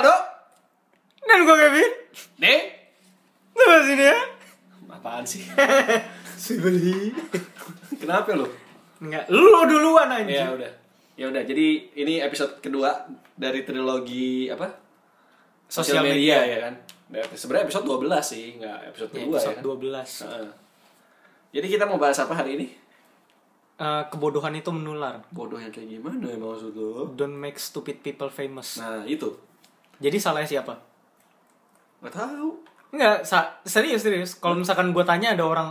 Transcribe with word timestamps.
Aldo. 0.00 0.16
Dan 1.20 1.38
gue 1.44 1.52
Kevin. 1.54 1.90
Nih. 2.40 2.60
Tunggu 3.52 3.78
sini 3.84 4.04
ya. 4.04 4.18
Apaan 4.90 5.24
sih? 5.24 5.44
Si 6.40 6.56
beli. 6.56 7.12
Kenapa 8.00 8.32
lu? 8.32 8.48
Enggak, 9.04 9.28
lu 9.28 9.44
duluan 9.68 10.08
aja. 10.08 10.24
Ya 10.24 10.48
udah. 10.48 10.72
Ya 11.12 11.28
udah. 11.28 11.44
Jadi 11.44 11.92
ini 11.94 12.16
episode 12.16 12.64
kedua 12.64 12.96
dari 13.36 13.60
trilogi 13.60 14.48
apa? 14.48 14.72
Sosial 15.68 16.00
media. 16.00 16.40
media, 16.40 16.48
ya 16.48 16.58
kan. 16.64 16.74
Sebenarnya 17.36 17.68
episode 17.68 17.84
12 17.84 18.24
sih, 18.24 18.56
nggak 18.56 18.78
episode 18.88 19.10
Ya, 19.12 19.16
kedua 19.20 19.36
ya. 19.36 19.36
episode 19.36 19.56
kan? 19.60 19.64
12. 19.68 20.10
Heeh. 20.24 20.50
Jadi 21.52 21.66
kita 21.68 21.84
mau 21.84 22.00
bahas 22.00 22.16
apa 22.16 22.32
hari 22.32 22.50
ini? 22.56 22.66
Eh, 23.76 24.02
kebodohan 24.08 24.56
itu 24.56 24.72
menular. 24.72 25.20
Bodoh 25.28 25.60
yang 25.60 25.68
kayak 25.68 25.92
gimana 25.92 26.24
ya 26.24 26.40
maksud 26.40 26.72
lu? 26.72 27.12
Don't 27.12 27.36
make 27.36 27.60
stupid 27.60 28.00
people 28.00 28.32
famous. 28.32 28.80
Nah, 28.80 29.04
itu. 29.04 29.28
Jadi 30.00 30.16
salahnya 30.16 30.48
siapa? 30.50 30.74
Gak 32.00 32.14
tahu. 32.14 32.56
Enggak, 32.90 33.22
sa- 33.22 33.60
serius 33.62 34.02
serius. 34.02 34.34
Kalau 34.34 34.56
misalkan 34.56 34.90
gue 34.90 35.04
tanya 35.04 35.32
ada 35.32 35.44
orang 35.44 35.68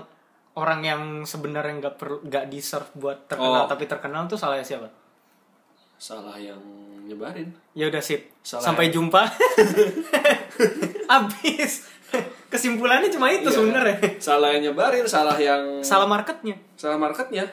orang 0.53 0.79
yang 0.81 1.01
sebenarnya 1.23 1.79
nggak 1.79 1.95
perlu 1.95 2.19
nggak 2.21 2.47
deserve 2.47 2.89
buat 2.93 3.25
terkenal 3.25 3.63
Oh. 3.63 3.67
tapi 3.67 3.85
terkenal 3.85 4.23
tuh 4.25 4.35
salahnya 4.35 4.63
siapa? 4.63 4.87
Salah 5.95 6.35
yang 6.35 6.59
nyebarin. 7.03 7.49
Ya 7.73 7.87
udah 7.87 7.99
sip. 7.99 8.31
Salah. 8.39 8.63
Sampai 8.65 8.87
jumpa. 8.87 9.19
Abis. 11.09 11.89
Kesimpulannya 12.49 13.09
cuma 13.09 13.29
itu 13.29 13.45
Iya. 13.45 13.55
sebenarnya. 13.55 13.97
Salah 14.17 14.49
yang 14.51 14.71
nyebarin, 14.71 15.05
salah 15.05 15.37
yang 15.37 15.81
Salah 15.81 16.07
marketnya. 16.07 16.57
salah 16.73 16.97
marketnya. 16.97 17.45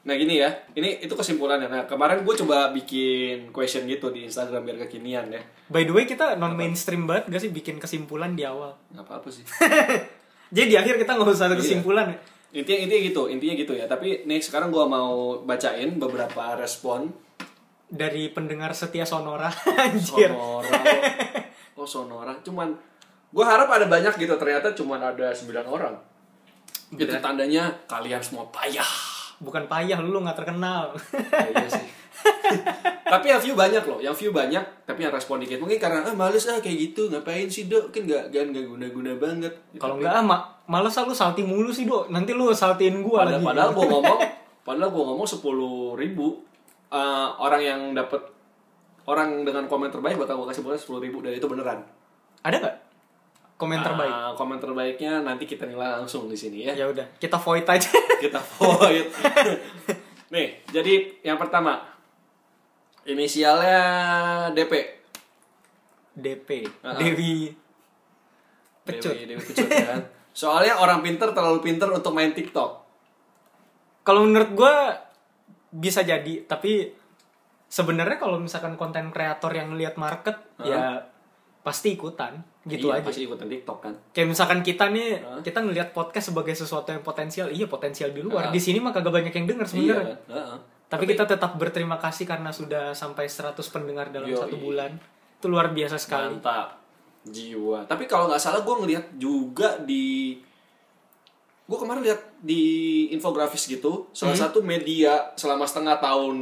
Nah 0.00 0.16
gini 0.16 0.40
ya, 0.40 0.48
ini 0.72 0.96
itu 0.98 1.12
kesimpulannya. 1.12 1.68
Nah 1.68 1.82
kemarin 1.84 2.24
gue 2.24 2.34
coba 2.40 2.72
bikin 2.72 3.52
question 3.52 3.84
gitu 3.84 4.08
di 4.08 4.24
Instagram 4.24 4.64
biar 4.64 4.80
kekinian 4.86 5.28
ya. 5.28 5.42
By 5.68 5.84
the 5.84 5.92
way 5.92 6.08
kita 6.08 6.34
non 6.34 6.56
mainstream 6.56 7.04
banget 7.04 7.28
gak 7.28 7.40
sih 7.44 7.52
bikin 7.52 7.76
kesimpulan 7.76 8.32
di 8.32 8.42
awal. 8.42 8.72
Nggak 8.90 9.04
apa-apa 9.04 9.28
sih. 9.28 9.44
Jadi 10.56 10.66
di 10.66 10.76
akhir 10.76 10.96
kita 10.96 11.14
nggak 11.14 11.28
usah 11.28 11.46
ada 11.46 11.54
Iya. 11.54 11.62
kesimpulan 11.62 12.06
ya. 12.10 12.18
intinya 12.50 12.82
intinya 12.82 13.02
gitu, 13.06 13.22
intinya 13.28 13.54
gitu 13.54 13.72
ya. 13.76 13.84
Tapi 13.86 14.24
nih 14.24 14.40
sekarang 14.42 14.72
gue 14.72 14.82
mau 14.82 15.38
bacain 15.40 15.94
beberapa 15.94 16.56
respon 16.56 17.12
Dari 17.86 18.30
pendengar 18.30 18.70
setia 18.70 19.02
Sonora. 19.02 19.50
Anjir. 19.84 20.30
Sonora. 20.30 20.78
Oh 21.74 21.82
Sonora, 21.84 22.34
cuman 22.40 22.70
gue 23.30 23.44
harap 23.44 23.66
ada 23.66 23.84
banyak 23.84 24.14
gitu. 24.14 24.34
Ternyata 24.34 24.70
cuman 24.72 25.02
ada 25.02 25.30
9 25.30 25.50
orang. 25.66 25.94
Itu 26.90 27.10
tandanya 27.18 27.70
kalian 27.86 28.18
semua 28.18 28.46
payah. 28.50 28.86
Bukan 29.40 29.64
payah 29.66 29.98
lu 30.04 30.20
nggak 30.20 30.36
terkenal. 30.36 30.92
Ya, 31.32 31.48
iya 31.48 31.68
sih. 31.68 31.86
tapi 33.12 33.32
yang 33.32 33.40
view 33.40 33.56
banyak 33.56 33.80
loh, 33.88 33.96
yang 33.96 34.12
view 34.12 34.28
banyak, 34.28 34.60
tapi 34.84 35.08
yang 35.08 35.12
respon 35.14 35.40
dikit. 35.40 35.56
Mungkin 35.56 35.80
karena 35.80 36.04
ah 36.04 36.12
males 36.12 36.44
ah 36.46 36.60
kayak 36.60 36.92
gitu, 36.92 37.08
ngapain 37.08 37.48
sih 37.48 37.64
dok? 37.64 37.88
Kan 37.88 38.04
nggak 38.04 38.28
kan 38.28 38.46
nggak 38.52 38.66
guna-guna 38.68 39.12
banget. 39.16 39.52
Kalau 39.80 39.96
nggak 39.96 40.12
ah, 40.12 40.20
ma- 40.20 40.44
males 40.68 40.92
ah 41.00 41.08
lu 41.08 41.16
salty 41.16 41.40
mulu 41.40 41.72
sih, 41.72 41.88
Dok. 41.88 42.12
Nanti 42.12 42.36
lu 42.36 42.52
saltiin 42.52 43.00
gua 43.00 43.24
padahal, 43.24 43.40
lagi. 43.40 43.46
padahal 43.48 43.70
gue 43.72 43.86
ngomong, 43.88 44.18
padahal 44.68 44.88
gue 44.92 45.04
ngomong 45.08 45.26
sepuluh 45.26 45.96
ribu 45.96 46.44
eh, 46.92 47.28
orang 47.40 47.62
yang 47.64 47.80
dapat 47.96 48.20
orang 49.08 49.42
dengan 49.42 49.64
komen 49.66 49.88
terbaik 49.88 50.20
bakal 50.20 50.44
gue 50.44 50.46
kasih 50.52 50.62
bonus 50.62 50.84
sepuluh 50.84 51.00
ribu 51.00 51.24
dan 51.24 51.32
itu 51.32 51.48
beneran. 51.48 51.80
Ada 52.44 52.56
nggak 52.60 52.76
komen 53.60 53.84
terbaik? 53.84 54.08
Ah, 54.08 54.32
komen 54.32 54.56
terbaiknya 54.56 55.20
nanti 55.20 55.44
kita 55.44 55.68
nilai 55.68 56.00
langsung 56.00 56.24
di 56.24 56.34
sini 56.34 56.64
ya. 56.64 56.72
Ya 56.72 56.88
udah, 56.88 57.04
kita 57.20 57.36
void 57.36 57.68
aja. 57.68 57.92
kita 58.24 58.40
void. 58.56 59.06
Nih, 60.34 60.64
jadi 60.72 61.20
yang 61.20 61.36
pertama 61.36 61.84
inisialnya 63.04 63.80
DP. 64.56 64.72
DP, 66.10 66.48
Ah. 66.80 66.96
Dewi 66.96 67.52
Pecut. 68.82 69.12
Dewi, 69.12 69.28
Dewi 69.28 69.42
Pecut 69.44 69.68
ya 69.68 69.86
kan. 69.86 70.00
Soalnya 70.40 70.80
orang 70.80 71.04
pinter 71.04 71.30
terlalu 71.30 71.60
pinter 71.60 71.92
untuk 71.92 72.16
main 72.16 72.32
TikTok. 72.32 72.80
Kalau 74.00 74.24
menurut 74.24 74.56
gua 74.56 74.96
bisa 75.70 76.00
jadi, 76.02 76.48
tapi 76.48 76.90
sebenarnya 77.70 78.18
kalau 78.18 78.40
misalkan 78.42 78.74
konten 78.74 79.14
kreator 79.14 79.54
yang 79.54 79.76
lihat 79.78 79.94
market 79.94 80.34
ya 80.58 81.06
pasti 81.62 81.94
ikutan 81.94 82.42
gitu 82.62 82.86
Iya, 82.86 82.96
aja. 82.96 83.06
Pasti 83.06 83.24
ikutan 83.24 83.46
TikTok 83.46 83.78
kan. 83.78 83.94
Kayak 84.10 84.28
misalkan 84.28 84.60
kita 84.60 84.84
nih, 84.88 85.16
Hah? 85.16 85.40
kita 85.40 85.58
ngelihat 85.60 85.88
podcast 85.90 86.28
sebagai 86.28 86.52
sesuatu 86.52 86.88
yang 86.88 87.00
potensial. 87.00 87.48
Iya, 87.48 87.64
potensial 87.66 88.10
di 88.10 88.20
luar. 88.20 88.48
Hah? 88.48 88.52
Di 88.52 88.58
sini 88.58 88.76
mah 88.76 88.90
kagak 88.90 89.10
banyak 89.10 89.32
yang 89.32 89.46
denger 89.46 89.64
Iya 89.64 89.70
sebenarnya. 89.70 90.16
kan. 90.18 90.18
Heeh. 90.30 90.58
Tapi, 90.90 91.04
kita 91.06 91.22
tetap 91.24 91.54
berterima 91.54 91.96
kasih 91.96 92.24
karena 92.24 92.50
sudah 92.50 92.90
sampai 92.92 93.24
100 93.24 93.54
pendengar 93.70 94.08
dalam 94.08 94.26
Yoi. 94.26 94.36
satu 94.36 94.56
bulan. 94.56 94.90
Itu 95.34 95.46
luar 95.46 95.70
biasa 95.70 95.96
sekali. 95.96 96.36
Mantap. 96.36 96.76
Jiwa. 97.22 97.84
Tapi 97.84 98.04
kalau 98.04 98.26
nggak 98.26 98.40
salah 98.40 98.60
gue 98.60 98.76
ngelihat 98.76 99.04
juga 99.14 99.76
di 99.78 100.36
gue 101.64 101.78
kemarin 101.78 102.02
lihat 102.02 102.18
di 102.36 102.62
infografis 103.10 103.62
gitu 103.64 104.10
salah 104.10 104.34
Hmm. 104.34 104.42
satu 104.42 104.58
media 104.58 105.30
selama 105.32 105.62
setengah 105.62 105.96
tahun 105.96 106.36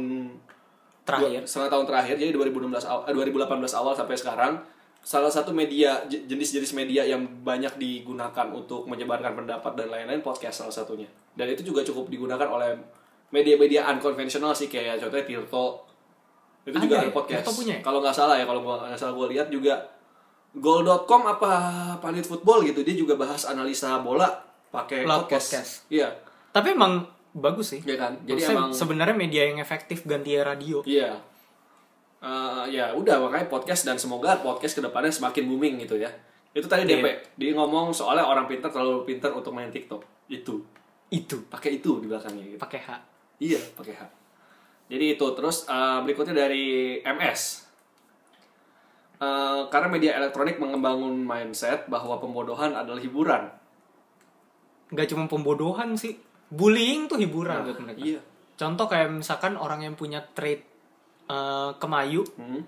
Terakhir. 1.05 1.45
setengah 1.45 1.69
tahun 1.69 1.85
terakhir 1.85 2.15
jadi 2.17 2.31
2016 2.31 2.81
awal, 2.83 3.05
eh, 3.05 3.13
2018 3.13 3.45
awal 3.75 3.93
sampai 3.93 4.15
sekarang 4.15 4.53
salah 4.99 5.31
satu 5.31 5.55
media 5.55 6.03
jenis-jenis 6.05 6.75
media 6.75 7.01
yang 7.03 7.23
banyak 7.41 7.71
digunakan 7.79 8.47
untuk 8.51 8.85
menyebarkan 8.85 9.33
pendapat 9.33 9.71
dan 9.73 9.87
lain-lain 9.89 10.19
podcast 10.19 10.61
salah 10.63 10.75
satunya 10.75 11.07
dan 11.33 11.47
itu 11.47 11.63
juga 11.63 11.81
cukup 11.81 12.11
digunakan 12.11 12.45
oleh 12.45 12.75
media-media 13.29 13.87
unkonvensional 13.89 14.51
sih 14.51 14.67
kayak 14.67 14.99
contohnya 14.99 15.25
Tirto 15.25 15.87
itu 16.67 16.75
Ada 16.75 16.83
juga 16.83 16.95
ya? 16.99 17.01
ada 17.07 17.11
podcast 17.15 17.45
ya? 17.63 17.77
kalau 17.79 17.99
nggak 18.03 18.13
salah 18.13 18.35
ya 18.35 18.45
kalau 18.45 18.61
gua 18.61 18.75
nggak 18.85 18.99
salah 18.99 19.13
gue 19.15 19.27
lihat 19.33 19.47
juga 19.47 19.73
goal.com 20.53 21.21
apa 21.29 21.51
Planet 22.01 22.25
Football 22.25 22.65
gitu 22.65 22.81
dia 22.81 22.95
juga 22.97 23.13
bahas 23.15 23.45
analisa 23.45 24.01
bola 24.01 24.27
pakai 24.69 25.05
podcast. 25.05 25.47
podcast. 25.49 25.71
Iya, 25.89 26.09
Tapi 26.49 26.73
emang 26.73 27.05
bagus 27.33 27.73
sih. 27.77 27.81
iya 27.85 27.97
kan. 27.97 28.13
Jadi 28.25 28.41
Maksudnya 28.41 28.57
emang 28.57 28.69
sebenarnya 28.73 29.15
media 29.17 29.41
yang 29.45 29.57
efektif 29.57 30.05
ganti 30.05 30.37
radio. 30.37 30.81
iya. 30.85 31.17
Eh, 32.19 32.63
ya 32.69 32.91
udah 32.91 33.15
makanya 33.17 33.47
podcast 33.47 33.83
dan 33.83 33.95
semoga 33.95 34.35
podcast 34.37 34.75
ke 34.75 34.81
depannya 34.81 35.07
semakin 35.09 35.43
booming 35.45 35.75
gitu 35.79 35.95
ya. 35.95 36.11
Itu 36.51 36.67
tadi 36.67 36.83
Iya. 36.83 36.99
DP. 36.99 37.05
Dia 37.37 37.51
ngomong 37.53 37.91
soalnya 37.91 38.25
orang 38.25 38.43
pintar 38.43 38.67
terlalu 38.67 39.05
pintar 39.05 39.31
untuk 39.31 39.51
main 39.51 39.69
TikTok. 39.69 40.03
Itu. 40.27 40.59
Itu 41.07 41.47
Pakai 41.47 41.77
itu 41.77 41.97
di 41.97 42.05
belakangnya 42.05 42.43
gitu. 42.45 42.59
pakai 42.59 42.79
H. 42.81 42.89
Iya, 43.39 43.59
pakai 43.73 43.93
H. 43.93 44.01
Jadi 44.87 45.05
itu 45.13 45.25
terus 45.31 45.63
eh, 45.65 45.99
berikutnya 46.01 46.35
dari 46.37 46.65
MS. 46.99 47.41
Eh, 49.15 49.61
karena 49.67 49.87
media 49.87 50.11
elektronik 50.15 50.55
mengembangun 50.57 51.11
mindset 51.17 51.87
bahwa 51.87 52.15
pembodohan 52.17 52.71
adalah 52.71 52.97
hiburan. 52.97 53.51
Gak 54.89 55.07
cuma 55.07 55.27
pembodohan 55.27 55.95
sih. 55.95 56.15
Bullying 56.49 57.05
tuh 57.05 57.15
hiburan 57.15 57.61
Nah, 57.61 57.65
buat 57.65 57.79
mereka. 57.79 57.99
iya. 58.01 58.19
Contoh 58.55 58.87
kayak 58.87 59.11
misalkan 59.13 59.53
orang 59.53 59.83
yang 59.83 59.93
punya 59.93 60.23
trait 60.33 60.65
eh, 61.29 61.71
kemayu, 61.77 62.25
Hmm. 62.35 62.65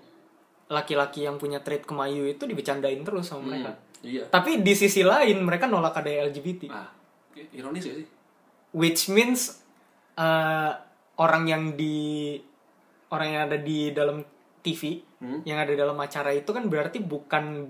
laki-laki 0.66 1.26
yang 1.26 1.36
punya 1.36 1.60
trait 1.60 1.82
kemayu 1.82 2.24
itu 2.24 2.46
dibecandain 2.46 3.02
terus 3.02 3.26
sama 3.26 3.50
mereka. 3.50 3.76
Iya. 4.00 4.24
Tapi 4.26 4.62
di 4.62 4.72
sisi 4.72 5.02
lain 5.02 5.42
mereka 5.42 5.66
nolak 5.66 5.94
ada 5.96 6.10
LGBT. 6.26 6.70
Ah, 6.70 6.88
ironis 7.52 7.84
ya 7.84 7.94
sih? 7.96 8.08
which 8.72 9.12
means 9.12 9.60
uh, 10.16 10.72
orang 11.16 11.44
yang 11.44 11.76
di 11.76 12.40
orang 13.08 13.28
yang 13.28 13.42
ada 13.44 13.58
di 13.58 13.92
dalam 13.92 14.24
TV 14.58 14.96
Hmm. 15.20 15.38
yang 15.44 15.54
ada 15.56 15.70
dalam 15.72 15.94
acara 15.94 16.32
itu 16.32 16.50
kan 16.50 16.66
berarti 16.66 16.98
bukan 16.98 17.68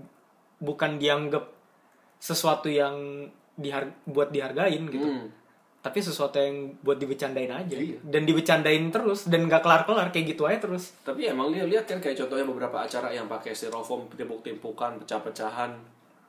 bukan 0.57 0.97
dianggap 0.97 1.51
sesuatu 2.17 2.71
yang 2.71 3.27
dihar 3.53 3.93
buat 4.07 4.31
dihargain 4.31 4.87
gitu 4.89 5.03
Hmm. 5.03 5.27
Tapi 5.83 5.99
sesuatu 5.99 6.39
yang 6.39 6.79
buat 6.79 6.95
dibecandain 6.95 7.51
aja 7.51 7.75
Iya. 7.75 7.99
dan 8.05 8.23
dibecandain 8.23 8.87
terus 8.89 9.27
dan 9.27 9.45
gak 9.45 9.61
kelar 9.61 9.83
kelar 9.83 10.09
kayak 10.09 10.31
gitu 10.31 10.47
aja 10.47 10.63
terus 10.63 10.95
Tapi 11.01 11.27
emang 11.27 11.51
dia 11.51 11.67
lihat 11.67 11.85
kan 11.85 11.99
kayak 11.99 12.15
contohnya 12.17 12.47
beberapa 12.47 12.79
acara 12.79 13.11
yang 13.11 13.27
pakai 13.27 13.51
styrofoam 13.51 14.07
timpuk-timpukan, 14.09 14.97
pecah-pecahan. 14.97 15.75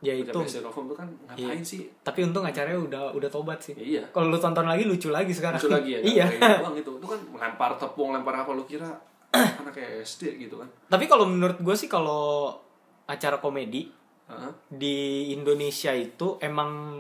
ya 0.02 0.12
itu 0.12 0.36
styrofoam 0.44 0.86
itu 0.86 0.96
kan 0.96 1.08
ngapain 1.30 1.62
sih? 1.64 1.88
tapi 2.02 2.20
untung 2.24 2.42
acaranya 2.42 2.76
udah 2.76 3.04
udah 3.14 3.30
tobat 3.30 3.56
sih 3.58 3.72
Iya. 3.74 4.04
kalau 4.10 4.28
lu 4.28 4.36
tonton 4.36 4.66
lagi 4.66 4.84
lucu 4.84 5.08
lagi 5.08 5.30
sekarang 5.30 5.56
Lucu 5.56 5.70
lagi 5.70 5.90
ya. 5.92 6.00
kan? 6.02 6.10
iya 6.10 6.26
Kayak 6.28 6.60
doang 6.60 6.76
itu. 6.76 6.92
Itu 6.94 7.08
kan 7.08 7.20
lempar 7.32 7.72
tepung, 7.78 8.10
lempar 8.12 8.36
apa 8.36 8.52
lu 8.52 8.66
kira 8.66 8.90
anak 9.62 9.72
kayak 9.72 10.02
SD 10.02 10.42
gitu 10.42 10.58
kan. 10.58 10.68
tapi 10.88 11.06
kalau 11.06 11.24
menurut 11.24 11.56
gue 11.58 11.72
sih 11.74 11.88
kalau 11.88 12.58
acara 13.06 13.38
komedi 13.38 13.86
Heeh. 14.26 14.52
di 14.68 14.98
Indonesia 15.32 15.92
itu 15.92 16.36
emang 16.40 17.00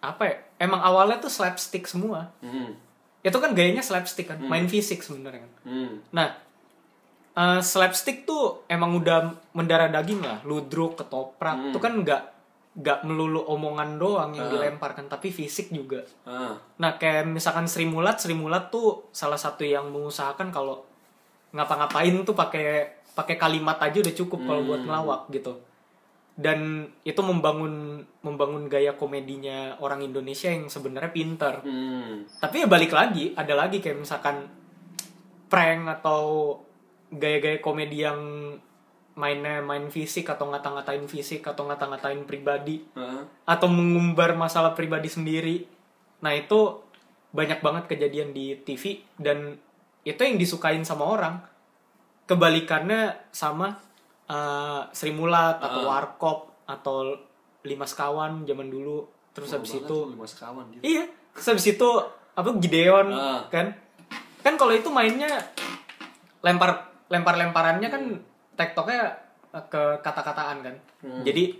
apa 0.00 0.22
ya? 0.24 0.36
Emang 0.56 0.80
awalnya 0.80 1.18
tuh 1.18 1.28
slapstick 1.28 1.84
semua. 1.84 2.30
Hmm. 2.38 2.74
Itu 3.20 3.40
kan 3.40 3.52
gayanya 3.52 3.80
slapstick 3.80 4.28
kan, 4.28 4.38
main 4.38 4.66
fisik 4.66 5.00
sebenarnya 5.00 5.42
kan. 5.42 5.52
Hmm. 5.64 5.92
Nah, 6.12 6.28
eh, 7.34 7.60
slapstick 7.60 8.22
tuh 8.22 8.62
emang 8.66 8.94
udah 8.94 9.18
mendarah 9.52 9.88
daging 9.88 10.20
lah, 10.20 10.38
ludruk, 10.42 10.94
ketoprak, 10.94 11.56
Hmm. 11.56 11.68
itu 11.70 11.78
kan 11.78 11.94
nggak 11.96 12.22
nggak 12.74 13.06
melulu 13.06 13.38
omongan 13.46 13.96
doang 13.96 14.34
yang 14.34 14.46
Ah. 14.46 14.52
dilemparkan, 14.52 15.06
tapi 15.06 15.30
fisik 15.30 15.70
juga. 15.70 16.02
Ah. 16.26 16.58
Nah, 16.76 16.98
kayak 16.98 17.22
misalkan 17.24 17.70
Sri 17.70 17.86
Mulat, 17.86 18.18
Sri 18.18 18.34
Mulat 18.34 18.66
tuh 18.68 19.06
salah 19.14 19.38
satu 19.38 19.62
yang 19.62 19.94
mengusahakan 19.94 20.50
kalau 20.50 20.82
ngapa-ngapain 21.50 22.10
tuh 22.22 22.34
pakai 22.34 22.98
pakai 23.14 23.38
kalimat 23.38 23.78
aja 23.78 23.94
udah 23.94 24.10
cukup 24.12 24.42
kalau 24.42 24.62
buat 24.64 24.82
Hmm. 24.82 24.90
ngelawak 24.90 25.30
gitu 25.30 25.54
dan 26.34 26.90
itu 27.06 27.22
membangun 27.22 28.02
membangun 28.26 28.66
gaya 28.66 28.98
komedinya 28.98 29.78
orang 29.78 30.02
Indonesia 30.02 30.50
yang 30.50 30.66
sebenarnya 30.66 31.14
pinter 31.14 31.62
Hmm. 31.62 32.26
tapi 32.42 32.62
ya 32.62 32.68
balik 32.68 32.90
lagi 32.90 33.30
ada 33.38 33.54
lagi 33.54 33.78
kayak 33.78 34.02
misalkan 34.02 34.50
prank 35.46 35.86
atau 36.00 36.58
gaya-gaya 37.14 37.62
komedi 37.62 38.02
yang 38.02 38.18
mainnya 39.14 39.62
main 39.62 39.86
fisik 39.94 40.26
atau 40.26 40.50
ngata-ngatain 40.50 41.06
fisik 41.06 41.46
atau 41.46 41.70
ngata-ngatain 41.70 42.26
pribadi 42.26 42.82
Heeh. 42.98 43.22
atau 43.46 43.70
mengumbar 43.70 44.34
masalah 44.34 44.74
pribadi 44.74 45.06
sendiri 45.06 45.70
nah 46.18 46.34
itu 46.34 46.82
banyak 47.30 47.62
banget 47.62 47.84
kejadian 47.86 48.34
di 48.34 48.58
TV 48.58 49.06
dan 49.22 49.54
itu 50.02 50.18
yang 50.18 50.34
disukain 50.34 50.82
sama 50.82 51.06
orang 51.06 51.38
kebalikannya 52.26 53.14
sama 53.30 53.78
uh, 54.26 54.86
Sri 54.90 55.10
Mulat 55.10 55.58
atau 55.58 55.80
Ah. 55.82 55.88
Warkop 55.90 56.38
atau 56.64 57.16
Lima 57.62 57.84
Sekawan 57.84 58.44
zaman 58.44 58.68
dulu 58.68 59.08
terus 59.34 59.50
habis 59.50 59.74
itu 59.74 59.96
lima 60.06 60.22
sekawan 60.24 60.62
gitu. 60.70 60.82
Iya, 60.86 61.04
terus 61.34 61.46
habis 61.50 61.66
itu 61.66 61.88
apa 62.32 62.48
Gideon 62.54 63.08
Ah. 63.10 63.42
kan? 63.50 63.74
Kan 64.40 64.54
kalau 64.54 64.70
itu 64.70 64.86
mainnya 64.88 65.26
lempar 66.40 66.92
lempar-lemparannya 67.08 67.88
kan 67.88 68.02
tektoknya 68.54 69.16
eh, 69.50 69.64
ke 69.66 69.82
kata-kataan 70.00 70.58
kan. 70.62 70.76
Hmm. 71.02 71.22
Jadi 71.22 71.56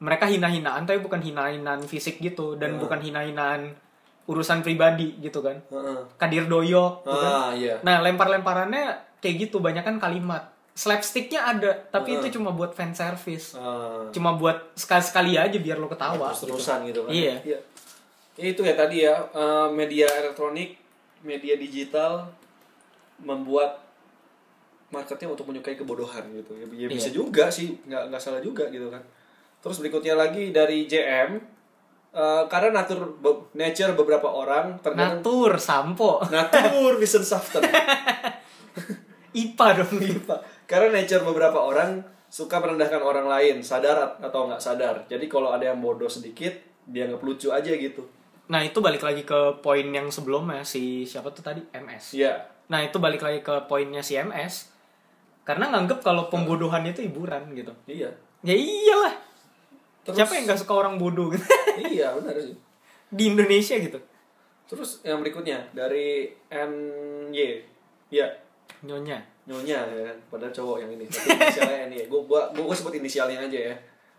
mereka 0.00 0.24
hina-hinaan 0.24 0.88
tapi 0.88 1.00
bukan 1.00 1.20
hina-hinaan 1.20 1.84
fisik 1.84 2.20
gitu 2.20 2.56
dan 2.56 2.76
Ah. 2.76 2.80
bukan 2.80 3.00
hina-hinaan 3.00 3.76
urusan 4.24 4.62
pribadi 4.62 5.18
gitu 5.18 5.42
kan. 5.42 5.58
Heeh. 5.68 6.00
Kadir 6.16 6.46
doyok 6.46 7.04
gitu 7.04 7.10
kan. 7.12 7.32
Ah, 7.34 7.50
iya. 7.52 7.74
Nah, 7.82 8.00
lempar-lemparannya 8.00 8.84
kayak 9.18 9.36
gitu 9.44 9.58
banyak 9.58 9.82
kan 9.82 9.98
kalimat. 9.98 10.48
Slapsticknya 10.80 11.44
ada, 11.46 11.76
tapi 11.86 12.10
Ah. 12.10 12.18
itu 12.18 12.32
cuma 12.32 12.50
buat 12.50 12.72
fan 12.72 12.92
service. 12.92 13.52
Ah. 13.52 14.08
Cuma 14.08 14.32
buat 14.32 14.72
sekali-sekali 14.74 15.36
aja 15.36 15.52
biar 15.54 15.76
lo 15.76 15.84
ketawa. 15.86 16.32
gitu. 16.32 16.48
terus-terusan 16.48 16.88
gitu 16.88 17.00
kan. 17.02 17.12
Iya. 17.12 17.34
Ya, 17.44 17.58
itu 18.46 18.60
ya 18.62 18.72
tadi 18.74 19.04
ya 19.04 19.12
eh, 19.30 19.68
media 19.70 20.08
elektronik, 20.08 20.80
media 21.20 21.52
digital 21.54 22.24
membuat 23.20 23.84
marketnya 24.88 25.28
untuk 25.28 25.44
menyukai 25.44 25.76
kebodohan 25.76 26.24
gitu. 26.32 26.56
Ya, 26.56 26.64
ya 26.66 26.88
bisa 26.88 27.08
Iya. 27.08 27.16
juga 27.18 27.44
sih, 27.48 27.76
nggak 27.84 28.08
nggak 28.08 28.18
salah 28.18 28.40
juga 28.40 28.64
gitu 28.66 28.88
kan. 28.88 29.04
Terus 29.60 29.76
berikutnya 29.78 30.16
lagi 30.16 30.48
dari 30.50 30.84
JM 30.84 31.36
eh, 32.10 32.44
karena 32.48 32.74
natur 32.74 33.14
be- 33.14 33.52
nature 33.54 33.92
beberapa 33.92 34.26
orang 34.26 34.80
terkadang 34.80 35.20
Natur, 35.20 35.60
sampo. 35.60 36.18
natur 36.26 36.96
Wissenschaftler 36.96 37.62
IPA 39.32 39.66
dong 39.76 39.94
IPA. 39.94 40.36
Karena 40.70 41.02
nature 41.02 41.26
beberapa 41.26 41.58
orang 41.58 41.98
suka 42.30 42.62
merendahkan 42.62 43.02
orang 43.02 43.26
lain, 43.26 43.58
sadar 43.58 44.14
atau 44.22 44.46
nggak 44.46 44.62
sadar. 44.62 45.02
Jadi 45.10 45.26
kalau 45.26 45.50
ada 45.50 45.66
yang 45.66 45.82
bodoh 45.82 46.06
sedikit, 46.06 46.54
dia 46.86 47.10
nggak 47.10 47.18
lucu 47.18 47.50
aja 47.50 47.74
gitu. 47.74 48.06
Nah 48.46 48.62
itu 48.62 48.78
balik 48.78 49.02
lagi 49.02 49.26
ke 49.26 49.58
poin 49.58 49.82
yang 49.90 50.06
sebelumnya 50.14 50.62
si 50.62 51.02
siapa 51.02 51.34
tuh 51.34 51.42
tadi 51.42 51.58
MS. 51.74 52.14
Iya. 52.14 52.38
Nah 52.70 52.86
itu 52.86 53.02
balik 53.02 53.18
lagi 53.18 53.42
ke 53.42 53.66
poinnya 53.66 53.98
si 53.98 54.14
MS. 54.14 54.70
Karena 55.42 55.74
nganggep 55.74 56.06
kalau 56.06 56.30
pembodohan 56.30 56.86
itu 56.86 57.02
hiburan 57.02 57.50
gitu. 57.58 57.74
Iya. 57.90 58.10
Ya 58.46 58.54
iyalah. 58.54 59.14
Terus- 60.06 60.16
Siapa 60.22 60.38
yang 60.38 60.46
gak 60.46 60.60
suka 60.62 60.74
orang 60.78 60.94
bodoh 60.96 61.34
gitu? 61.34 61.42
iya, 61.90 62.14
benar 62.14 62.38
sih. 62.38 62.54
di 63.10 63.26
Indonesia 63.26 63.74
gitu. 63.74 63.98
Terus 64.70 65.02
yang 65.02 65.18
berikutnya 65.18 65.66
dari 65.74 66.30
NY. 66.46 67.38
Iya, 68.14 68.26
Nyonya. 68.86 69.18
Nyonya 69.44 69.78
ya 69.80 70.02
kan. 70.06 70.16
Padahal 70.28 70.52
cowok 70.52 70.76
yang 70.80 70.90
ini. 70.90 71.04
Tapi 71.06 71.28
inisialnya 71.32 71.78
NY. 71.86 72.02
Gua 72.06 72.20
gua 72.22 72.40
gua, 72.50 72.62
gua 72.64 72.74
sebut 72.74 72.94
inisialnya 72.94 73.38
aja 73.40 73.58
ya. 73.68 73.74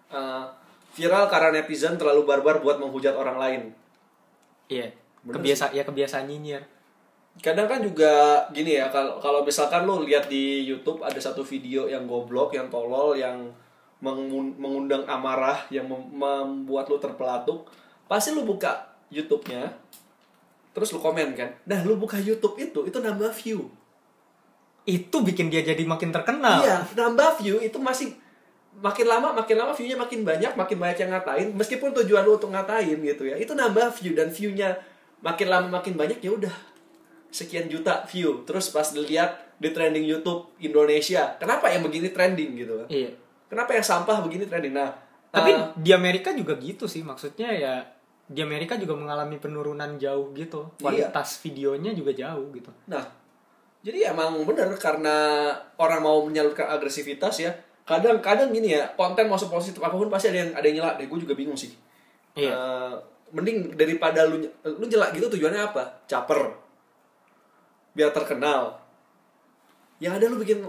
Eh, 0.09 0.43
viral 0.91 1.25
karena 1.25 1.49
netizen 1.55 1.95
terlalu 1.95 2.23
barbar 2.23 2.59
buat 2.59 2.77
menghujat 2.77 3.13
orang 3.13 3.37
lain. 3.37 3.61
Iya. 4.67 4.91
Bener 5.21 5.37
Kebiasa 5.37 5.69
ya 5.71 5.83
kebiasaan 5.83 6.25
nyinyir. 6.25 6.63
kadang 7.39 7.63
kan 7.63 7.79
juga 7.79 8.11
gini 8.51 8.75
ya 8.75 8.91
kalau 8.91 9.15
kalau 9.15 9.39
misalkan 9.39 9.87
lu 9.87 10.03
lihat 10.03 10.27
di 10.27 10.67
YouTube 10.67 10.99
ada 10.99 11.15
satu 11.15 11.39
video 11.39 11.87
yang 11.87 12.03
goblok 12.03 12.51
yang 12.51 12.67
tolol 12.67 13.15
yang 13.15 13.47
mengun- 14.03 14.51
mengundang 14.59 15.07
amarah 15.07 15.63
yang 15.71 15.87
mem- 15.87 16.11
membuat 16.11 16.91
lu 16.91 16.99
terpelatuk 16.99 17.71
pasti 18.03 18.35
lu 18.35 18.43
buka 18.43 18.83
YouTube-nya 19.07 19.63
terus 20.71 20.91
lu 20.91 20.99
komen 20.99 21.31
kan 21.31 21.47
nah 21.63 21.79
lu 21.87 21.95
buka 21.95 22.19
YouTube 22.19 22.59
itu 22.59 22.83
itu 22.83 22.99
nambah 22.99 23.31
view 23.31 23.63
Itu 24.83 25.21
bikin 25.21 25.47
dia 25.47 25.61
jadi 25.61 25.83
makin 25.85 26.09
terkenal. 26.09 26.65
iya 26.65 26.81
nambah 26.93 27.37
view 27.37 27.61
itu 27.61 27.77
masih 27.77 28.17
makin 28.81 29.05
lama 29.05 29.29
makin 29.35 29.55
lama 29.55 29.75
view-nya 29.75 29.93
makin 29.93 30.25
banyak 30.25 30.55
makin 30.55 30.77
banyak 30.79 30.97
yang 30.97 31.11
ngatain 31.11 31.47
meskipun 31.53 31.91
tujuan 31.91 32.23
lu 32.23 32.39
untuk 32.39 32.49
ngatain 32.49 32.97
gitu 32.97 33.27
ya 33.27 33.35
itu 33.37 33.51
nambah 33.51 33.93
view 33.99 34.15
dan 34.15 34.31
view-nya 34.31 34.73
makin 35.21 35.47
lama 35.51 35.67
makin 35.69 35.93
banyak 35.93 36.17
ya 36.17 36.31
udah 36.33 36.55
sekian 37.29 37.69
juta 37.69 38.07
view 38.09 38.41
terus 38.43 38.71
pas 38.71 38.89
dilihat 38.89 39.37
di 39.61 39.69
trending 39.69 40.01
YouTube 40.03 40.55
Indonesia 40.57 41.35
kenapa 41.37 41.69
yang 41.69 41.85
begini 41.85 42.09
trending 42.09 42.57
gitu 42.57 42.73
kan 42.81 42.87
Iya. 42.89 43.11
kenapa 43.47 43.71
yang 43.77 43.85
sampah 43.85 44.17
begini 44.25 44.49
trending 44.49 44.73
nah 44.73 44.89
Tapi 45.29 45.51
eh, 45.53 45.63
di 45.79 45.91
Amerika 45.95 46.35
juga 46.35 46.59
gitu 46.59 46.91
sih, 46.91 47.07
maksudnya 47.07 47.55
ya 47.55 47.79
di 48.27 48.43
Amerika 48.43 48.75
juga 48.75 48.99
mengalami 48.99 49.39
penurunan 49.39 49.95
jauh 49.95 50.35
gitu. 50.35 50.75
Iya. 50.75 50.79
Kualitas 50.83 51.39
videonya 51.39 51.95
juga 51.95 52.11
jauh 52.11 52.51
gitu. 52.51 52.67
nah 52.83 52.99
jadi 53.81 54.13
emang 54.13 54.37
bener 54.45 54.69
karena 54.77 55.49
orang 55.81 56.05
mau 56.05 56.21
menyalurkan 56.21 56.69
agresivitas 56.69 57.41
ya. 57.41 57.49
Kadang-kadang 57.81 58.53
gini 58.53 58.77
ya 58.77 58.85
konten 58.93 59.25
mau 59.25 59.41
positif 59.41 59.81
apa 59.81 59.97
pun 59.97 60.05
pasti 60.05 60.29
ada 60.29 60.45
yang 60.45 60.51
ada 60.53 60.65
yang 60.69 60.77
nyela. 60.81 61.01
Deh 61.01 61.09
gue 61.09 61.19
juga 61.25 61.33
bingung 61.33 61.57
sih. 61.57 61.73
Iya. 62.37 62.53
Eh, 62.53 62.93
mending 63.33 63.73
daripada 63.73 64.29
lu 64.29 64.37
lu 64.61 64.85
nyela 64.85 65.09
gitu 65.09 65.25
tujuannya 65.33 65.73
apa? 65.73 66.05
Caper. 66.05 66.53
Biar 67.97 68.13
terkenal. 68.13 68.77
Yang 69.97 70.13
ada 70.21 70.25
lu 70.29 70.37
bikin 70.37 70.61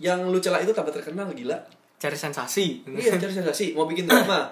yang 0.00 0.24
lu 0.24 0.40
celak 0.40 0.64
itu 0.64 0.72
tambah 0.72 0.96
terkenal 0.96 1.28
gila. 1.36 1.60
Cari 2.00 2.16
sensasi. 2.16 2.88
iya 2.88 3.20
cari 3.20 3.36
sensasi. 3.36 3.76
Mau 3.76 3.84
bikin 3.84 4.08
drama. 4.08 4.48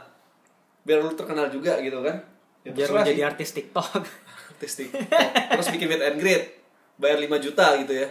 Biar 0.84 1.00
lu 1.00 1.16
terkenal 1.16 1.48
juga 1.48 1.80
gitu 1.80 2.04
kan. 2.04 2.20
Ya, 2.68 2.76
Biar 2.76 2.88
lu 2.92 3.00
jadi 3.00 3.16
sih. 3.16 3.24
artis 3.24 3.48
TikTok. 3.56 4.04
artis 4.52 4.72
TikTok. 4.76 5.08
terus 5.56 5.68
bikin 5.72 5.88
meet 5.88 6.04
and 6.04 6.20
greet 6.20 6.57
bayar 6.98 7.18
5 7.18 7.38
juta 7.40 7.66
gitu 7.78 7.94
ya 7.94 8.08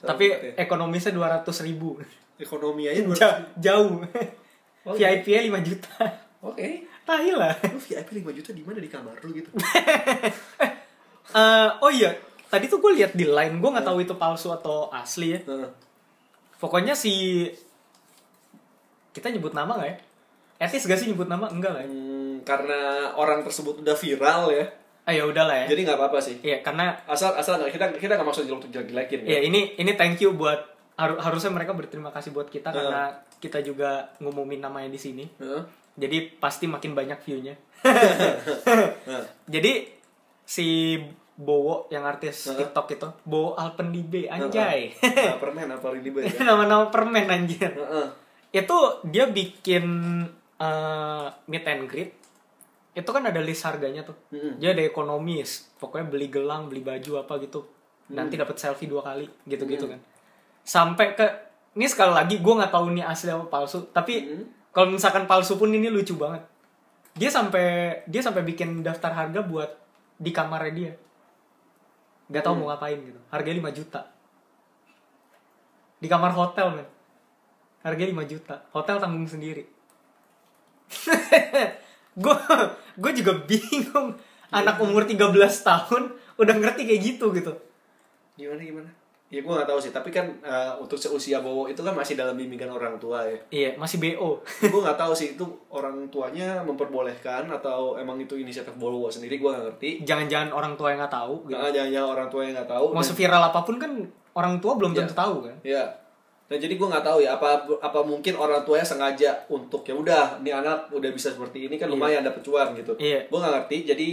Tapi 0.00 0.26
Sama 0.28 0.56
ekonomisnya 0.56 1.12
200 1.12 1.46
ribu. 1.62 1.96
ekonomi 2.36 2.84
aja 2.84 3.00
dua- 3.00 3.14
Ja- 3.14 3.40
jauh. 3.54 4.00
Oh, 4.80 4.92
VIP-nya 4.92 5.40
5 5.44 5.60
juta. 5.62 5.92
oke 6.40 6.68
Tai 7.02 7.28
lah. 7.32 7.52
lu 7.64 7.78
VIP 7.78 8.08
5 8.18 8.32
juta 8.32 8.50
di 8.50 8.62
mana 8.62 8.78
di 8.78 8.88
kamar 8.88 9.16
lu 9.18 9.30
gitu 9.30 9.50
Eh, 11.30 11.68
oh 11.78 11.86
iya, 11.88 12.10
tadi 12.48 12.66
tuh 12.66 12.78
gue 12.78 12.90
lihat 12.92 13.12
di 13.12 13.22
line, 13.22 13.54
gue 13.56 13.70
nggak 13.70 13.84
tahu 13.84 13.98
itu 14.00 14.14
palsu 14.14 14.50
atau 14.50 14.90
asli 14.90 15.30
ya. 15.30 15.40
Pokoknya 16.56 16.92
si 16.92 17.46
kita 19.10 19.28
nyebut 19.28 19.52
nama 19.52 19.76
nggak 19.76 19.88
ya? 19.88 19.96
Etis 20.60 20.84
gak 20.84 20.98
sih 20.98 21.06
nyebut 21.06 21.24
nama? 21.24 21.46
Enggak 21.46 21.72
lah 21.72 21.80
ya. 21.80 21.88
hmm, 21.88 22.42
karena 22.42 22.80
orang 23.14 23.40
tersebut 23.40 23.80
udah 23.80 23.94
viral 23.94 24.50
ya 24.50 24.66
Ah 25.10 25.12
ya 25.12 25.26
udahlah 25.26 25.56
ya. 25.56 25.66
jadi 25.66 25.80
nggak 25.84 25.98
apa-apa 25.98 26.18
sih 26.18 26.38
Iya, 26.40 26.62
karena 26.62 26.94
asal 27.04 27.34
asal 27.34 27.58
kita 27.66 27.90
kita 27.92 28.14
nggak 28.14 28.22
maksud 28.24 28.46
jelek 28.46 28.86
jelekin 28.86 29.26
ya 29.26 29.30
ya 29.34 29.40
ini 29.42 29.74
ini 29.74 29.92
thank 29.92 30.22
you 30.22 30.30
buat 30.32 30.62
haru- 30.94 31.18
harusnya 31.18 31.50
mereka 31.50 31.74
berterima 31.74 32.08
kasih 32.08 32.30
buat 32.30 32.46
kita 32.46 32.70
Iya. 32.70 32.76
karena 32.76 33.02
kita 33.40 33.58
juga 33.60 33.90
ngumumin 34.18 34.60
namanya 34.60 34.86
di 34.86 35.00
sini. 35.00 35.24
Heeh. 35.34 35.64
Jadi 35.96 36.36
pasti 36.36 36.68
makin 36.68 36.92
banyak 36.92 37.18
view-nya. 37.18 37.56
Nah, 39.08 39.24
Jadi 39.54 39.88
si 40.40 41.00
Bowo 41.32 41.88
yang 41.88 42.04
artis 42.04 42.46
Heeh. 42.46 42.60
TikTok 42.60 42.86
itu, 42.92 43.08
Bowo 43.24 43.56
Alpendibe 43.56 44.28
anjay. 44.28 44.92
nah, 45.00 45.40
permen 45.42 45.72
apa 45.72 45.88
ini 45.96 46.12
ya 46.12 46.44
Nama-nama 46.44 46.92
permen 46.92 47.24
anjir. 47.26 47.72
Heeh. 47.72 48.06
Itu 48.52 48.76
dia 49.08 49.24
bikin 49.24 49.84
eh, 50.60 51.26
meet 51.48 51.64
and 51.64 51.88
greet. 51.88 52.19
Itu 52.90 53.10
kan 53.14 53.22
ada 53.22 53.38
list 53.38 53.62
harganya 53.62 54.02
tuh. 54.02 54.16
Mm-mm. 54.34 54.58
Dia 54.58 54.74
ada 54.74 54.82
ekonomis. 54.82 55.70
Pokoknya 55.78 56.10
beli 56.10 56.26
gelang, 56.26 56.66
beli 56.66 56.82
baju 56.82 57.22
apa 57.22 57.38
gitu. 57.38 57.62
Nanti 58.10 58.34
dapat 58.34 58.58
selfie 58.58 58.90
dua 58.90 59.06
kali 59.06 59.30
gitu-gitu 59.46 59.86
Mm. 59.86 59.92
kan. 59.94 60.00
Sampai 60.66 61.14
ke 61.14 61.26
ini 61.78 61.86
sekali 61.86 62.10
lagi 62.10 62.42
gue 62.42 62.54
nggak 62.58 62.74
tahu 62.74 62.90
ini 62.90 63.06
asli 63.06 63.30
apa 63.30 63.46
palsu, 63.46 63.86
tapi 63.94 64.26
Mm. 64.26 64.44
kalau 64.74 64.90
misalkan 64.90 65.30
palsu 65.30 65.54
pun 65.54 65.70
ini 65.70 65.86
lucu 65.86 66.18
banget. 66.18 66.42
Dia 67.14 67.30
sampai 67.30 68.00
dia 68.06 68.22
sampai 68.22 68.42
bikin 68.42 68.82
daftar 68.82 69.10
harga 69.10 69.42
buat 69.42 69.70
di 70.18 70.30
kamarnya 70.30 70.72
dia. 70.74 70.92
Gak 72.30 72.46
tahu 72.46 72.54
Hmm. 72.54 72.62
mau 72.62 72.70
ngapain 72.70 72.94
gitu. 72.94 73.18
Harganya 73.26 73.58
5 73.58 73.74
juta. 73.74 74.06
Di 75.98 76.06
kamar 76.06 76.30
hotel, 76.30 76.78
men. 76.78 76.86
Harganya 77.82 78.14
5 78.14 78.24
juta. 78.24 78.62
Hotel 78.70 79.02
tanggung 79.02 79.26
sendiri. 79.26 79.66
gue 82.20 82.34
gue 82.96 83.12
juga 83.16 83.32
bingung. 83.42 84.12
Anak 84.50 84.76
umur 84.78 85.02
13 85.02 85.30
tahun 85.62 86.02
udah 86.36 86.54
ngerti 86.56 86.82
kayak 86.84 87.00
gitu 87.06 87.30
gitu. 87.32 87.52
gimana 88.32 88.58
gimana 88.58 88.90
ya 89.28 89.38
gue 89.38 89.52
nggak 89.52 89.68
tahu 89.68 89.78
sih 89.78 89.90
tapi 89.90 90.08
kan 90.08 90.26
eh, 90.40 90.72
untuk 90.74 90.96
seusia 90.96 91.38
Bowo 91.38 91.64
itu 91.64 91.78
kan 91.78 91.92
masih 91.92 92.18
dalam 92.18 92.34
bimbingan 92.34 92.66
orang 92.68 92.98
tua 92.98 93.22
ya 93.22 93.38
Iya, 93.48 93.70
masih 93.76 94.00
BO. 94.00 94.42
gue 94.42 94.80
nggak 94.80 94.96
tahu 94.96 95.12
sih 95.12 95.38
itu 95.38 95.44
orang 95.68 96.02
tuanya 96.08 96.58
memperbolehkan 96.60 97.46
atau 97.46 97.94
emang 97.94 98.18
itu 98.18 98.34
inisiatif 98.34 98.74
Bowo 98.74 99.06
sendiri 99.06 99.36
gue 99.36 99.46
nggak 99.46 99.64
ngerti 99.68 99.90
Jangan-jangan 100.02 100.50
orang 100.50 100.74
tua 100.74 100.90
yang 100.90 100.98
nggak 100.98 101.14
tahu. 101.14 101.34
Gitu. 101.46 101.54
nah, 101.54 101.70
jangan-jangan 101.70 102.08
orang 102.10 102.28
tua 102.28 102.40
yang 102.42 102.54
nggak 102.56 102.70
tahu 102.70 102.86
Mau 102.88 102.96
dan- 102.96 103.06
seviral 103.06 103.42
apa 103.44 103.60
pun 103.60 103.76
kan 103.76 103.92
orang 104.32 104.54
tua 104.58 104.72
belum 104.74 104.90
tentu 104.92 105.14
tahu 105.14 105.36
kan. 105.44 105.56
ya 105.62 105.84
dan 106.50 106.58
jadi 106.58 106.74
gue 106.74 106.82
nggak 106.84 107.06
tahu 107.06 107.18
ya 107.20 107.38
apa 107.38 107.48
apa 107.78 107.98
mungkin 108.02 108.34
orang 108.34 108.60
tuanya 108.60 108.82
sengaja 108.82 109.30
untuk 109.46 109.86
ya 109.86 109.94
udah 109.94 110.24
ini 110.38 110.50
anak 110.50 110.90
udah 110.90 111.06
bisa 111.08 111.30
seperti 111.30 111.64
ini 111.64 111.78
kan 111.78 111.86
lumayan 111.86 112.20
dapat 112.20 112.42
cuan 112.42 112.74
gitu 112.74 112.98
Iya. 112.98 113.22
gue 113.24 113.38
nggak 113.38 113.54
ngerti 113.56 113.76
jadi 113.86 114.08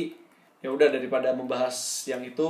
ya 0.57 0.69
udah 0.69 0.87
daripada 0.87 1.33
membahas 1.33 1.73
yang 2.05 2.21
itu 2.21 2.49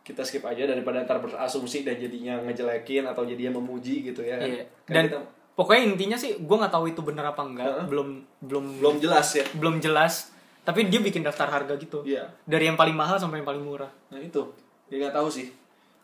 kita 0.00 0.24
skip 0.24 0.40
aja 0.42 0.64
daripada 0.64 0.96
ntar 1.00 1.20
berasumsi 1.20 1.84
dan 1.84 1.94
jadinya 1.94 2.40
ngejelekin 2.40 3.04
atau 3.04 3.22
jadinya 3.22 3.54
memuji 3.54 4.00
gitu 4.02 4.20
ya 4.20 4.40
Iya. 4.40 4.64
Kan 4.82 4.94
Dan 4.96 5.04
kita 5.06 5.18
pokoknya 5.52 5.82
intinya 5.86 6.16
sih 6.16 6.40
gue 6.40 6.56
nggak 6.56 6.72
tahu 6.72 6.88
itu 6.88 7.00
bener 7.00 7.20
apa 7.22 7.42
enggak. 7.44 7.68
Heeh. 7.68 7.84
Belum 7.84 8.08
belum 8.40 8.64
belum 8.80 8.94
jelas 8.96 9.28
ya 9.34 9.44
belum 9.54 9.76
jelas. 9.78 10.32
Tapi 10.60 10.88
dia 10.88 11.00
bikin 11.00 11.20
daftar 11.20 11.48
harga 11.48 11.76
gitu. 11.76 12.00
Iya. 12.00 12.32
Dari 12.44 12.64
yang 12.64 12.76
paling 12.76 12.96
mahal 12.96 13.16
sampai 13.16 13.40
yang 13.40 13.48
paling 13.48 13.60
murah. 13.60 13.92
nah 14.08 14.16
itu 14.16 14.40
dia 14.88 14.96
nggak 14.98 15.14
tahu 15.14 15.28
sih 15.28 15.52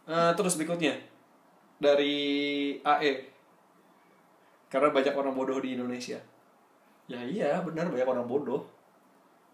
Eh, 0.06 0.32
terus 0.36 0.54
berikutnya 0.54 0.94
dari 1.76 2.16
AE 2.80 3.12
karena 4.72 4.88
banyak 4.90 5.14
orang 5.14 5.34
bodoh 5.36 5.58
di 5.60 5.76
Indonesia 5.76 6.18
ya 7.06 7.20
iya 7.22 7.62
benar 7.62 7.86
banyak 7.92 8.08
orang 8.08 8.26
bodoh 8.26 8.76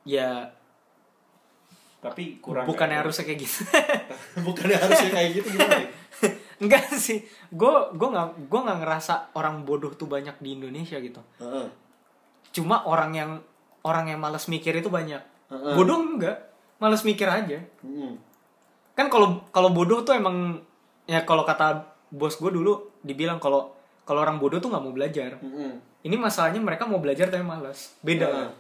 Ya 0.03 0.51
tapi 2.03 2.43
kurang 2.43 2.67
bukannya 2.67 2.99
harusnya 2.99 3.31
kayak 3.31 3.47
gitu. 3.47 3.63
bukannya 4.51 4.75
harusnya 4.75 5.11
kayak 5.15 5.31
gitu 5.39 5.49
gimana 5.55 5.87
nih? 5.87 5.91
Enggak 6.67 6.91
sih. 6.99 7.23
Gue 7.55 7.95
gue 7.95 8.09
nggak 8.11 8.51
gue 8.51 8.61
nggak 8.67 8.79
ngerasa 8.83 9.15
orang 9.39 9.63
bodoh 9.63 9.95
tuh 9.95 10.11
banyak 10.11 10.35
di 10.43 10.59
Indonesia 10.59 10.99
gitu. 10.99 11.23
Heeh. 11.39 11.71
Cuma 12.51 12.83
orang 12.91 13.15
yang 13.15 13.31
orang 13.87 14.11
yang 14.11 14.19
malas 14.19 14.51
mikir 14.51 14.75
itu 14.75 14.91
banyak. 14.91 15.23
Heeh. 15.47 15.75
Bodoh 15.79 16.03
enggak, 16.03 16.51
malas 16.83 17.07
mikir 17.07 17.31
aja. 17.31 17.63
Mm. 17.87 18.19
Kan 18.99 19.07
kalau 19.07 19.47
kalau 19.55 19.71
bodoh 19.71 20.03
tuh 20.03 20.19
emang 20.19 20.59
ya 21.07 21.23
kalau 21.23 21.47
kata 21.47 21.87
bos 22.13 22.37
gue 22.37 22.53
dulu 22.53 23.01
dibilang 23.01 23.41
kalau 23.41 23.73
kalau 24.05 24.21
orang 24.21 24.37
bodoh 24.37 24.61
tuh 24.61 24.69
nggak 24.69 24.85
mau 24.85 24.93
belajar. 24.93 25.41
Mm-mm. 25.41 25.81
Ini 26.05 26.17
masalahnya 26.21 26.61
mereka 26.61 26.85
mau 26.85 27.01
belajar 27.01 27.33
tapi 27.33 27.43
malas. 27.43 27.97
Beda. 28.05 28.29
Heeh. 28.29 28.51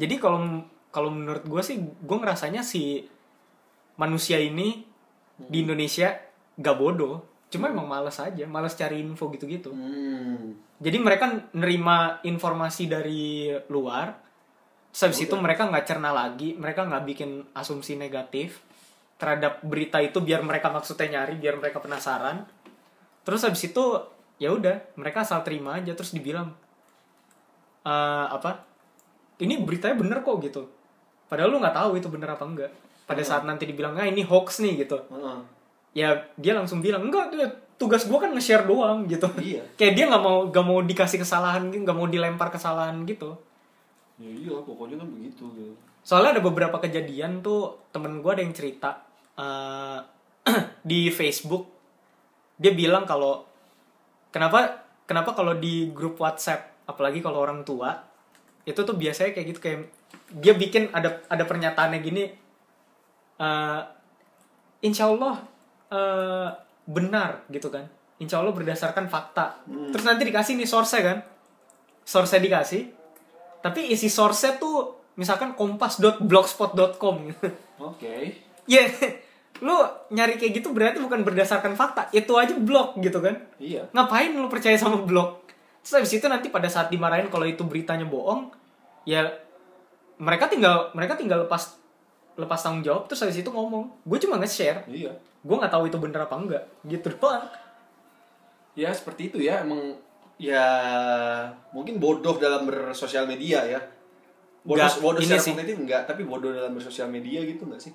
Jadi 0.00 0.14
kalau 0.16 0.64
kalau 0.88 1.12
menurut 1.12 1.44
gue 1.44 1.62
sih 1.62 1.76
gue 1.78 2.16
ngerasanya 2.16 2.64
si 2.64 3.04
manusia 4.00 4.40
ini 4.40 4.82
di 5.36 5.62
Indonesia 5.62 6.16
gak 6.56 6.76
bodoh. 6.80 7.20
Cuma 7.50 7.66
emang 7.66 7.90
malas 7.90 8.22
aja, 8.22 8.46
malas 8.46 8.78
cari 8.78 9.02
info 9.02 9.26
gitu-gitu. 9.34 9.74
Mm. 9.74 10.54
Jadi 10.78 10.96
mereka 11.02 11.50
nerima 11.50 12.22
informasi 12.22 12.86
dari 12.86 13.50
luar, 13.66 14.14
habis 14.94 15.18
itu 15.18 15.34
mereka 15.34 15.66
nggak 15.66 15.82
cerna 15.82 16.14
lagi, 16.14 16.54
mereka 16.54 16.86
nggak 16.86 17.04
bikin 17.10 17.42
asumsi 17.52 17.98
negatif 17.98 18.62
terhadap 19.18 19.60
berita 19.66 19.98
itu 19.98 20.22
biar 20.22 20.46
mereka 20.46 20.70
maksudnya 20.70 21.20
nyari, 21.20 21.36
biar 21.42 21.58
mereka 21.58 21.82
penasaran. 21.82 22.46
Terus 23.22 23.40
habis 23.44 23.62
itu 23.62 23.84
ya 24.36 24.50
udah, 24.50 24.80
mereka 24.96 25.22
asal 25.22 25.44
terima 25.44 25.76
aja 25.76 25.92
terus 25.92 26.10
dibilang 26.10 26.52
"Eh, 27.84 28.26
apa? 28.28 28.64
Ini 29.40 29.64
beritanya 29.64 29.96
bener 29.96 30.20
kok 30.20 30.36
gitu. 30.44 30.68
Padahal 31.26 31.48
lu 31.48 31.58
nggak 31.58 31.76
tahu 31.76 31.90
itu 31.96 32.08
bener 32.12 32.28
apa 32.28 32.44
enggak. 32.44 32.70
Pada 33.08 33.22
saat 33.24 33.42
nanti 33.42 33.64
dibilang, 33.64 33.96
ah 33.96 34.04
ini 34.04 34.20
hoax 34.22 34.60
nih 34.60 34.84
gitu. 34.84 35.00
Heeh. 35.08 35.38
Ya 35.96 36.08
dia 36.36 36.52
langsung 36.54 36.78
bilang, 36.78 37.08
enggak, 37.08 37.32
tugas 37.80 38.04
gua 38.04 38.20
kan 38.20 38.36
nge-share 38.36 38.68
doang 38.68 39.08
gitu 39.08 39.24
Iya. 39.40 39.64
kayak 39.80 39.92
dia 39.96 40.04
nggak 40.04 40.20
mau 40.20 40.52
nggak 40.52 40.66
mau 40.68 40.84
dikasih 40.84 41.16
kesalahan 41.16 41.72
gitu 41.72 41.80
nggak 41.80 41.96
mau 41.96 42.04
dilempar 42.04 42.52
kesalahan 42.52 42.92
gitu 43.08 43.32
Ya 44.20 44.28
iya, 44.28 44.52
pokoknya 44.52 45.00
kan 45.00 45.08
begitu 45.08 45.48
gitu. 45.56 45.72
soalnya 46.04 46.36
ada 46.36 46.42
beberapa 46.44 46.76
kejadian 46.76 47.40
tuh 47.40 47.80
temen 47.88 48.20
gue 48.20 48.28
ada 48.28 48.44
yang 48.44 48.52
cerita 48.52 49.00
eh, 49.32 49.96
di 50.84 51.08
Facebook 51.08 51.79
dia 52.60 52.72
bilang 52.76 53.08
kalau 53.08 53.48
kenapa 54.28 54.84
kenapa 55.08 55.32
kalau 55.32 55.56
di 55.56 55.88
grup 55.90 56.20
WhatsApp 56.20 56.84
apalagi 56.84 57.24
kalau 57.24 57.40
orang 57.40 57.64
tua 57.64 57.96
itu 58.68 58.76
tuh 58.76 58.94
biasanya 58.94 59.32
kayak 59.32 59.46
gitu 59.56 59.60
kayak 59.64 59.80
dia 60.36 60.52
bikin 60.52 60.92
ada 60.92 61.24
ada 61.26 61.44
pernyataannya 61.48 61.98
gini 62.04 62.24
eh 63.40 63.80
insya 64.84 65.08
Allah 65.08 65.40
eh, 65.88 66.48
benar 66.84 67.48
gitu 67.48 67.72
kan. 67.72 67.88
Insya 68.20 68.44
Allah 68.44 68.52
berdasarkan 68.52 69.08
fakta. 69.08 69.64
Terus 69.64 70.04
nanti 70.04 70.28
dikasih 70.28 70.60
nih 70.60 70.68
source 70.68 71.00
kan. 71.00 71.24
Source 72.04 72.36
dikasih 72.36 73.00
tapi 73.60 73.92
isi 73.92 74.08
source 74.08 74.56
tuh 74.56 75.04
misalkan 75.20 75.52
kompas.blogspot.com 75.52 77.16
Oke. 77.84 78.14
ya 78.72 78.84
lu 79.60 79.76
nyari 80.08 80.34
kayak 80.34 80.52
gitu 80.56 80.70
berarti 80.70 80.98
bukan 80.98 81.20
berdasarkan 81.20 81.72
fakta 81.72 82.08
itu 82.10 82.32
aja 82.32 82.52
blog 82.54 82.96
gitu 82.98 83.20
kan 83.20 83.36
Iya. 83.56 83.88
ngapain 83.90 84.32
lu 84.32 84.48
percaya 84.48 84.74
sama 84.74 85.00
blog 85.00 85.44
terus 85.80 85.94
habis 85.96 86.12
itu 86.12 86.26
nanti 86.26 86.48
pada 86.48 86.66
saat 86.66 86.88
dimarahin 86.88 87.28
kalau 87.28 87.44
itu 87.44 87.60
beritanya 87.62 88.04
bohong 88.04 88.48
ya 89.04 89.28
mereka 90.16 90.44
tinggal 90.46 90.88
mereka 90.90 91.14
tinggal 91.14 91.44
lepas 91.44 91.76
lepas 92.34 92.56
tanggung 92.58 92.80
jawab 92.80 93.04
terus 93.04 93.20
habis 93.20 93.36
itu 93.36 93.48
ngomong 93.48 93.88
gue 94.00 94.18
cuma 94.18 94.36
nge-share 94.36 94.84
Iya. 94.86 95.12
gue 95.16 95.56
nggak 95.56 95.70
tahu 95.70 95.84
itu 95.86 95.96
bener 95.96 96.20
apa 96.20 96.34
enggak 96.34 96.64
gitu 96.84 97.12
doang 97.14 97.44
Ya 98.70 98.94
seperti 98.94 99.28
itu 99.28 99.42
ya, 99.42 99.60
emang 99.60 99.98
ya 100.38 100.62
mungkin 101.68 101.98
bodoh 101.98 102.38
dalam 102.38 102.64
bersosial 102.64 103.26
media 103.26 103.66
ya. 103.66 103.80
Bodoh, 104.62 104.78
Nggak, 104.78 105.02
bodoh 105.02 105.18
ini 105.18 105.26
secara 105.26 105.42
sih. 105.42 105.52
kognitif 105.52 105.76
enggak, 105.76 106.02
tapi 106.06 106.22
bodoh 106.22 106.54
dalam 106.54 106.72
bersosial 106.72 107.10
media 107.10 107.42
gitu 107.42 107.66
enggak 107.66 107.82
sih? 107.82 107.92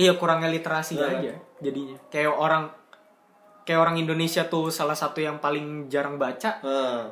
Iya 0.00 0.16
kurangnya 0.16 0.48
literasi 0.48 0.96
Nah. 0.96 1.20
aja 1.20 1.36
jadinya 1.60 1.96
kayak 2.08 2.32
orang 2.32 2.72
kayak 3.68 3.80
orang 3.84 4.00
Indonesia 4.00 4.48
tuh 4.48 4.72
salah 4.72 4.96
satu 4.96 5.20
yang 5.20 5.36
paling 5.38 5.92
jarang 5.92 6.16
baca 6.16 6.56
Nah, 6.64 7.04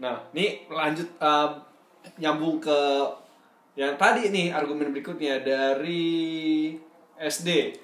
nah 0.00 0.16
ini 0.32 0.64
lanjut 0.66 1.08
um, 1.20 1.50
nyambung 2.16 2.56
ke 2.58 2.80
yang 3.76 3.92
tadi 4.00 4.32
nih 4.32 4.56
argumen 4.56 4.88
berikutnya 4.88 5.44
dari 5.44 6.72
SD, 7.16 7.76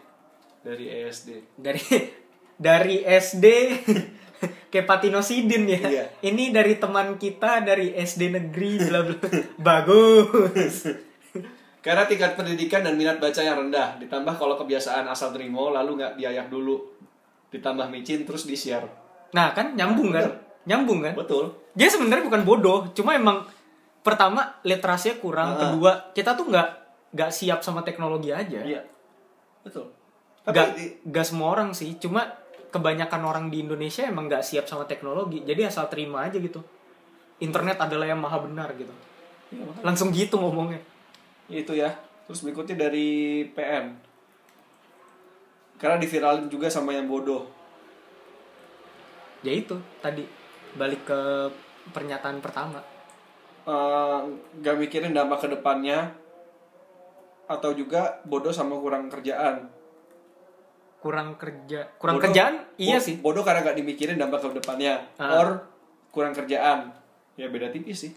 dari 0.64 0.84
E 0.88 0.98
SD. 1.08 1.28
dari 1.60 1.80
dari 2.66 2.96
SD 3.04 3.46
kayak 4.72 4.88
Patinosidin 4.88 5.68
ya. 5.68 5.80
Iya. 5.84 6.04
Ini 6.24 6.48
dari 6.48 6.80
teman 6.80 7.20
kita 7.20 7.60
dari 7.60 7.92
SD 7.92 8.32
negeri 8.32 8.80
bla 8.88 9.00
bla. 9.04 9.16
Bagus. 9.68 10.88
Karena 11.82 12.06
tingkat 12.06 12.38
pendidikan 12.38 12.86
dan 12.86 12.94
minat 12.94 13.18
baca 13.18 13.42
yang 13.42 13.58
rendah, 13.58 13.98
ditambah 13.98 14.34
kalau 14.38 14.54
kebiasaan 14.54 15.02
asal 15.04 15.34
terima 15.34 15.74
lalu 15.74 15.98
nggak 15.98 16.14
diayak 16.14 16.46
dulu, 16.46 16.78
ditambah 17.50 17.90
micin 17.90 18.22
terus 18.22 18.46
di 18.46 18.54
share. 18.54 18.86
Nah, 19.34 19.50
kan 19.50 19.74
nyambung 19.74 20.14
kan? 20.14 20.30
Nyambung 20.62 21.02
kan? 21.02 21.18
Betul. 21.18 21.50
Dia 21.74 21.90
sebenarnya 21.90 22.22
bukan 22.22 22.46
bodoh, 22.46 22.86
cuma 22.94 23.18
emang 23.18 23.42
pertama 24.00 24.62
literasinya 24.62 25.18
kurang, 25.18 25.48
Ah. 25.54 25.58
kedua 25.58 25.90
kita 26.14 26.38
tuh 26.38 26.46
nggak 26.46 26.68
nggak 27.12 27.30
siap 27.34 27.60
sama 27.60 27.82
teknologi 27.82 28.30
aja. 28.30 28.62
Iya. 28.62 28.86
Betul. 29.66 29.90
Tapi 30.46 30.54
Nggak 30.54 30.68
di- 30.78 30.94
nggak 31.02 31.26
semua 31.26 31.48
orang 31.50 31.74
sih, 31.74 31.98
cuma 31.98 32.30
kebanyakan 32.70 33.22
orang 33.22 33.44
di 33.50 33.58
Indonesia 33.60 34.06
emang 34.06 34.30
nggak 34.30 34.42
siap 34.42 34.70
sama 34.70 34.86
teknologi, 34.86 35.42
jadi 35.42 35.66
asal 35.66 35.90
terima 35.90 36.22
aja 36.22 36.38
gitu. 36.38 36.62
Internet 37.38 37.74
adalah 37.76 38.06
yang 38.06 38.22
maha 38.22 38.38
benar 38.38 38.70
gitu. 38.78 38.94
Iya. 39.50 39.82
Langsung 39.82 40.14
gitu 40.14 40.38
ngomongnya. 40.38 40.78
Itu 41.54 41.72
ya. 41.74 41.92
Terus 42.22 42.40
berikutnya 42.40 42.76
dari 42.78 43.08
PM. 43.46 43.92
Karena 45.74 45.96
diviralin 45.96 46.46
juga 46.46 46.68
sama 46.68 46.92
yang 46.92 47.06
bodoh. 47.06 47.50
ya 49.40 49.50
itu 49.50 49.74
tadi 49.98 50.22
balik 50.72 51.02
ke 51.02 51.50
pernyataan 51.90 52.38
pertama 52.38 52.78
Eh, 53.62 54.18
nggak 54.56 54.76
mikirin 54.76 55.10
dampak 55.10 55.38
ke 55.40 55.48
depannya 55.48 56.14
atau 57.44 57.70
juga 57.72 58.22
bodoh 58.24 58.50
sama 58.50 58.74
kurang 58.76 59.06
kerjaan. 59.08 59.66
kurang 60.98 61.34
kerja 61.34 61.90
kurang 61.98 62.14
Bodoh- 62.16 62.30
kerjaan 62.30 62.54
iya 62.76 62.94
bo- 62.94 63.02
sih 63.02 63.14
Bodoh 63.18 63.42
karena 63.42 63.60
nggak 63.60 63.74
dimikirin 63.76 64.14
dampak 64.14 64.38
ke 64.40 64.54
depannya. 64.56 65.02
Ah. 65.16 65.34
Or 65.36 65.48
kurang 66.08 66.30
kerjaan. 66.32 66.94
Ya 67.34 67.46
beda 67.48 67.66
tipis 67.68 67.98
sih. 68.00 68.14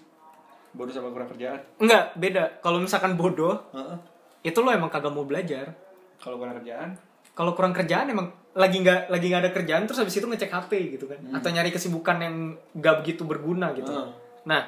Bodoh 0.76 0.92
sama 0.92 1.08
kurang 1.10 1.28
kerjaan. 1.28 1.60
enggak 1.78 2.14
beda 2.14 2.44
kalau 2.60 2.78
misalkan 2.78 3.16
bodoh 3.16 3.64
Heeh. 3.72 3.98
itu 4.44 4.60
lo 4.60 4.70
emang 4.70 4.88
kagak 4.88 5.10
mau 5.10 5.24
belajar 5.24 5.72
Kalau 6.16 6.36
kurang 6.36 6.56
kerjaan, 6.56 6.90
kalau 7.32 7.52
kurang 7.52 7.72
kerjaan 7.72 8.08
emang 8.08 8.28
lagi 8.54 8.80
nggak 8.80 9.08
lagi 9.08 9.26
nggak 9.26 9.42
ada 9.42 9.52
kerjaan 9.52 9.84
terus 9.84 10.00
habis 10.00 10.14
itu 10.14 10.24
ngecek 10.24 10.48
HP 10.50 10.72
gitu 10.94 11.06
kan 11.06 11.20
atau 11.30 11.50
nyari 11.50 11.70
kesibukan 11.70 12.18
yang 12.18 12.36
nggak 12.72 12.96
begitu 13.00 13.24
berguna 13.24 13.72
gitu 13.72 13.88
Hmm. 13.88 14.12
nah 14.44 14.64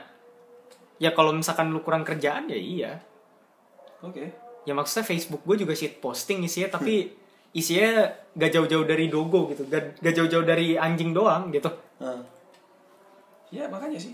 ya 0.97 1.11
kalau 1.11 1.31
misalkan 1.31 1.69
lu 1.69 1.79
kurang 1.79 2.01
kerjaan 2.01 2.47
ya 2.47 2.55
iya 2.55 2.91
oke. 3.99 4.23
ya 4.63 4.73
maksudnya 4.73 5.05
Facebook 5.05 5.43
gue 5.43 5.55
juga 5.57 5.71
shit 5.71 5.97
posting 5.97 6.41
isinya 6.41 6.73
tapi 6.73 7.15
isinya 7.49 8.03
gak 8.33 8.51
jauh-jauh 8.51 8.83
dari 8.83 9.07
dogo 9.07 9.47
gitu 9.47 9.63
gak, 9.65 9.97
gak 9.97 10.13
jauh-jauh 10.13 10.43
dari 10.43 10.75
anjing 10.75 11.11
doang 11.11 11.47
gitu 11.49 11.71
Nah. 11.97 12.19
Ya 13.47 13.65
makanya 13.65 13.95
sih. 13.95 14.13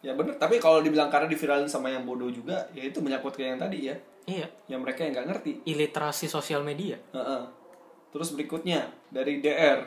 Ya 0.00 0.12
bener. 0.12 0.34
Tapi 0.34 0.56
kalau 0.56 0.80
dibilang 0.80 1.08
karena 1.08 1.26
diviralin 1.26 1.66
sama 1.66 1.88
yang 1.88 2.02
bodoh 2.02 2.28
juga, 2.28 2.64
ya 2.70 2.82
itu 2.82 2.98
menyangkut 2.98 3.32
ke 3.32 3.44
yang 3.44 3.56
tadi 3.56 3.84
ya. 3.84 3.96
iya 4.22 4.46
Yang 4.66 4.80
mereka 4.82 5.00
yang 5.02 5.12
nggak 5.12 5.28
ngerti. 5.28 5.52
iliterasi 5.64 6.24
sosial 6.26 6.60
media 6.60 6.96
Heeh. 7.10 7.42
Terus 8.10 8.30
berikutnya 8.30 8.84
dari 9.08 9.38
DR 9.38 9.84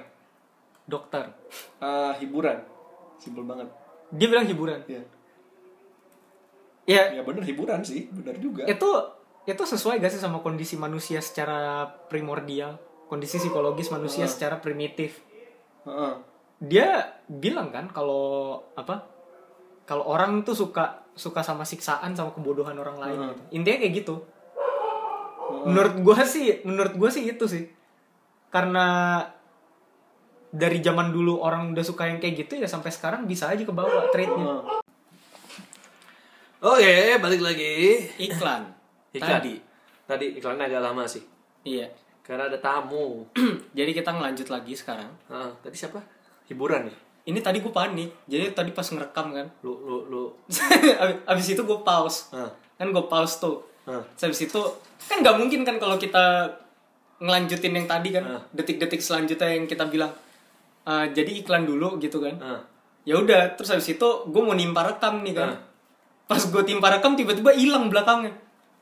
dokter 0.83 1.31
eh, 1.79 2.13
hiburan. 2.19 2.59
Simpel 3.15 3.43
banget. 3.43 3.69
dia 4.09 4.27
bilang 4.27 4.43
hiburan 4.43 4.79
Ya. 4.85 5.01
ya 6.85 7.03
Ya 7.11 7.21
bener 7.21 7.41
hiburan 7.41 7.81
sih, 7.81 8.09
bener 8.09 8.35
juga. 8.37 8.65
itu 8.65 8.89
itu 9.43 9.63
sesuai 9.65 9.97
gak 9.97 10.07
sih 10.09 10.19
sama 10.19 10.39
kondisi 10.39 10.75
manusia 10.75 11.19
secara 11.19 11.83
primordial 12.07 12.79
kondisi 13.05 13.35
psikologis 13.37 13.89
manusia 13.89 14.23
secara 14.25 14.57
primitif 14.57 15.19
Heeh. 15.83 16.13
dia 16.59 16.89
bilang 17.25 17.67
kan 17.69 17.87
kalau 17.87 18.23
apa 18.73 19.03
kalau 19.83 20.03
orang 20.05 20.41
tuh 20.41 20.53
suka 20.53 20.83
suka 21.13 21.39
sama 21.39 21.61
siksaan 21.61 22.11
sama 22.11 22.31
kebodohan 22.31 22.75
orang 22.75 22.97
lain 22.97 23.17
Hmm. 23.17 23.29
gitu. 23.29 23.41
intinya 23.53 23.77
kayak 23.79 23.93
gitu 23.95 24.15
menurut 25.63 25.95
gua 25.99 26.23
sih 26.23 26.63
menurut 26.63 26.93
gua 26.93 27.07
sih 27.07 27.23
itu 27.25 27.45
sih 27.45 27.67
karena 28.49 29.19
dari 30.49 30.79
zaman 30.79 31.09
dulu 31.09 31.39
orang 31.39 31.71
udah 31.71 31.81
suka 31.81 32.05
yang 32.05 32.17
kayak 32.17 32.35
gitu 32.39 32.53
ya 32.55 32.65
sampai 32.65 32.89
sekarang 32.89 33.23
bisa 33.23 33.47
aja 33.47 33.61
ke 33.61 33.71
bawah 33.71 34.09
trade-nya 34.09 34.61
Oke, 36.61 36.95
balik 37.19 37.43
lagi. 37.43 38.07
iklan 38.17 38.71
Iklan. 39.11 39.35
tadi 39.35 39.55
Tadi 40.03 40.25
iklannya 40.35 40.63
agak 40.65 40.81
lama 40.81 41.03
sih. 41.03 41.19
iya 41.63 41.87
Karena 42.21 42.47
ada 42.47 42.55
tamu. 42.55 43.27
jadi 43.77 43.91
kita 43.91 44.09
ngelanjut 44.09 44.47
lagi 44.47 44.71
sekarang 44.71 45.11
Heeh, 45.27 45.51
tadi 45.59 45.75
siapa? 45.75 45.99
Hiburan 46.47 46.87
ya? 46.87 46.95
Ini 47.23 47.39
tadi 47.39 47.59
gue 47.59 47.69
panik. 47.69 48.09
Jadi 48.25 48.51
tadi 48.51 48.69
pas 48.69 48.83
ngerekam 48.83 49.31
kan. 49.31 49.47
Lu 49.61 49.73
lu 49.79 49.97
lu. 50.07 50.23
Abis- 51.01 51.21
abis 51.23 51.47
itu 51.49 51.61
gue 51.61 51.79
pause. 51.81 52.31
Heeh. 52.31 52.51
kan 52.73 52.87
gue 52.89 53.05
pause 53.05 53.39
tuh. 53.39 53.63
Terus 53.83 54.21
habis 54.21 54.41
itu 54.43 54.61
kan 55.03 55.19
nggak 55.19 55.35
mungkin 55.35 55.63
kan 55.63 55.75
kalau 55.75 55.95
kita 55.95 56.51
ngelanjutin 57.17 57.73
yang 57.73 57.87
tadi 57.87 58.11
kan. 58.11 58.23
Detik-detik 58.49 58.99
selanjutnya 58.99 59.49
yang 59.49 59.65
kita 59.65 59.85
bilang 59.85 60.11
"Ah, 60.83 61.07
jadi 61.07 61.31
iklan 61.37 61.63
dulu 61.63 61.95
gitu 61.97 62.19
kan. 62.19 62.35
Heeh. 62.35 62.61
ya 63.03 63.19
udah 63.19 63.51
terus 63.53 63.67
habis 63.67 63.87
itu 63.89 64.07
gue 64.23 64.41
mau 64.41 64.51
nimpa 64.53 64.83
rekam 64.85 65.19
nih 65.21 65.33
kan. 65.33 65.49
Ah. 65.49 65.59
pas 66.23 66.39
gue 66.39 66.63
timpa 66.63 66.87
rekam 66.89 67.13
tiba-tiba 67.13 67.51
hilang 67.51 67.87
belakangnya. 67.87 68.31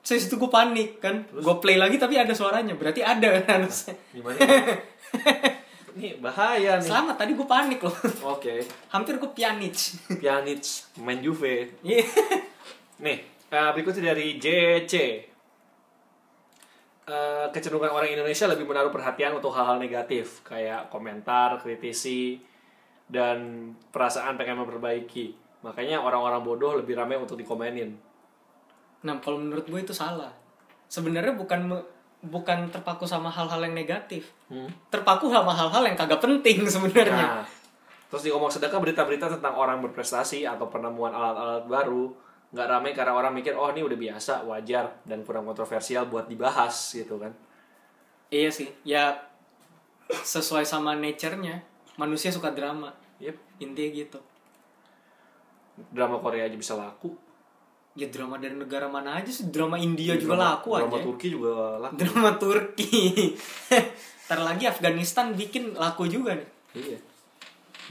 Terus 0.01 0.09
habis 0.11 0.25
itu 0.27 0.35
gue 0.35 0.49
panik 0.49 0.89
kan. 0.97 1.25
Gue 1.27 1.55
play 1.57 1.77
lagi 1.77 1.97
tapi 1.97 2.17
ada 2.17 2.29
suaranya. 2.31 2.73
Berarti 2.73 3.01
ada 3.01 3.37
kan 3.37 3.61
harusnya. 3.61 3.93
Gimana? 4.11 4.37
Ini 5.91 6.23
bahaya 6.23 6.79
nih. 6.79 6.87
selamat 6.87 7.15
tadi 7.19 7.31
gue 7.35 7.43
panik 7.43 7.83
loh 7.83 7.91
Oke. 8.31 8.63
hampir 8.89 9.19
gue 9.19 9.31
pianic 9.31 9.75
Pjanic 10.07 10.63
main 10.99 11.19
Juve. 11.19 11.75
Iya. 11.83 12.05
Nih, 13.01 13.17
eh, 13.49 13.69
berikutnya 13.73 14.13
dari 14.13 14.37
JC. 14.37 14.93
Eh, 17.01 17.45
kecenderungan 17.49 17.91
orang 17.91 18.07
Indonesia 18.07 18.45
lebih 18.45 18.63
menaruh 18.63 18.93
perhatian 18.93 19.35
untuk 19.35 19.51
hal-hal 19.51 19.81
negatif 19.81 20.45
kayak 20.45 20.87
komentar, 20.87 21.59
kritisi, 21.59 22.39
dan 23.09 23.71
perasaan 23.91 24.37
pengen 24.37 24.61
memperbaiki. 24.61 25.33
Makanya 25.65 25.99
orang-orang 25.99 26.39
bodoh 26.39 26.77
lebih 26.77 26.95
ramai 26.95 27.17
untuk 27.17 27.35
dikomenin. 27.35 27.97
Nah, 29.01 29.17
kalau 29.19 29.41
menurut 29.41 29.65
gue 29.65 29.81
itu 29.81 29.91
salah. 29.91 30.31
Sebenarnya 30.87 31.33
bukan 31.33 31.59
me- 31.67 31.87
bukan 32.21 32.69
terpaku 32.69 33.09
sama 33.09 33.33
hal-hal 33.33 33.61
yang 33.65 33.73
negatif. 33.73 34.29
Hmm. 34.47 34.69
Terpaku 34.93 35.33
sama 35.33 35.51
hal-hal 35.53 35.83
yang 35.89 35.97
kagak 35.97 36.21
penting 36.21 36.65
sebenarnya. 36.69 37.41
Nah, 37.41 37.45
terus 38.13 38.21
di 38.25 38.29
ngomong 38.29 38.53
sedekah 38.53 38.77
berita-berita 38.77 39.27
tentang 39.27 39.57
orang 39.57 39.81
berprestasi 39.81 40.45
atau 40.45 40.69
penemuan 40.69 41.11
alat-alat 41.11 41.65
baru 41.65 42.13
nggak 42.51 42.67
ramai 42.67 42.91
karena 42.91 43.15
orang 43.15 43.31
mikir 43.31 43.55
oh 43.55 43.71
ini 43.71 43.79
udah 43.79 43.95
biasa 43.95 44.43
wajar 44.43 44.99
dan 45.07 45.23
kurang 45.23 45.47
kontroversial 45.47 46.11
buat 46.11 46.27
dibahas 46.27 46.91
gitu 46.91 47.15
kan 47.15 47.31
Iya 48.31 48.47
sih. 48.51 48.67
Ya 48.87 49.27
sesuai 50.11 50.63
sama 50.63 50.95
nature-nya. 50.95 51.63
Manusia 51.99 52.31
suka 52.31 52.51
drama. 52.51 52.95
yep 53.19 53.35
Intinya 53.59 53.91
gitu. 53.91 54.19
drama 55.91 56.19
Korea 56.19 56.45
aja 56.45 56.53
bisa 56.59 56.75
laku 56.75 57.15
Ya 57.91 58.07
drama 58.07 58.39
dari 58.39 58.55
negara 58.55 58.87
mana 58.87 59.19
aja 59.19 59.27
sih? 59.27 59.51
Drama 59.51 59.75
India 59.75 60.15
juga 60.15 60.39
drama, 60.39 60.47
laku 60.55 60.69
drama 60.79 60.95
aja. 60.95 61.03
Turki 61.03 61.27
juga 61.27 61.51
laku 61.75 61.95
Drama 61.99 62.29
Turki. 62.39 62.95
Ntar 64.31 64.39
lagi 64.47 64.63
Afghanistan 64.63 65.35
bikin 65.35 65.75
laku 65.75 66.07
juga 66.07 66.39
nih. 66.39 66.49
iya 66.71 66.97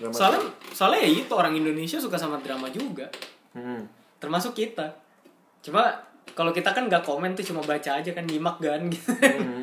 drama 0.00 0.16
Soalnya 0.16 0.40
soalnya 0.72 1.00
ya 1.04 1.10
itu 1.20 1.32
orang 1.36 1.52
Indonesia 1.52 2.00
suka 2.00 2.16
sama 2.16 2.40
drama 2.40 2.72
juga. 2.72 3.12
Hmm. 3.52 3.84
Termasuk 4.16 4.56
kita. 4.56 4.88
Cuma 5.60 5.92
kalau 6.32 6.56
kita 6.56 6.72
kan 6.72 6.88
nggak 6.88 7.04
komen 7.04 7.36
tuh 7.36 7.44
cuma 7.44 7.60
baca 7.60 8.00
aja 8.00 8.10
kan 8.16 8.24
nyimak 8.24 8.56
kan 8.56 8.88
gitu. 8.88 9.12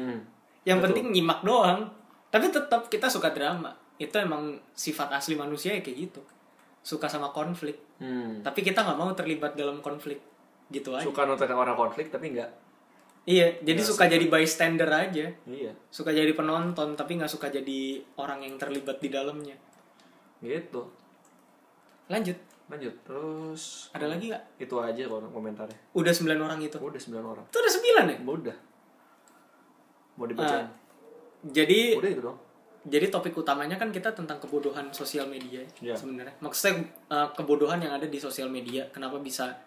Hmm. 0.08 0.22
Yang 0.68 0.78
Betul. 0.78 0.88
penting 0.94 1.06
nyimak 1.18 1.40
doang. 1.42 1.90
Tapi 2.30 2.54
tetap 2.54 2.86
kita 2.94 3.10
suka 3.10 3.34
drama. 3.34 3.74
Itu 3.98 4.22
emang 4.22 4.62
sifat 4.78 5.10
asli 5.18 5.34
manusia 5.34 5.74
ya 5.74 5.82
kayak 5.82 5.98
gitu. 5.98 6.22
Suka 6.88 7.06
sama 7.06 7.28
konflik. 7.30 7.76
Hmm. 8.00 8.40
Tapi 8.40 8.64
kita 8.64 8.80
nggak 8.80 8.96
mau 8.96 9.12
terlibat 9.12 9.52
dalam 9.54 9.82
konflik. 9.82 10.24
Gitu 10.68 10.88
aja. 10.90 11.04
suka 11.04 11.24
nonton 11.24 11.48
orang 11.50 11.76
konflik 11.76 12.08
tapi 12.08 12.32
nggak 12.32 12.48
Iya, 13.24 13.60
jadi 13.60 13.76
Nggak 13.78 13.90
suka 13.90 14.04
jadi 14.08 14.26
bystander 14.26 14.88
aja. 14.90 15.28
iya 15.46 15.72
Suka 15.90 16.12
jadi 16.12 16.32
penonton 16.32 16.92
tapi 16.94 17.16
nggak 17.16 17.28
suka 17.28 17.48
jadi 17.50 17.80
orang 18.16 18.40
yang 18.42 18.56
terlibat 18.56 19.00
di 19.00 19.08
dalamnya. 19.08 19.56
gitu 20.38 20.88
Lanjut. 22.08 22.36
lanjut 22.68 22.96
terus 23.02 23.92
Ada 23.92 24.08
lagi 24.08 24.28
nggak? 24.28 24.44
itu 24.60 24.76
aja 24.78 25.04
kalau 25.04 25.28
komentarnya 25.30 25.76
Udah 25.92 26.12
9 26.12 26.36
orang 26.38 26.60
itu. 26.62 26.76
udah 26.78 27.00
9 27.00 27.20
orang 27.26 27.44
Itu 27.46 27.58
ada 27.58 27.70
9 27.70 27.84
ya? 28.06 28.18
udah 28.22 28.58
mau 30.14 30.26
dibacain 30.26 30.68
Jadi 31.48 31.80
udah 31.96 32.10
itu 32.10 32.22
dong 32.22 32.38
jadi 32.88 33.12
topik 33.12 33.36
utamanya 33.36 33.76
kan 33.76 33.92
kita 33.92 34.16
tentang 34.16 34.40
kebodohan 34.40 34.90
sosial 34.96 35.28
media 35.28 35.60
Iya. 35.84 35.94
sebenarnya. 35.94 36.40
Maksudnya 36.40 36.88
uh, 37.12 37.30
kebodohan 37.36 37.84
yang 37.84 37.94
ada 37.94 38.08
di 38.08 38.16
sosial 38.16 38.48
media, 38.48 38.88
kenapa 38.90 39.20
bisa 39.20 39.60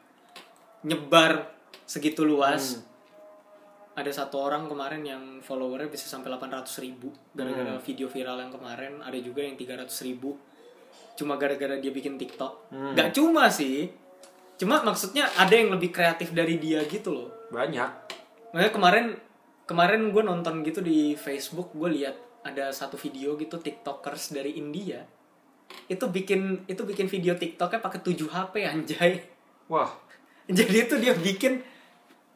nyebar 0.82 1.52
segitu 1.84 2.24
luas? 2.24 2.80
Ada 3.92 4.24
satu 4.24 4.40
orang 4.40 4.64
kemarin 4.64 5.02
yang 5.04 5.22
followernya 5.44 5.92
bisa 5.92 6.08
sampai 6.08 6.32
800 6.32 6.64
ribu 6.80 7.12
gara-gara 7.36 7.76
video 7.82 8.08
viral 8.08 8.40
yang 8.40 8.52
kemarin. 8.54 9.04
Ada 9.04 9.18
juga 9.20 9.44
yang 9.44 9.58
300 9.60 9.84
ribu 10.08 10.40
cuma 11.18 11.36
gara-gara 11.36 11.76
dia 11.76 11.92
bikin 11.92 12.16
TikTok. 12.16 12.72
Hmm. 12.72 12.96
Gak 12.96 13.12
cuma 13.12 13.52
sih, 13.52 13.92
cuma 14.56 14.80
maksudnya 14.80 15.28
ada 15.36 15.52
yang 15.52 15.68
lebih 15.68 15.92
kreatif 15.92 16.32
dari 16.32 16.56
dia 16.56 16.80
gitu 16.88 17.12
loh. 17.12 17.28
banyak 17.50 17.90
Makanya 18.54 18.72
kemarin 18.72 19.06
kemarin 19.66 20.00
gue 20.14 20.22
nonton 20.22 20.62
gitu 20.64 20.80
di 20.80 21.12
Facebook 21.14 21.74
gue 21.76 21.90
lihat 21.90 22.16
ada 22.40 22.72
satu 22.72 22.96
video 22.96 23.36
gitu 23.36 23.60
tiktokers 23.60 24.32
dari 24.32 24.56
India. 24.56 25.04
Itu 25.86 26.08
bikin 26.08 26.66
itu 26.66 26.82
bikin 26.82 27.06
video 27.06 27.36
tiktoknya 27.36 27.80
pakai 27.84 28.00
7 28.00 28.16
HP 28.26 28.54
anjay. 28.64 29.12
Wah. 29.68 29.90
Jadi 30.50 30.74
itu 30.88 30.94
dia 30.98 31.14
bikin 31.14 31.62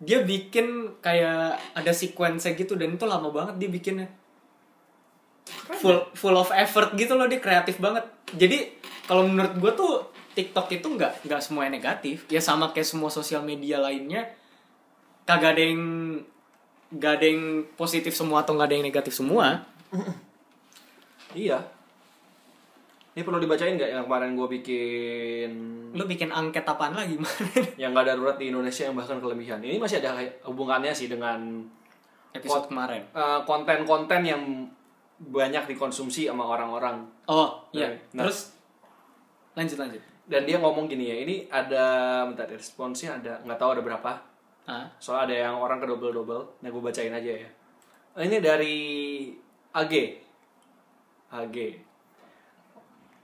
dia 0.05 0.21
bikin 0.21 0.99
kayak 1.01 1.57
ada 1.73 1.93
sequence 1.95 2.45
gitu 2.51 2.77
dan 2.77 2.95
itu 2.95 3.07
lama 3.09 3.33
banget 3.33 3.57
dia 3.59 3.71
bikinnya. 3.73 4.09
Full 5.81 6.15
full 6.15 6.37
of 6.37 6.53
effort 6.53 6.93
gitu 6.95 7.17
loh 7.17 7.27
dia 7.27 7.41
kreatif 7.41 7.81
banget. 7.81 8.05
Jadi 8.37 8.77
kalau 9.09 9.25
menurut 9.29 9.57
gue 9.57 9.73
tuh 9.73 9.93
TikTok 10.35 10.67
itu 10.75 10.87
nggak 10.87 11.25
nggak 11.25 11.41
semuanya 11.41 11.73
negatif. 11.81 12.29
Ya 12.29 12.45
sama 12.45 12.71
kayak 12.77 12.87
semua 12.87 13.09
sosial 13.09 13.41
media 13.41 13.81
lainnya 13.81 14.29
kagak 15.25 15.57
ada 15.57 15.63
yang 15.65 15.83
nggak 16.95 17.13
ada 17.19 17.27
yang 17.27 17.43
positif 17.75 18.13
semua 18.13 18.45
atau 18.45 18.55
nggak 18.55 18.69
ada 18.71 18.77
yang 18.77 18.87
negatif 18.87 19.17
semua 19.17 19.67
iya. 21.35 21.59
Ini 23.15 23.23
perlu 23.23 23.39
dibacain 23.39 23.79
nggak 23.79 23.91
yang 23.95 24.05
kemarin 24.11 24.35
gue 24.35 24.49
bikin? 24.59 25.51
Lu 25.95 26.03
bikin 26.03 26.35
angket 26.35 26.67
apaan 26.67 26.99
lagi 26.99 27.15
kemarin 27.15 27.65
yang 27.83 27.95
nggak 27.95 28.11
darurat 28.11 28.35
di 28.35 28.51
Indonesia 28.51 28.91
yang 28.91 28.99
bahkan 28.99 29.23
kelebihan. 29.23 29.63
Ini 29.63 29.79
masih 29.79 30.03
ada 30.03 30.19
hubungannya 30.51 30.91
sih 30.91 31.07
dengan 31.07 31.63
episode 32.35 32.67
kemarin. 32.67 33.07
eh, 33.15 33.41
konten-konten 33.47 34.21
yang 34.27 34.43
banyak 35.23 35.71
dikonsumsi 35.71 36.27
sama 36.27 36.43
orang-orang. 36.43 37.07
Oh 37.31 37.63
iya. 37.71 37.95
Nah. 38.19 38.27
terus? 38.27 38.51
Lanjut 39.55 39.79
lanjut. 39.79 40.03
Dan 40.27 40.43
dia 40.43 40.59
ngomong 40.59 40.91
gini 40.91 41.07
ya 41.07 41.17
ini 41.23 41.47
ada 41.47 42.27
bentar 42.27 42.51
responsnya 42.51 43.23
ada 43.23 43.39
nggak 43.47 43.59
tahu 43.63 43.79
ada 43.79 43.83
berapa. 43.87 44.13
Ah 44.67 44.91
soal 44.99 45.31
ada 45.31 45.35
yang 45.39 45.55
orang 45.55 45.79
ke 45.79 45.87
double 45.87 46.11
double 46.11 46.43
nah 46.59 46.67
gue 46.67 46.83
bacain 46.83 47.15
aja 47.15 47.47
ya. 47.47 47.49
Ini 48.19 48.43
dari 48.43 48.77
AG 49.75 49.93
AG 51.31 51.57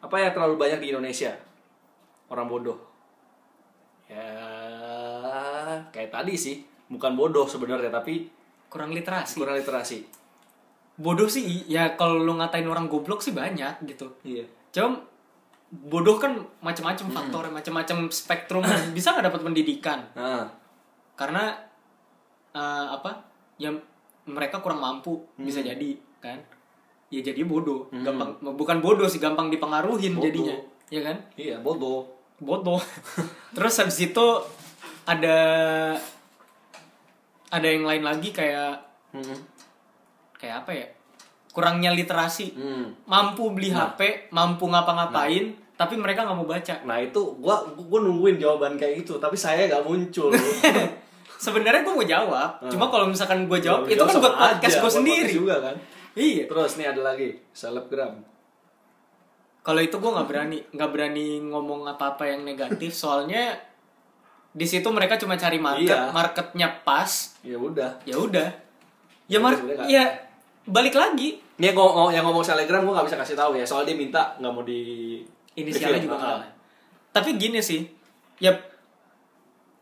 apa 0.00 0.16
yang 0.16 0.32
terlalu 0.32 0.56
banyak 0.56 0.80
di 0.80 0.88
Indonesia? 0.96 1.28
Orang 2.32 2.48
bodoh. 2.48 2.80
Ya 4.08 4.32
kayak 5.92 6.10
tadi 6.10 6.34
sih. 6.34 6.64
Bukan 6.88 7.14
bodoh 7.14 7.44
sebenarnya 7.44 7.92
tapi 7.92 8.26
kurang 8.72 8.96
literasi. 8.96 9.36
kurang 9.36 9.60
literasi. 9.60 10.02
Bodoh 10.96 11.28
sih 11.28 11.68
ya 11.68 11.94
kalau 12.00 12.16
lu 12.16 12.32
ngatain 12.40 12.64
orang 12.64 12.88
goblok 12.88 13.20
sih 13.20 13.36
banyak 13.36 13.84
gitu. 13.86 14.08
Iya. 14.24 14.44
cuma 14.70 15.02
bodoh 15.70 16.18
kan 16.18 16.34
macam-macam 16.62 17.06
faktor 17.12 17.44
macam-macam 17.52 18.08
spektrum. 18.10 18.64
Bisa 18.96 19.12
nggak 19.14 19.30
dapat 19.30 19.40
pendidikan? 19.44 20.00
Nah, 20.16 20.48
karena 21.14 21.54
eh, 22.50 22.86
apa 22.88 23.20
ya 23.60 23.70
mereka 24.26 24.64
kurang 24.64 24.80
mampu 24.80 25.12
Hmm. 25.36 25.44
bisa 25.44 25.60
jadi 25.60 25.96
kan? 26.20 26.38
Ya 27.08 27.20
jadi 27.20 27.42
bodoh. 27.42 27.90
Gampang 27.90 28.38
bukan 28.54 28.78
bodoh 28.78 29.04
sih 29.04 29.18
gampang 29.18 29.48
dipengaruhin 29.48 30.14
Bodoh. 30.14 30.24
jadinya. 30.24 30.56
Ya 30.88 31.00
kan? 31.02 31.16
Iya 31.34 31.56
bodoh. 31.58 32.06
bodoh. 32.38 32.78
Terus 33.56 33.74
habis 33.76 33.98
itu 34.00 34.26
ada 35.04 35.36
ada 37.50 37.66
yang 37.66 37.82
lain 37.82 38.00
lagi 38.00 38.30
kayak 38.30 38.86
Hmm. 39.10 39.34
kayak 40.32 40.62
apa 40.62 40.70
ya? 40.72 40.86
Kurangnya 41.50 41.90
literasi. 41.90 42.54
Hmm. 42.54 42.94
mampu 43.04 43.50
beli 43.50 43.68
HP 43.68 44.30
mampu 44.30 44.64
ngapa-ngapain 44.64 45.50
tapi 45.74 45.96
mereka 45.96 46.22
nggak 46.22 46.36
mau 46.36 46.46
baca. 46.46 46.74
Nah 46.84 46.96
itu 46.96 47.18
gua 47.36 47.58
gua 47.74 47.98
nungguin 48.00 48.36
jawaban 48.36 48.76
kayak 48.76 49.02
gitu, 49.02 49.16
tapi 49.16 49.34
saya 49.34 49.66
nggak 49.66 49.82
muncul. 49.82 50.30
sebenarnya 51.40 51.80
gue 51.80 51.94
mau 51.94 52.04
jawab 52.04 52.60
cuma 52.68 52.86
kalau 52.86 53.08
misalkan 53.08 53.48
gue 53.48 53.58
jawab 53.58 53.88
Ya, 53.88 53.96
itu 53.96 54.04
kan 54.04 54.12
buat 54.14 54.36
podcast 54.36 54.60
aja, 54.60 54.76
gue 54.76 54.84
buat 54.84 54.92
sendiri. 54.94 55.32
juga 55.32 55.54
kan. 55.58 55.76
Iya. 56.14 56.44
Terus 56.44 56.76
nih 56.76 56.86
ada 56.88 57.02
lagi 57.04 57.38
selebgram. 57.52 58.26
kalau 59.60 59.76
itu 59.78 59.92
gue 59.92 60.08
nggak 60.08 60.24
berani 60.24 60.58
nggak 60.72 60.90
berani 60.90 61.26
ngomong 61.44 61.84
apa-apa 61.86 62.24
yang 62.24 62.42
negatif 62.42 62.96
soalnya 62.96 63.52
di 64.50 64.64
situ 64.64 64.88
mereka 64.88 65.14
cuma 65.14 65.36
cari 65.36 65.60
market 65.60 65.92
Iya. 65.92 66.10
marketnya 66.10 66.68
pas. 66.80 67.36
Ya 67.44 67.54
udah. 67.54 68.00
ya 68.02 68.16
udah. 68.16 68.48
Ya 69.28 69.38
mar 69.38 69.54
ya 69.86 70.08
balik 70.64 70.96
lagi. 70.96 71.38
Ini 71.60 71.70
yang 71.70 71.76
ngomong 71.76 72.08
yang 72.10 72.24
ngomong 72.24 72.40
selebgram 72.40 72.82
gua 72.82 72.98
nggak 72.98 73.12
bisa 73.12 73.20
kasih 73.20 73.36
tahu 73.36 73.52
ya, 73.54 73.62
soal 73.62 73.84
dia 73.84 73.92
minta 73.92 74.32
nggak 74.40 74.48
mau 74.48 74.64
di 74.64 75.20
inisialnya 75.52 76.00
juga 76.00 76.16
Ah. 76.16 76.40
nggak 76.40 76.50
tapi 77.10 77.30
gini 77.36 77.60
sih 77.60 77.84
ya 78.38 78.54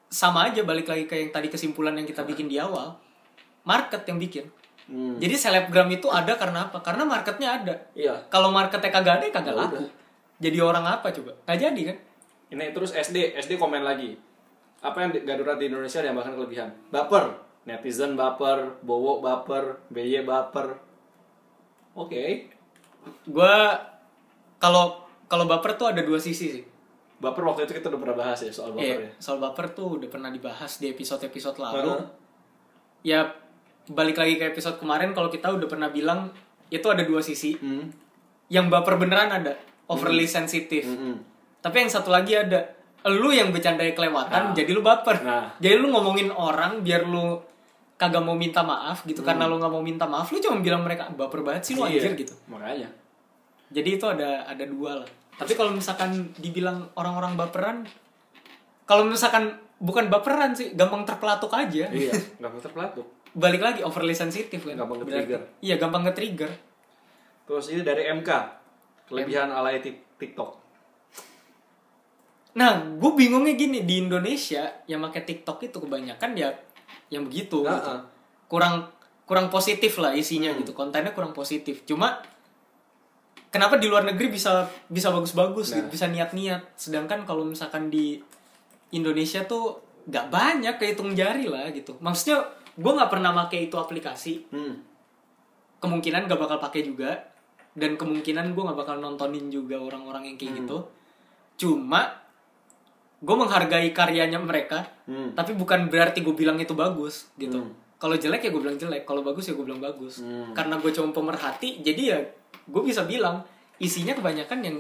sama 0.09 0.49
aja 0.49 0.65
balik 0.65 0.89
lagi 0.89 1.05
ke 1.05 1.15
yang 1.15 1.31
tadi 1.31 1.47
kesimpulan 1.47 1.93
yang 1.93 2.05
kita 2.05 2.25
bikin 2.25 2.49
di 2.49 2.59
awal. 2.59 2.99
Market 3.63 4.03
yang 4.05 4.19
bikin 4.19 4.49
Hmm. 4.89 5.21
jadi 5.21 5.37
selebgram 5.37 5.85
itu 5.89 6.09
ada 6.09 6.33
karena 6.33 6.65
apa 6.65 6.81
karena 6.81 7.05
marketnya 7.05 7.49
ada 7.55 7.75
Iya. 7.93 8.17
kalau 8.27 8.49
marketnya 8.49 8.89
kagak 8.89 9.21
ada 9.21 9.25
ya 9.25 9.33
kagak 9.33 9.53
Ya 9.53 9.61
laku 9.61 9.77
udah. 9.77 9.91
jadi 10.39 10.59
orang 10.59 10.85
apa 10.87 11.07
coba 11.11 11.31
nggak 11.45 11.59
jadi 11.61 11.83
kan 11.87 11.99
Ini 12.49 12.73
terus 12.73 12.91
SD, 12.91 13.37
SD 13.37 13.55
komen 13.55 13.85
lagi. 13.85 14.17
Apa 14.81 15.05
yang 15.05 15.11
di- 15.11 15.21
darurat 15.21 15.55
di 15.55 15.69
Indonesia 15.69 16.01
yang 16.01 16.17
bahkan 16.17 16.33
kelebihan? 16.33 16.73
Baper. 16.89 17.37
Netizen 17.63 18.17
baper, 18.17 18.81
Bowo 18.81 19.21
baper, 19.21 19.77
BY 19.89 20.25
baper. 20.25 20.81
Oke. 21.93 22.49
gue 23.23 23.55
kalau 24.57 24.97
kalau 25.27 25.45
baper 25.45 25.75
tuh 25.75 25.89
ada 25.89 26.01
dua 26.01 26.17
sisi 26.17 26.49
sih 26.51 26.65
Baper 27.19 27.43
waktu 27.43 27.65
itu 27.65 27.75
kita 27.75 27.89
udah 27.89 28.01
pernah 28.01 28.17
bahas 28.17 28.39
ya 28.39 28.49
soal 28.49 28.73
baper 28.73 28.85
Iya, 28.87 28.97
ya. 29.03 29.11
soal 29.19 29.39
baper 29.39 29.69
tuh 29.71 29.99
udah 29.99 30.09
pernah 30.09 30.31
dibahas 30.31 30.79
di 30.79 30.89
episode-episode 30.89 31.59
lalu. 31.59 31.91
Heeh. 31.91 32.05
Ya 33.05 33.21
balik 33.89 34.17
lagi 34.17 34.37
ke 34.37 34.49
episode 34.49 34.77
kemarin 34.77 35.13
kalau 35.13 35.29
kita 35.29 35.49
udah 35.49 35.65
pernah 35.65 35.89
bilang 35.89 36.29
itu 36.69 36.85
ada 36.87 37.03
dua 37.03 37.21
sisi. 37.21 37.57
Hmm. 37.57 37.89
Yang 38.49 38.67
baper 38.69 38.97
beneran 38.97 39.29
ada, 39.29 39.53
overly 39.87 40.25
sensitif. 40.25 40.85
Mm-mm. 40.85 41.21
Tapi 41.61 41.85
yang 41.85 41.93
satu 41.93 42.09
lagi 42.09 42.33
ada, 42.33 42.65
lu 43.05 43.29
yang 43.29 43.53
bercandanya 43.53 43.93
kelewatan 43.93 44.53
Nah. 44.53 44.55
jadi 44.57 44.71
lu 44.73 44.81
baper. 44.81 45.21
Nah. 45.21 45.53
Jadi 45.61 45.75
lu 45.77 45.93
ngomongin 45.93 46.33
orang 46.33 46.81
biar 46.81 47.05
lu 47.05 47.37
kagak 47.99 48.23
mau 48.23 48.39
minta 48.39 48.63
maaf 48.63 49.03
gitu 49.05 49.27
karena 49.27 49.45
lu 49.45 49.59
nggak 49.59 49.75
mau 49.75 49.83
minta 49.83 50.07
maaf 50.07 50.31
lu 50.31 50.39
cuma 50.39 50.63
bilang 50.63 50.87
mereka 50.87 51.11
baper 51.11 51.43
banget 51.43 51.67
sih 51.67 51.75
lu 51.75 51.83
Iya, 51.83 51.99
anjir 51.99 52.13
gitu 52.15 52.31
Makanya. 52.47 52.87
jadi 53.75 53.99
itu 53.99 54.07
ada 54.07 54.47
ada 54.47 54.65
dua 54.71 55.03
lah 55.03 55.09
tapi 55.35 55.59
kalau 55.59 55.75
misalkan 55.75 56.31
dibilang 56.39 56.87
orang-orang 56.95 57.35
baperan 57.35 57.83
kalau 58.87 59.03
misalkan 59.03 59.51
bukan 59.83 60.07
baperan 60.07 60.55
sih 60.55 60.79
gampang 60.79 61.03
terpelatuk 61.03 61.51
aja 61.51 61.91
iya, 61.91 62.15
mau 62.39 62.55
terpelatuk. 62.63 63.18
Balik 63.31 63.61
lagi 63.61 63.81
overly 63.81 64.13
sensitif 64.13 64.61
kan 64.61 64.75
Gampang 64.75 65.01
nge-trigger. 65.01 65.41
iya 65.61 65.77
gampang 65.77 66.05
nge-trigger 66.05 66.51
Terus 67.45 67.65
ini 67.69 67.81
dari 67.81 68.05
MK. 68.07 68.29
Kelebihan 69.05 69.49
alay 69.49 69.81
Tik- 69.81 70.05
TikTok. 70.17 70.61
nah 72.51 72.75
gue 72.77 73.13
bingungnya 73.15 73.55
gini 73.55 73.83
di 73.83 74.01
Indonesia 74.01 74.67
yang 74.85 75.01
pakai 75.01 75.23
TikTok 75.23 75.63
itu 75.63 75.79
kebanyakan 75.79 76.35
ya 76.35 76.51
yang 77.09 77.25
begitu 77.25 77.63
Nah, 77.63 77.73
gitu. 77.73 77.89
ah. 77.89 78.01
kurang 78.47 78.75
kurang 79.25 79.47
positif 79.49 79.97
lah 79.97 80.11
isinya 80.13 80.51
Hmm. 80.51 80.59
gitu 80.59 80.73
kontennya 80.73 81.13
kurang 81.13 81.31
positif 81.31 81.85
cuma 81.85 82.19
kenapa 83.49 83.77
di 83.77 83.87
luar 83.87 84.03
negeri 84.03 84.29
bisa 84.29 84.67
bisa 84.87 85.09
bagus-bagus 85.09 85.71
Nah. 85.71 85.77
gitu, 85.79 85.89
bisa 85.91 86.07
niat-niat 86.07 86.75
sedangkan 86.75 87.23
kalau 87.23 87.45
misalkan 87.45 87.89
di 87.89 88.19
Indonesia 88.91 89.45
tuh 89.45 89.79
nggak 90.05 90.27
banyak 90.27 90.75
kehitung 90.77 91.13
jari 91.13 91.47
lah 91.47 91.69
gitu 91.71 91.95
maksudnya 91.99 92.43
gue 92.79 92.93
nggak 92.95 93.11
pernah 93.11 93.35
pakai 93.37 93.67
itu 93.67 93.75
aplikasi 93.75 94.47
Hmm. 94.49 94.79
kemungkinan 95.79 96.27
gak 96.27 96.39
bakal 96.39 96.59
pakai 96.59 96.83
juga 96.83 97.11
dan 97.75 97.95
kemungkinan 97.95 98.51
gue 98.51 98.63
nggak 98.63 98.79
bakal 98.79 98.97
nontonin 98.97 99.47
juga 99.49 99.79
orang-orang 99.79 100.27
yang 100.27 100.37
kayak 100.37 100.53
Hmm. 100.53 100.61
gitu 100.61 100.79
cuma 101.59 102.23
gue 103.19 103.35
menghargai 103.37 103.91
karyanya 103.91 104.39
mereka 104.39 104.87
Hmm. 105.05 105.35
tapi 105.35 105.53
bukan 105.53 105.87
berarti 105.87 106.23
gue 106.23 106.33
bilang 106.33 106.55
itu 106.57 106.73
bagus 106.73 107.31
gitu 107.35 107.59
Hmm. 107.59 107.75
kalau 107.99 108.15
jelek 108.15 108.47
ya 108.47 108.51
gue 108.51 108.63
bilang 108.63 108.79
jelek 108.79 109.03
kalau 109.03 109.23
bagus 109.23 109.47
ya 109.47 109.55
gue 109.55 109.63
bilang 109.63 109.83
bagus 109.83 110.23
Hmm. 110.23 110.55
karena 110.55 110.79
gue 110.79 110.91
cuma 110.91 111.11
pemerhati 111.11 111.83
jadi 111.83 112.03
ya 112.09 112.19
gue 112.65 112.83
bisa 112.83 113.03
bilang 113.05 113.43
isinya 113.79 114.15
kebanyakan 114.15 114.59
yang 114.63 114.77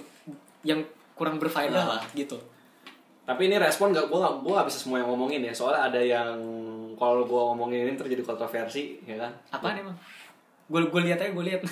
yang 0.62 0.80
kurang 1.14 1.38
berfaedah 1.38 1.82
Nah. 1.82 1.90
lah 1.92 2.02
gitu 2.12 2.38
Tapi 3.28 3.44
ini 3.44 3.60
respon 3.60 3.92
gak, 3.92 4.08
gue 4.08 4.16
gak, 4.16 4.40
gua 4.40 4.64
gak 4.64 4.72
bisa 4.72 4.80
semua 4.80 5.04
yang 5.04 5.12
ngomongin 5.12 5.44
ya. 5.44 5.52
Soalnya 5.52 5.92
ada 5.92 6.00
yang 6.00 6.32
kalau 6.96 7.28
gue 7.28 7.42
ngomongin 7.52 7.84
ini 7.84 7.92
terjadi 7.92 8.24
kontroversi 8.24 9.04
ya 9.04 9.20
kan? 9.20 9.32
Apaan 9.52 9.84
emang? 9.84 9.96
Gue 10.64 10.88
gue 10.88 11.00
lihat 11.04 11.20
aja 11.20 11.36
gue 11.36 11.44
lihat. 11.44 11.60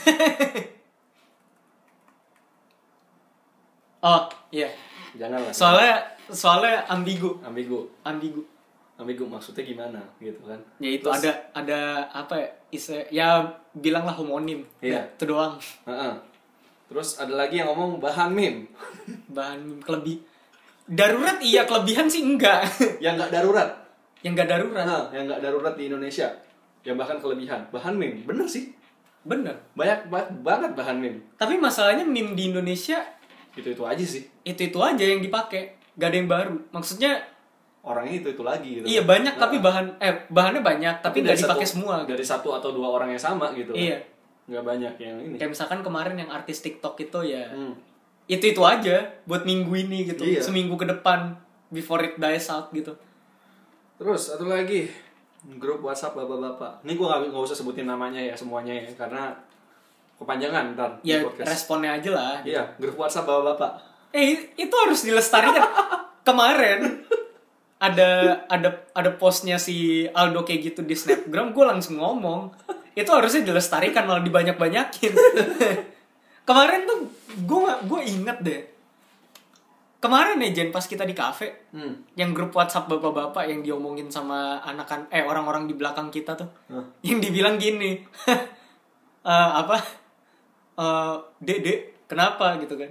Oh 4.06 4.22
iya. 4.54 4.70
Jangan 5.18 5.40
lah. 5.42 5.50
Soalnya 5.50 5.94
soalnya 6.30 6.86
ambigu. 6.86 7.42
Ambigu. 7.42 7.90
Ambigu. 8.06 8.38
Ambigu 8.96 9.24
maksudnya 9.26 9.66
gimana 9.66 9.98
gitu 10.22 10.38
kan? 10.46 10.60
Ya 10.78 10.90
itu 10.94 11.04
Terus- 11.10 11.26
ada 11.26 11.32
ada 11.52 11.80
apa 12.14 12.38
ya 12.38 12.48
ise 12.70 13.02
ya 13.10 13.42
bilanglah 13.74 14.14
homonim. 14.14 14.62
Iya. 14.78 14.94
Ya, 14.94 15.02
itu 15.10 15.24
doang. 15.26 15.58
Heeh. 15.90 16.12
Terus 16.86 17.18
ada 17.18 17.34
lagi 17.34 17.58
yang 17.58 17.74
ngomong 17.74 17.98
bahan 17.98 18.30
meme. 18.30 18.70
Bahan 19.36 19.82
kelebih 19.82 20.22
darurat 20.86 21.38
iya 21.38 21.66
kelebihan 21.66 22.06
sih 22.06 22.22
enggak. 22.22 22.62
Yang 23.04 23.26
gak 23.26 23.32
darurat? 23.32 23.68
Yang 24.22 24.32
enggak 24.32 24.50
darurat. 24.50 24.84
Nah, 24.84 25.04
yang 25.12 25.24
gak 25.26 25.42
darurat 25.42 25.74
di 25.74 25.84
Indonesia. 25.86 26.28
Yang 26.82 26.96
bahkan 26.98 27.18
kelebihan. 27.18 27.60
Bahan 27.70 27.94
meme, 27.94 28.22
bener 28.22 28.46
sih. 28.46 28.70
Bener. 29.22 29.54
Banyak, 29.74 30.06
banyak 30.06 30.30
banget 30.40 30.70
bahan 30.74 30.96
meme. 30.98 31.18
Tapi 31.34 31.58
masalahnya 31.58 32.06
meme 32.06 32.34
di 32.34 32.50
Indonesia 32.50 33.02
Itu-itu 33.52 33.82
aja 33.82 34.04
sih. 34.04 34.22
itu 34.42 34.60
itu 34.62 34.78
aja 34.78 35.04
yang 35.04 35.20
dipakai. 35.20 35.74
Gak 35.96 36.08
ada 36.10 36.16
yang 36.16 36.30
baru. 36.30 36.54
Maksudnya 36.70 37.22
Orangnya 37.86 38.18
itu-itu 38.18 38.42
lagi 38.42 38.82
gitu. 38.82 38.86
Iya 38.86 39.06
banyak 39.06 39.38
Nah, 39.38 39.42
tapi 39.46 39.62
bahan 39.62 39.86
eh 40.02 40.26
bahannya 40.26 40.58
banyak 40.58 41.06
tapi 41.06 41.22
nggak 41.22 41.38
dipakai 41.38 41.62
satu- 41.62 41.74
semua 41.78 42.02
gitu. 42.02 42.18
Dari 42.18 42.26
satu 42.26 42.48
atau 42.50 42.74
dua 42.74 42.98
orang 42.98 43.14
yang 43.14 43.22
sama 43.22 43.54
gitu. 43.54 43.70
Iya. 43.78 44.02
Nggak 44.50 44.64
banyak 44.66 44.94
yang 44.98 45.16
ini. 45.22 45.34
Kayak 45.38 45.54
misalkan 45.54 45.86
kemarin 45.86 46.18
yang 46.18 46.26
artis 46.26 46.66
TikTok 46.66 46.98
itu 46.98 47.18
ya. 47.22 47.46
Hmm. 47.46 47.78
Itu 48.26 48.44
itu 48.50 48.62
aja 48.62 48.96
buat 49.22 49.42
minggu 49.42 49.70
ini 49.78 50.04
gitu 50.04 50.22
Iya. 50.22 50.42
seminggu 50.42 50.74
ke 50.74 50.84
depan 50.84 51.38
before 51.68 52.02
it 52.02 52.14
dies 52.16 52.46
out 52.46 52.70
gitu. 52.70 52.90
Terus 53.96 54.28
satu 54.28 54.44
lagi. 54.44 54.90
Grup 55.56 55.78
WhatsApp 55.80 56.12
bapak-bapak. 56.12 56.82
Ini 56.82 56.92
gue 56.92 57.06
nggak 57.06 57.20
nggak 57.30 57.44
usah 57.44 57.54
sebutin 57.54 57.86
namanya 57.86 58.18
ya 58.18 58.34
semuanya 58.34 58.74
ya 58.74 58.90
karena 58.92 59.30
kepanjangan 60.16 60.72
ntar 60.72 60.90
ya 61.00 61.20
responnya 61.38 61.92
aja 61.92 62.10
lah 62.10 62.34
Iya 62.40 62.62
grup 62.76 62.96
WhatsApp 62.96 63.24
bapak-bapak. 63.24 63.72
eh 64.10 64.50
itu 64.54 64.74
harus 64.74 65.00
dilestarikan. 65.02 65.62
Kemarin 66.26 67.06
ada 67.78 68.42
ada 68.48 68.68
ada 68.90 69.10
postnya 69.14 69.54
si 69.56 70.08
Aldo 70.10 70.42
kayak 70.42 70.74
gitu 70.74 70.80
di 70.82 70.96
snapgram 70.96 71.52
gue 71.52 71.62
langsung 71.62 72.02
ngomong. 72.02 72.50
Itu 72.92 73.12
harusnya 73.12 73.44
dilestarikan 73.44 74.02
malah 74.02 74.24
dibanyak 74.24 74.56
banyakin 74.56 75.12
kemarin 76.46 76.86
tuh 76.86 76.98
gue 77.36 77.70
gue 77.84 78.00
inget 78.06 78.38
deh. 78.40 78.62
Kemarin 79.96 80.38
ya 80.38 80.50
Jen 80.52 80.70
pas 80.70 80.84
kita 80.84 81.02
di 81.02 81.12
kafe 81.12 81.66
Hmm. 81.74 82.04
yang 82.14 82.30
grup 82.30 82.54
WhatsApp 82.54 82.86
bapak-bapak 82.86 83.48
yang 83.48 83.60
diomongin 83.60 84.06
sama 84.06 84.62
anakan 84.62 85.08
eh 85.10 85.20
orang-orang 85.20 85.66
di 85.66 85.74
belakang 85.74 86.08
kita 86.08 86.32
tuh 86.32 86.46
Hah. 86.70 86.84
yang 87.02 87.18
dibilang 87.18 87.58
gini 87.58 88.00
eh, 89.26 89.50
apa? 89.56 89.76
Eh 90.78 91.14
dek 91.42 91.58
dek 91.60 91.78
kenapa? 92.06 92.54
Gitu 92.56 92.76
kan. 92.78 92.88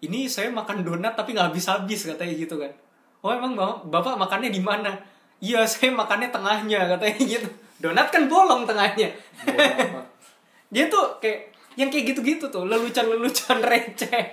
Ini 0.00 0.26
saya 0.26 0.48
makan 0.48 0.84
donat 0.84 1.14
tapi 1.14 1.36
nggak 1.36 1.52
habis 1.52 1.66
habis 1.68 2.00
katanya 2.06 2.34
gitu 2.34 2.56
kan. 2.56 2.72
Oh 3.20 3.32
emang 3.32 3.56
bapak, 3.56 3.88
bapak 3.90 4.14
makannya 4.16 4.48
di 4.48 4.60
mana? 4.60 4.94
Iya 5.40 5.66
saya 5.68 5.92
makannya 5.92 6.32
tengahnya 6.32 6.80
katanya 6.96 7.20
gitu. 7.20 7.48
Donat 7.82 8.08
kan 8.08 8.24
bolong 8.30 8.64
tengahnya. 8.64 9.10
Dia 10.72 10.84
tuh 10.88 11.18
kayak 11.20 11.53
yang 11.74 11.90
kayak 11.90 12.14
gitu-gitu 12.14 12.48
tuh 12.48 12.64
lelucon-lelucon 12.64 13.60
receh. 13.70 14.24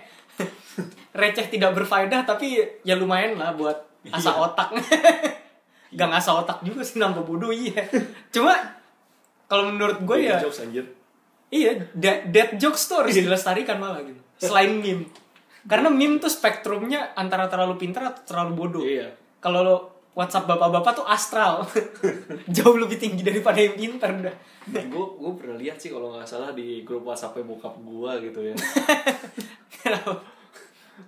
Receh 1.11 1.45
tidak 1.51 1.75
berfaedah 1.75 2.23
tapi 2.23 2.55
ya 2.81 2.95
lumayan 2.95 3.35
lah 3.35 3.51
buat 3.51 3.75
asa 4.09 4.31
Iya. 4.31 4.39
otak. 4.39 4.69
Gak 5.99 6.07
ngasah 6.07 6.33
otak 6.39 6.57
juga 6.63 6.81
sih 6.81 7.03
nambah 7.03 7.27
bodoh 7.27 7.51
iya. 7.51 7.83
Cuma 8.33 8.55
kalau 9.45 9.67
menurut 9.67 9.99
gue 10.01 10.17
ya 10.23 10.39
jokes 10.39 10.63
anjir. 10.63 10.87
Iya 11.51 11.83
dead, 11.91 12.31
dead 12.31 12.55
jokes 12.55 12.87
tuh 12.87 13.03
harus 13.03 13.11
dilestarikan 13.11 13.75
malah 13.75 13.99
gitu. 14.01 14.15
Selain 14.39 14.71
meme. 14.71 15.11
Karena 15.67 15.91
meme 15.91 16.17
tuh 16.17 16.31
spektrumnya 16.31 17.11
antara 17.13 17.51
terlalu 17.51 17.75
pintar 17.75 18.15
atau 18.15 18.23
terlalu 18.23 18.51
bodoh. 18.55 18.83
Iya. 18.87 19.11
kalau 19.41 19.90
WhatsApp 20.11 20.43
bapak-bapak 20.45 20.91
tuh 20.93 21.05
astral. 21.05 21.63
Jauh 22.55 22.75
lebih 22.75 22.97
tinggi 22.97 23.21
daripada 23.21 23.55
yang 23.57 23.73
pintar 23.73 24.11
udah. 24.11 24.35
Gue 24.85 25.05
gue 25.15 25.31
pernah 25.35 25.55
lihat 25.55 25.77
sih 25.77 25.87
kalau 25.87 26.11
nggak 26.11 26.27
salah 26.27 26.51
di 26.51 26.83
grup 26.83 27.03
WhatsApp 27.03 27.39
bokap 27.39 27.75
gue 27.77 28.11
gitu 28.25 28.39
ya. 28.43 28.53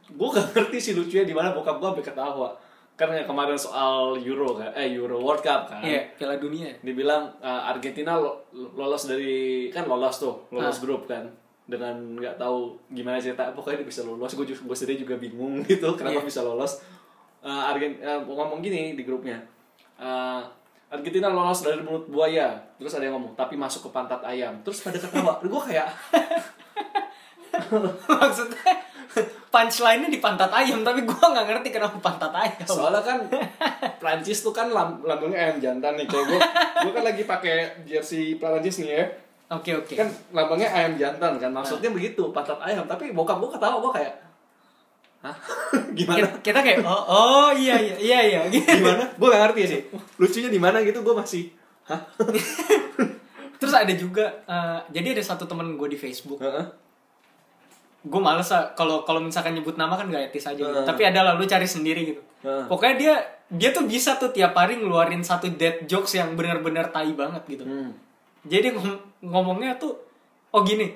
Gue 0.09 0.27
gak 0.29 0.53
ngerti 0.53 0.77
sih 0.79 0.93
lucunya 0.93 1.21
di 1.23 1.33
mana 1.33 1.51
bokap 1.51 1.77
gue 1.77 1.87
sampai 1.89 2.05
ketawa. 2.05 2.49
Karena 2.93 3.25
kemarin 3.25 3.57
soal 3.57 4.21
Euro 4.21 4.53
kan 4.53 4.69
eh 4.71 4.93
Euro 4.93 5.17
World 5.17 5.41
Cup 5.41 5.65
kan. 5.67 5.81
Iya, 5.81 6.13
Piala 6.13 6.37
Dunia. 6.37 6.69
dibilang 6.79 7.25
uh, 7.39 7.65
Argentina 7.65 8.13
lo- 8.15 8.45
lolos 8.53 9.05
dari 9.05 9.67
kan 9.67 9.83
lolos 9.83 10.17
tuh 10.17 10.45
lolos 10.49 10.77
Ah. 10.77 10.81
grup 10.81 11.03
kan. 11.05 11.25
Dengan 11.63 11.93
nggak 12.15 12.37
tahu 12.37 12.77
gimana 12.89 13.17
cerita 13.17 13.49
pokoknya 13.51 13.81
dia 13.81 13.89
bisa 13.89 14.01
lolos. 14.03 14.29
Gue 14.31 14.45
juga 14.45 14.61
gue 14.63 14.77
sendiri 14.77 15.01
juga 15.01 15.15
bingung 15.17 15.61
gitu 15.65 15.89
kenapa 15.93 16.21
Iya. 16.21 16.25
bisa 16.25 16.41
lolos 16.41 16.81
uh, 17.43 17.69
Argent 17.69 17.99
uh, 17.99 18.23
ngomong 18.23 18.63
gini 18.63 18.95
di 18.95 19.03
grupnya. 19.03 19.37
Uh, 19.99 20.41
Argentina 20.93 21.29
lolos 21.29 21.65
dari 21.65 21.81
mulut 21.81 22.07
buaya. 22.07 22.53
Terus 22.77 22.95
ada 22.97 23.09
yang 23.09 23.19
ngomong 23.19 23.33
tapi 23.35 23.57
masuk 23.59 23.89
ke 23.89 23.89
pantat 23.91 24.21
ayam. 24.23 24.53
Terus 24.61 24.81
pada 24.85 24.97
ketawa. 24.97 25.41
Gue 25.41 25.61
kayak 25.69 25.89
Maksudnya 28.09 28.73
punchline-nya 29.53 30.09
di 30.09 30.17
pantat 30.17 30.49
ayam, 30.49 30.81
tapi 30.81 31.05
gua 31.05 31.29
nggak 31.29 31.45
ngerti 31.45 31.69
kenapa 31.69 31.97
pantat 32.01 32.33
ayam. 32.33 32.65
soalnya 32.65 33.01
kan 33.05 33.21
Prancis 34.01 34.41
tuh 34.41 34.49
kan 34.49 34.73
lam, 34.73 35.05
lambungnya 35.05 35.37
ayam 35.37 35.61
jantan 35.61 35.93
nih 35.93 36.09
kayak 36.09 36.25
gue 36.25 36.39
gue 36.81 36.91
kan 36.97 37.03
lagi 37.05 37.23
pakai 37.29 37.85
jersey 37.85 38.41
Prancis 38.41 38.81
nih 38.81 38.97
ya. 38.97 39.05
Oke, 39.53 39.69
oke. 39.77 39.93
kan 39.93 40.09
lambangnya 40.33 40.73
ayam 40.73 40.97
jantan 40.97 41.37
kan 41.37 41.53
maksudnya 41.53 41.93
begitu 41.93 42.33
pantat 42.33 42.57
ayam. 42.65 42.89
Tapi 42.89 43.13
bokap 43.13 43.37
gue 43.37 43.49
ketawa 43.53 43.77
gue 43.77 44.01
kayak 44.01 44.13
hah 45.23 45.35
gimana 45.97 46.19
Kita, 46.19 46.29
kita 46.43 46.59
kayak 46.61 46.79
oh, 46.83 47.03
oh 47.07 47.49
iya 47.55 47.79
iya 47.79 47.95
iya 47.97 48.19
iya. 48.27 48.41
gimana 48.51 49.07
gue 49.07 49.27
gak 49.31 49.41
ngerti 49.49 49.61
sih 49.65 49.81
lucunya 50.19 50.49
di 50.51 50.59
mana 50.59 50.83
gitu 50.83 50.99
gue 50.99 51.15
masih 51.15 51.47
hah 51.87 52.01
Terus 53.63 53.79
ada 53.79 53.93
juga 53.95 54.27
eh, 54.43 54.79
jadi 54.91 55.15
ada 55.15 55.23
satu 55.23 55.47
temen 55.47 55.79
gue 55.79 55.87
di 55.87 55.95
Facebook. 55.95 56.43
Heeh. 56.43 56.67
Gue 58.03 58.19
males 58.19 58.51
kalau 58.75 59.07
kalau 59.07 59.23
misalkan 59.23 59.55
nyebut 59.55 59.79
nama 59.79 59.95
kan 59.95 60.11
gak 60.11 60.35
etis 60.35 60.51
aja 60.51 60.59
gitu. 60.59 60.67
Heeh. 60.67 60.83
Tapi 60.83 61.07
ada 61.07 61.23
lah 61.23 61.39
lu 61.39 61.47
cari 61.47 61.63
sendiri 61.63 62.11
gitu. 62.11 62.19
Heeh. 62.43 62.67
Pokoknya 62.67 62.95
dia 62.99 63.13
dia 63.47 63.71
tuh 63.71 63.87
bisa 63.87 64.19
tuh 64.19 64.35
tiap 64.35 64.51
hari 64.51 64.83
ngeluarin 64.83 65.23
satu 65.23 65.47
dead 65.55 65.87
jokes 65.87 66.11
yang 66.11 66.35
benar-benar 66.35 66.91
tai 66.91 67.15
banget 67.15 67.39
gitu. 67.47 67.63
Hmm. 67.63 67.95
Jadi 68.43 68.75
ngom- 68.75 69.31
ngomongnya 69.31 69.79
tuh 69.79 69.95
oh 70.51 70.59
gini. 70.67 70.91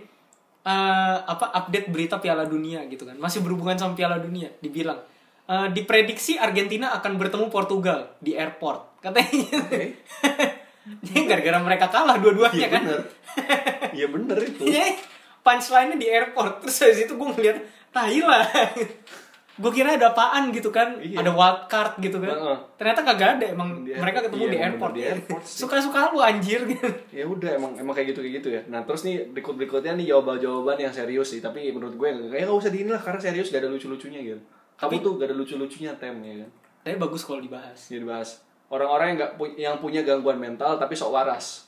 Eh, 0.67 1.17
apa 1.23 1.55
update 1.63 1.87
berita 1.87 2.19
Piala 2.19 2.43
Dunia 2.43 2.83
gitu 2.91 3.07
kan. 3.07 3.15
Masih 3.15 3.39
berhubungan 3.39 3.79
sama 3.79 3.95
Piala 3.95 4.19
Dunia 4.19 4.51
dibilang 4.59 4.99
eh, 5.47 5.67
diprediksi 5.71 6.35
Argentina 6.35 6.91
akan 6.99 7.15
bertemu 7.15 7.47
Portugal 7.47 8.19
di 8.19 8.35
airport. 8.35 8.99
Katanya 8.99 9.31
gitu. 9.31 9.55
Oke. 9.63 9.83
Ini 10.87 11.27
gara-gara 11.27 11.59
mereka 11.59 11.91
kalah 11.91 12.15
dua-duanya 12.19 12.55
iya 12.55 12.69
kan. 12.71 12.83
bener 12.87 13.01
iya 13.91 14.07
bener 14.07 14.37
itu 14.39 14.63
Iya, 14.71 14.95
punchline-nya 15.43 15.97
di 15.99 16.07
airport. 16.07 16.63
Terus 16.63 16.75
dari 16.79 16.95
situ 16.95 17.11
gue 17.19 17.27
ngeliat, 17.27 17.57
tai 17.91 18.19
lah. 18.23 18.43
Gue 19.57 19.71
kira 19.71 19.89
ada 19.91 20.09
apaan 20.09 20.49
gitu 20.49 20.69
kan. 20.69 20.97
Iya. 20.97 21.17
Ada 21.17 21.31
wild 21.31 21.61
card 21.65 21.97
gitu 21.97 22.17
kan. 22.17 22.29
Heeh. 22.29 22.57
Ternyata 22.75 23.01
kagak 23.03 23.29
ada. 23.35 23.45
Emang 23.49 23.81
Di 23.81 23.91
mereka 23.91 24.21
ketemu 24.21 24.39
Iya, 24.39 24.49
di 24.49 24.59
airport. 24.59 24.93
di 24.93 25.01
airport 25.03 25.43
sih. 25.43 25.57
Suka-suka 25.59 26.09
lu 26.09 26.19
anjir 26.19 26.61
gitu. 26.63 26.87
ya 27.09 27.25
udah 27.25 27.49
emang 27.51 27.73
emang 27.75 27.91
kayak 27.91 28.13
gitu 28.13 28.21
kayak 28.21 28.35
gitu 28.37 28.49
ya 28.51 28.61
nah 28.67 28.81
terus 28.81 29.01
nih 29.01 29.25
berikut 29.27 29.53
berikutnya 29.53 29.93
nih 29.93 30.05
jawaban 30.07 30.37
jawaban 30.37 30.77
yang 30.77 30.91
serius 30.91 31.27
sih 31.27 31.39
tapi 31.39 31.65
menurut 31.67 31.95
gue 31.95 32.07
kayak 32.29 32.45
gak 32.45 32.53
usah 32.55 32.69
diinin 32.69 32.91
lah 32.91 33.01
karena 33.01 33.17
serius 33.19 33.49
gak 33.49 33.59
ada 33.59 33.67
lucu 33.67 33.87
lucunya 33.87 34.21
gitu 34.23 34.37
kamu 34.75 34.85
Tapi- 34.87 35.01
tuh 35.01 35.11
gak 35.15 35.25
ada 35.25 35.35
lucu 35.35 35.55
lucunya 35.55 35.91
tem 35.95 36.13
ya 36.15 36.35
kan 36.37 36.49
Tapi 36.83 36.95
bagus 36.95 37.21
kalau 37.23 37.39
dibahas. 37.39 37.79
jadi 37.83 38.05
bahas 38.05 38.29
orang-orang 38.67 39.05
yang 39.07 39.17
nggak 39.17 39.31
pu- 39.33 39.57
yang 39.57 39.75
punya 39.77 40.01
gangguan 40.03 40.37
mental 40.37 40.75
tapi 40.75 40.93
sok 40.93 41.09
waras 41.11 41.65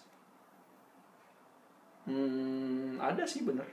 hmm 2.05 2.97
ada 2.99 3.23
sih 3.23 3.41
bener 3.41 3.65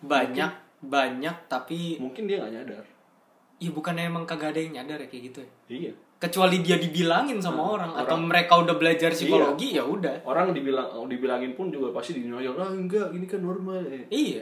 Banyak, 0.00 0.50
banyak 0.84 1.36
tapi 1.46 1.96
mungkin 1.96 2.24
dia 2.24 2.38
nggak 2.38 2.52
nyadar 2.54 2.84
ya 3.56 3.70
bukannya 3.70 4.04
emang 4.06 4.24
kagak 4.24 4.50
ada 4.50 4.60
yang 4.60 4.74
nyadar 4.76 4.98
ya 4.98 5.06
kayak 5.06 5.24
gitu 5.28 5.40
ya. 5.40 5.50
iya 5.70 5.92
Kecuali 6.14 6.58
dia 6.58 6.76
dibilangin 6.76 7.36
sama 7.36 7.60
Hmm, 7.60 7.74
orang, 7.74 7.90
orang. 7.92 8.02
atau 8.02 8.16
mereka 8.18 8.52
udah 8.56 8.74
belajar 8.74 9.10
psikologi 9.10 9.68
ya 9.72 9.84
udah. 9.84 10.24
orang 10.24 10.50
dibilang 10.50 10.88
dibilangin 11.04 11.52
pun 11.52 11.68
juga 11.68 11.92
pasti 11.92 12.16
dinoyol 12.16 12.56
ah 12.56 12.70
enggak 12.70 13.12
ini 13.12 13.24
kan 13.24 13.38
normal 13.38 13.84
eh. 13.84 14.08
Iya, 14.08 14.40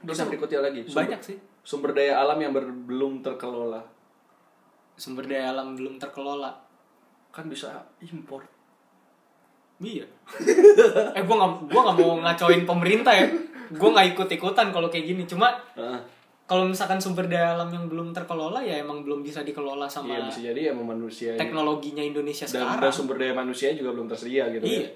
terus 0.00 0.14
yang 0.16 0.30
berikutnya 0.30 0.60
lagi 0.60 0.80
sumber, 0.84 0.98
banyak 1.00 1.20
sih. 1.24 1.36
sumber 1.60 1.90
daya 1.92 2.18
alam 2.18 2.38
yang 2.38 2.52
ber- 2.52 2.70
belum 2.86 3.18
terkelola 3.20 3.82
Sumber 4.94 5.24
daya 5.24 5.50
alam 5.50 5.74
belum 5.74 5.94
terkelola. 5.96 6.50
kan 7.28 7.46
bisa 7.46 7.70
impor 8.00 8.42
Iya. 9.78 10.06
eh 11.16 11.22
gue 11.22 11.34
nggak 11.34 11.50
gua 11.66 11.80
nggak 11.84 11.96
mau 11.96 12.14
ngacoin 12.20 12.62
pemerintah 12.64 13.10
ya. 13.12 13.26
Gue 13.70 13.90
nggak 13.90 14.08
ikut 14.12 14.28
ikutan 14.30 14.68
kalau 14.68 14.88
kayak 14.88 15.04
gini. 15.06 15.22
Cuma 15.24 15.52
Heeh. 15.74 16.00
kalau 16.44 16.64
misalkan 16.64 16.96
sumber 16.96 17.26
daya 17.26 17.52
alam 17.52 17.68
yang 17.68 17.84
belum 17.86 18.10
terkelola 18.10 18.58
ya 18.58 18.78
emang 18.78 19.04
belum 19.04 19.20
bisa 19.20 19.42
dikelola 19.42 19.84
sama 19.84 20.08
iya 20.10 20.24
bisa 20.24 20.40
jadi 20.42 20.72
emang 20.72 20.88
manusia 20.88 21.36
teknologinya 21.36 22.00
Indonesia 22.00 22.48
dan, 22.48 22.64
sekarang. 22.64 22.80
dan 22.80 22.88
sumber 22.90 23.16
daya 23.16 23.36
manusia 23.36 23.68
juga 23.72 23.92
belum 23.92 24.08
tersedia 24.08 24.48
gitu 24.50 24.64
iya. 24.64 24.80
ya 24.80 24.90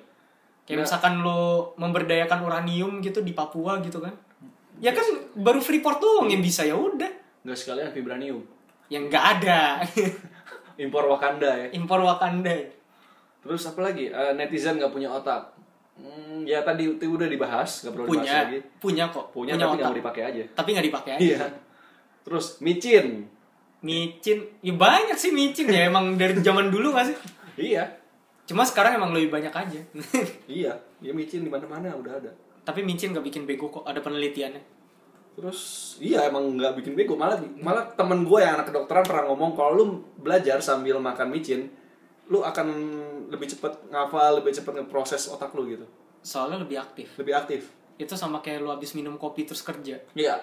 Kayak 0.63 0.73
Nah. 0.73 0.85
misalkan 0.87 1.15
lo 1.21 1.41
memberdayakan 1.77 2.39
uranium 2.41 2.93
gitu 2.99 3.21
di 3.21 3.35
Papua 3.35 3.83
gitu 3.83 3.99
kan. 3.99 4.15
Ya 4.79 4.91
kan 4.91 5.05
baru 5.35 5.59
Freeport 5.59 5.99
doang 5.99 6.27
yang 6.27 6.41
bisa 6.41 6.63
ya 6.63 6.73
udah. 6.73 7.11
nggak 7.43 7.59
sekalian 7.59 7.91
vibranium 7.91 8.41
Yang 8.89 9.11
nggak 9.11 9.25
ada. 9.37 9.61
impor 10.79 11.05
Wakanda 11.05 11.51
ya 11.53 11.67
Impor 11.73 12.01
Wakanda. 12.01 12.55
terus 13.39 13.67
apa 13.67 13.83
lagi 13.83 14.09
Eh, 14.09 14.33
netizen 14.33 14.79
nggak 14.79 14.89
punya 14.89 15.11
otak 15.11 15.53
hmm, 15.95 16.45
ya 16.45 16.63
tadi 16.63 16.89
itu 16.89 17.05
udah 17.07 17.27
dibahas 17.27 17.71
nggak 17.83 17.93
perlu 17.93 18.05
dibahas 18.07 18.21
Punya, 18.23 18.35
lagi 18.39 18.59
punya 18.79 19.05
kok. 19.09 19.27
punya, 19.31 19.53
tapi 19.55 19.75
nggak 19.75 19.85
mau 19.85 19.97
dipakai 19.97 20.23
aja 20.25 20.43
Tapi 20.53 20.69
nggak 20.73 20.87
dipakai 20.89 21.11
aja. 21.17 21.23
iya 21.23 21.43
terus 22.23 22.47
micin 22.59 23.27
Micin, 23.83 24.39
ya 24.63 24.71
banyak 24.73 25.19
sih 25.19 25.35
micin 25.35 25.67
ya 25.67 25.91
emang 25.91 26.15
dari 26.15 26.39
zaman 26.39 26.71
dulu 26.71 26.95
gak 26.95 27.11
sih? 27.11 27.17
iya 27.59 27.83
Cuma 28.47 28.63
sekarang 28.63 28.95
emang 28.95 29.11
lebih 29.11 29.35
banyak 29.35 29.51
aja. 29.51 29.81
iya 30.47 30.71
ya 30.99 31.11
micin 31.11 31.43
di 31.43 31.51
mana 31.51 31.67
mana 31.67 31.91
udah 31.91 32.15
ada 32.15 32.31
Tapi 32.63 32.87
micin 32.87 33.11
gak 33.11 33.27
bikin 33.27 33.43
bego 33.43 33.67
kok, 33.69 33.83
ada 33.83 33.99
penelitiannya. 33.99 34.63
Terus 35.35 35.59
iya 35.99 36.31
emang 36.31 36.55
nggak 36.55 36.79
bikin 36.79 36.95
bego 36.95 37.19
malah 37.19 37.35
malah 37.59 37.91
temen 37.93 38.23
gue 38.23 38.39
yang 38.39 38.55
anak 38.55 38.71
kedokteran 38.71 39.03
pernah 39.03 39.25
ngomong 39.27 39.51
kalau 39.53 39.71
lu 39.75 39.85
belajar 40.15 40.63
sambil 40.63 41.03
makan 41.03 41.35
micin 41.35 41.67
lu 42.33 42.41
akan 42.41 42.67
lebih 43.29 43.45
cepet 43.47 43.69
ngafal 43.87 44.41
lebih 44.41 44.51
cepet 44.51 44.73
ngeproses 44.75 45.29
otak 45.29 45.53
lu 45.53 45.69
gitu 45.69 45.85
Soalnya 46.21 46.57
lebih 46.57 46.79
aktif. 46.79 47.13
lebih 47.15 47.35
aktif 47.35 47.69
Itu 47.95 48.15
sama 48.15 48.41
kayak 48.41 48.59
lu 48.59 48.71
habis 48.71 48.95
minum 48.95 49.15
kopi 49.15 49.45
terus 49.45 49.61
kerja. 49.61 50.01
iya 50.13 50.37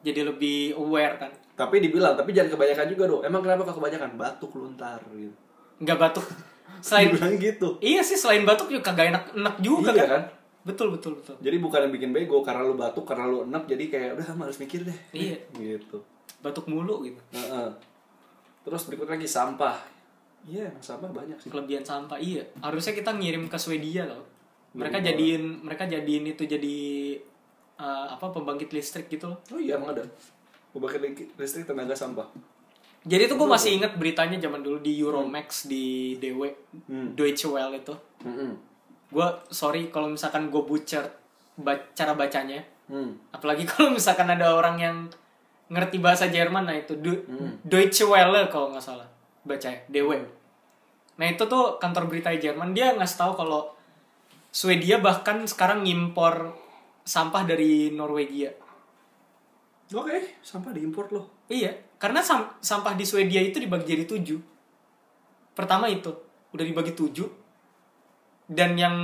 Jadi 0.00 0.20
lebih 0.22 0.74
aware 0.74 1.18
kan. 1.18 1.32
tapi 1.52 1.78
dibilang 1.78 2.14
tapi 2.14 2.30
jangan 2.30 2.52
kebanyakan 2.52 2.86
juga 2.86 3.04
dong 3.06 3.22
emang 3.22 3.40
kenapa 3.40 3.62
kok 3.64 3.76
kebanyakan 3.76 4.10
batuk 4.14 4.50
lu 4.52 4.70
ntar 4.72 5.02
gitu 5.10 5.34
Nggak 5.78 5.98
batuk. 6.00 6.26
Selain 6.80 7.08
dibilang 7.08 7.34
gitu 7.36 7.68
Iya 7.78 8.00
sih 8.00 8.14
selain 8.14 8.42
batuk 8.42 8.66
juga 8.68 8.82
kagak 8.84 9.10
enak 9.10 9.24
enak 9.34 9.54
juga 9.58 9.90
iya 9.90 9.98
kan. 9.98 10.08
kan 10.08 10.22
Betul 10.62 10.88
betul 10.90 11.18
betul. 11.18 11.34
jadi 11.38 11.58
bukan 11.58 11.80
yang 11.82 11.92
bikin 11.92 12.10
bego 12.10 12.38
karena 12.40 12.62
lu 12.62 12.74
batuk 12.74 13.02
karena 13.02 13.26
lu 13.26 13.42
enak 13.44 13.66
jadi 13.66 13.84
kayak 13.88 14.10
udah 14.14 14.26
males 14.36 14.56
mikir 14.56 14.82
deh 14.82 14.98
Iya. 15.10 15.42
gitu 15.52 15.98
Batuk 16.38 16.66
mulu 16.66 17.02
gitu. 17.02 17.18
Heeh. 17.30 17.68
terus 18.62 18.82
berikut 18.84 19.06
lagi 19.06 19.26
sampah 19.26 19.74
iya 20.44 20.62
emang 20.64 20.80
sampah 20.80 21.08
banyak 21.08 21.36
sih 21.36 21.48
Kelebihan 21.48 21.82
sampah 21.82 22.16
iya. 22.16 22.42
Harusnya 22.58 22.92
kita 22.92 23.10
ngirim 23.10 23.46
ke 23.46 23.56
Swedia 23.56 24.04
loh. 24.04 24.26
Mereka 24.72 24.98
jadiin 25.00 25.42
mereka 25.60 25.84
jadiin 25.84 26.24
itu 26.26 26.42
jadi 26.44 26.76
eh, 27.74 28.06
apa 28.08 28.26
pembangkit 28.28 28.70
listrik 28.70 29.06
gitu 29.06 29.26
loh. 29.26 29.38
oh 29.46 29.56
iya 29.56 29.74
emang 29.74 29.92
ada 29.92 30.02
pembangkit 30.70 31.00
li- 31.00 31.30
listrik 31.36 31.62
tenaga 31.62 31.92
sampah 31.92 32.26
Jadi 33.02 33.26
tuh 33.26 33.36
gue 33.36 33.44
masih 33.46 33.70
inget 33.74 33.92
beritanya 33.94 34.38
zaman 34.38 34.62
dulu 34.62 34.78
di 34.78 34.94
Euromax 34.96 35.66
di 35.66 36.14
DW 36.16 36.40
Hmm. 36.86 37.12
Deutsche 37.12 37.46
Welle 37.46 37.76
itu. 37.76 37.90
Mm-mm. 38.22 38.54
Gue 39.08 39.26
sorry 39.48 39.88
kalau 39.88 40.06
misalkan 40.08 40.48
gue 40.48 40.62
butcher 40.62 41.02
ba- 41.56 41.90
cara 41.92 42.14
bacanya. 42.14 42.62
Hmm. 42.86 43.18
Apalagi 43.28 43.66
kalau 43.68 43.90
misalkan 43.90 44.26
ada 44.26 44.50
orang 44.50 44.78
yang 44.78 44.96
ngerti 45.66 45.98
bahasa 45.98 46.26
Jerman 46.26 46.62
nah 46.62 46.74
itu 46.74 46.94
Du- 46.96 47.24
Hmm. 47.24 47.58
Deutsche 47.62 48.04
Welle 48.04 48.46
kalau 48.46 48.70
nggak 48.70 48.84
salah 48.84 49.08
baca 49.42 49.68
ya 49.68 49.80
DW. 49.90 50.10
Nah 51.18 51.26
itu 51.28 51.44
tuh 51.46 51.76
kantor 51.78 52.08
berita 52.08 52.32
Jerman 52.32 52.72
dia 52.72 52.94
ngasih 52.94 53.18
tahu 53.18 53.32
kalau 53.36 53.74
Swedia 54.52 55.00
bahkan 55.00 55.44
sekarang 55.48 55.84
ngimpor 55.84 56.52
sampah 57.02 57.42
dari 57.48 57.88
Norwegia. 57.90 58.52
Oke, 59.92 60.40
sampah 60.40 60.72
diimpor 60.72 61.12
loh. 61.12 61.26
Iya, 61.52 61.76
karena 62.00 62.24
sam- 62.24 62.56
sampah 62.64 62.96
di 62.96 63.04
Swedia 63.04 63.44
itu 63.44 63.60
dibagi 63.60 63.92
jadi 63.92 64.04
tujuh. 64.08 64.40
Pertama 65.52 65.88
itu 65.88 66.08
udah 66.52 66.64
dibagi 66.64 66.96
tujuh, 66.96 67.28
dan 68.48 68.76
yang 68.76 68.96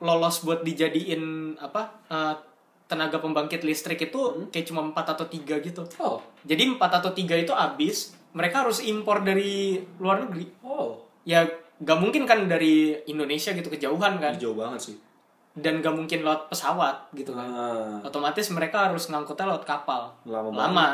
lolos 0.00 0.44
buat 0.44 0.64
dijadiin 0.64 1.56
apa 1.60 1.82
eh, 2.08 2.34
tenaga 2.88 3.20
pembangkit 3.20 3.60
listrik 3.64 4.08
itu 4.08 4.48
kayak 4.48 4.66
cuma 4.68 4.80
empat 4.84 5.16
atau 5.16 5.28
tiga 5.28 5.60
gitu. 5.60 5.84
Oh. 6.00 6.24
Jadi 6.48 6.76
empat 6.76 7.04
atau 7.04 7.12
tiga 7.12 7.36
itu 7.36 7.52
habis, 7.52 8.16
mereka 8.32 8.66
harus 8.66 8.80
impor 8.80 9.22
dari 9.22 9.78
luar 9.98 10.24
negeri. 10.24 10.44
Oh. 10.62 11.00
Ya 11.24 11.44
gak 11.78 11.98
mungkin 12.02 12.26
kan 12.26 12.46
dari 12.46 12.98
Indonesia 13.06 13.54
gitu 13.54 13.68
kejauhan 13.68 14.18
kan, 14.18 14.34
Jauh 14.34 14.54
banget 14.54 14.92
sih. 14.92 14.96
dan 15.54 15.82
gak 15.82 15.94
mungkin 15.94 16.22
lewat 16.22 16.46
pesawat 16.48 17.10
gitu 17.12 17.34
kan. 17.34 17.46
Ah. 17.48 17.98
Otomatis 18.02 18.46
mereka 18.50 18.90
harus 18.90 19.06
ngangkutnya 19.06 19.50
lewat 19.54 19.64
kapal. 19.64 20.14
Lama 20.24 20.50
banget. 20.50 20.58
lama. 20.60 20.88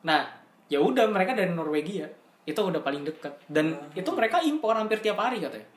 Nah, 0.00 0.22
ya 0.68 0.80
udah 0.80 1.04
mereka 1.06 1.32
dari 1.32 1.52
Norwegia 1.52 2.08
itu 2.44 2.56
udah 2.56 2.80
paling 2.80 3.04
dekat 3.04 3.36
dan 3.46 3.76
itu 3.92 4.08
mereka 4.10 4.40
impor 4.40 4.72
hampir 4.72 4.98
tiap 4.98 5.20
hari 5.20 5.38
katanya. 5.38 5.68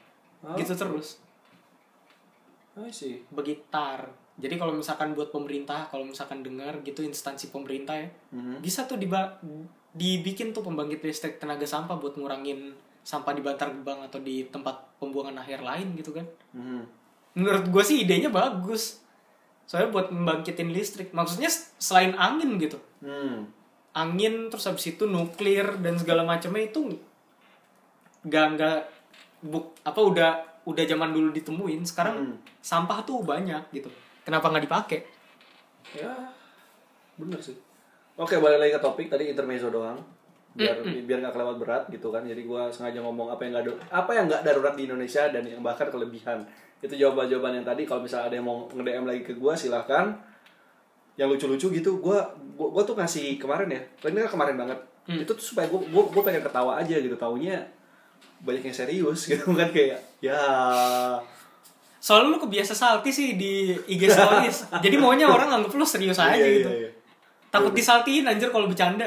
Oh. 0.43 0.55
Gitu 0.55 0.71
terus. 0.73 1.19
See. 2.89 3.21
Begitar. 3.29 4.09
Jadi 4.33 4.57
kalau 4.57 4.73
misalkan 4.73 5.13
buat 5.13 5.29
pemerintah, 5.29 5.85
kalau 5.87 6.09
misalkan 6.09 6.41
dengar 6.41 6.81
gitu 6.81 7.05
instansi 7.05 7.53
pemerintah 7.53 7.93
ya, 7.93 8.09
Mhm. 8.33 8.65
bisa 8.65 8.89
tuh 8.89 8.97
diba 8.97 9.37
dibikin 9.93 10.51
tuh 10.51 10.65
pembangkit 10.65 11.05
listrik 11.05 11.37
tenaga 11.37 11.63
sampah 11.69 12.01
buat 12.01 12.17
ngurangin 12.17 12.73
sampah 13.03 13.35
di 13.35 13.41
Bantar 13.45 13.69
Gebang 13.69 14.01
atau 14.01 14.17
di 14.23 14.47
tempat 14.49 14.97
pembuangan 14.97 15.37
akhir 15.43 15.61
lain 15.61 15.93
gitu 15.99 16.15
kan. 16.15 16.25
Mhm. 16.55 16.81
Menurut 17.37 17.65
gue 17.69 17.83
sih 17.85 18.01
idenya 18.01 18.33
bagus. 18.33 19.01
Soalnya 19.69 19.89
buat 19.93 20.07
membangkitin 20.09 20.69
listrik. 20.73 21.11
Maksudnya 21.13 21.49
selain 21.77 22.13
angin 22.15 22.57
gitu. 22.59 22.77
Hmm. 23.01 23.47
Angin 23.93 24.49
terus 24.49 24.65
habis 24.65 24.85
itu 24.89 25.05
nuklir 25.05 25.77
dan 25.81 25.97
segala 25.97 26.25
macamnya 26.25 26.67
itu 26.67 26.93
nggak 28.23 28.45
nggak 28.57 28.79
buk 29.43 29.75
apa 29.83 29.99
udah 29.99 30.31
udah 30.63 30.83
zaman 30.87 31.11
dulu 31.11 31.29
ditemuin. 31.35 31.83
Sekarang 31.83 32.15
Hmm. 32.17 32.37
sampah 32.63 33.03
tuh 33.03 33.21
banyak 33.21 33.61
gitu. 33.75 33.91
Kenapa 34.23 34.47
nggak 34.47 34.65
dipakai? 34.65 34.99
Ya, 35.99 36.11
bener 37.19 37.39
sih. 37.43 37.57
Oke, 38.13 38.37
balik 38.37 38.61
lagi 38.61 38.71
ke 38.77 38.81
topik 38.81 39.07
tadi 39.09 39.33
intermezzo 39.33 39.73
doang. 39.73 39.97
Biar 40.53 40.85
biar 40.85 41.17
nggak 41.25 41.33
kelewat 41.33 41.57
berat 41.57 41.83
gitu 41.89 42.13
kan. 42.13 42.21
Jadi 42.21 42.45
gua 42.45 42.69
sengaja 42.69 43.01
ngomong 43.01 43.33
apa 43.33 43.41
yang 43.41 43.57
nggak 43.57 43.89
apa 43.89 44.11
yang 44.13 44.25
nggak 44.29 44.41
darurat 44.45 44.73
di 44.77 44.85
Indonesia 44.85 45.25
dan 45.33 45.41
yang 45.49 45.65
bahkan 45.65 45.89
kelebihan. 45.89 46.45
Itu 46.77 46.93
jawaban-jawaban 46.93 47.57
yang 47.57 47.65
tadi. 47.65 47.89
Kalau 47.89 48.05
misalnya 48.05 48.29
ada 48.29 48.35
yang 48.37 48.45
mau 48.45 48.69
nge-DM 48.69 49.05
lagi 49.09 49.21
ke 49.25 49.33
gua 49.33 49.57
silahkan. 49.57 50.13
Yang 51.17 51.37
lucu-lucu 51.37 51.67
gitu, 51.81 51.91
gua, 51.97 52.21
gua 52.53 52.69
gua 52.69 52.83
tuh 52.85 52.93
ngasih 52.93 53.41
kemarin 53.41 53.69
ya. 53.69 53.81
Ini 54.05 54.29
kan 54.29 54.31
kemarin 54.37 54.55
banget. 54.61 54.79
Itu 55.09 55.33
tuh 55.33 55.41
supaya 55.41 55.65
gua, 55.65 55.81
gua 55.89 56.03
gua 56.13 56.21
pengen 56.21 56.45
ketawa 56.45 56.77
aja 56.77 56.95
gitu. 57.01 57.17
Taunya 57.17 57.57
banyak 58.45 58.61
yang 58.61 58.75
serius 58.77 59.25
gitu 59.33 59.57
kan 59.57 59.73
kayak 59.73 59.97
ya 60.21 60.37
Soalnya 62.03 62.35
lu 62.35 62.37
kebiasa 62.37 62.75
salty 62.75 63.09
sih 63.09 63.39
di 63.39 63.71
IG 63.87 64.11
stories. 64.11 64.67
Jadi 64.85 64.95
maunya 64.99 65.23
orang 65.25 65.49
anggap 65.49 65.71
lu 65.71 65.87
serius 65.87 66.19
aja 66.19 66.35
Iya, 66.35 66.61
gitu. 66.61 66.69
iya, 66.69 66.79
iya. 66.87 66.91
Takut 67.53 67.69
disaltiin 67.69 68.25
anjir 68.25 68.49
kalau 68.49 68.65
bercanda. 68.65 69.05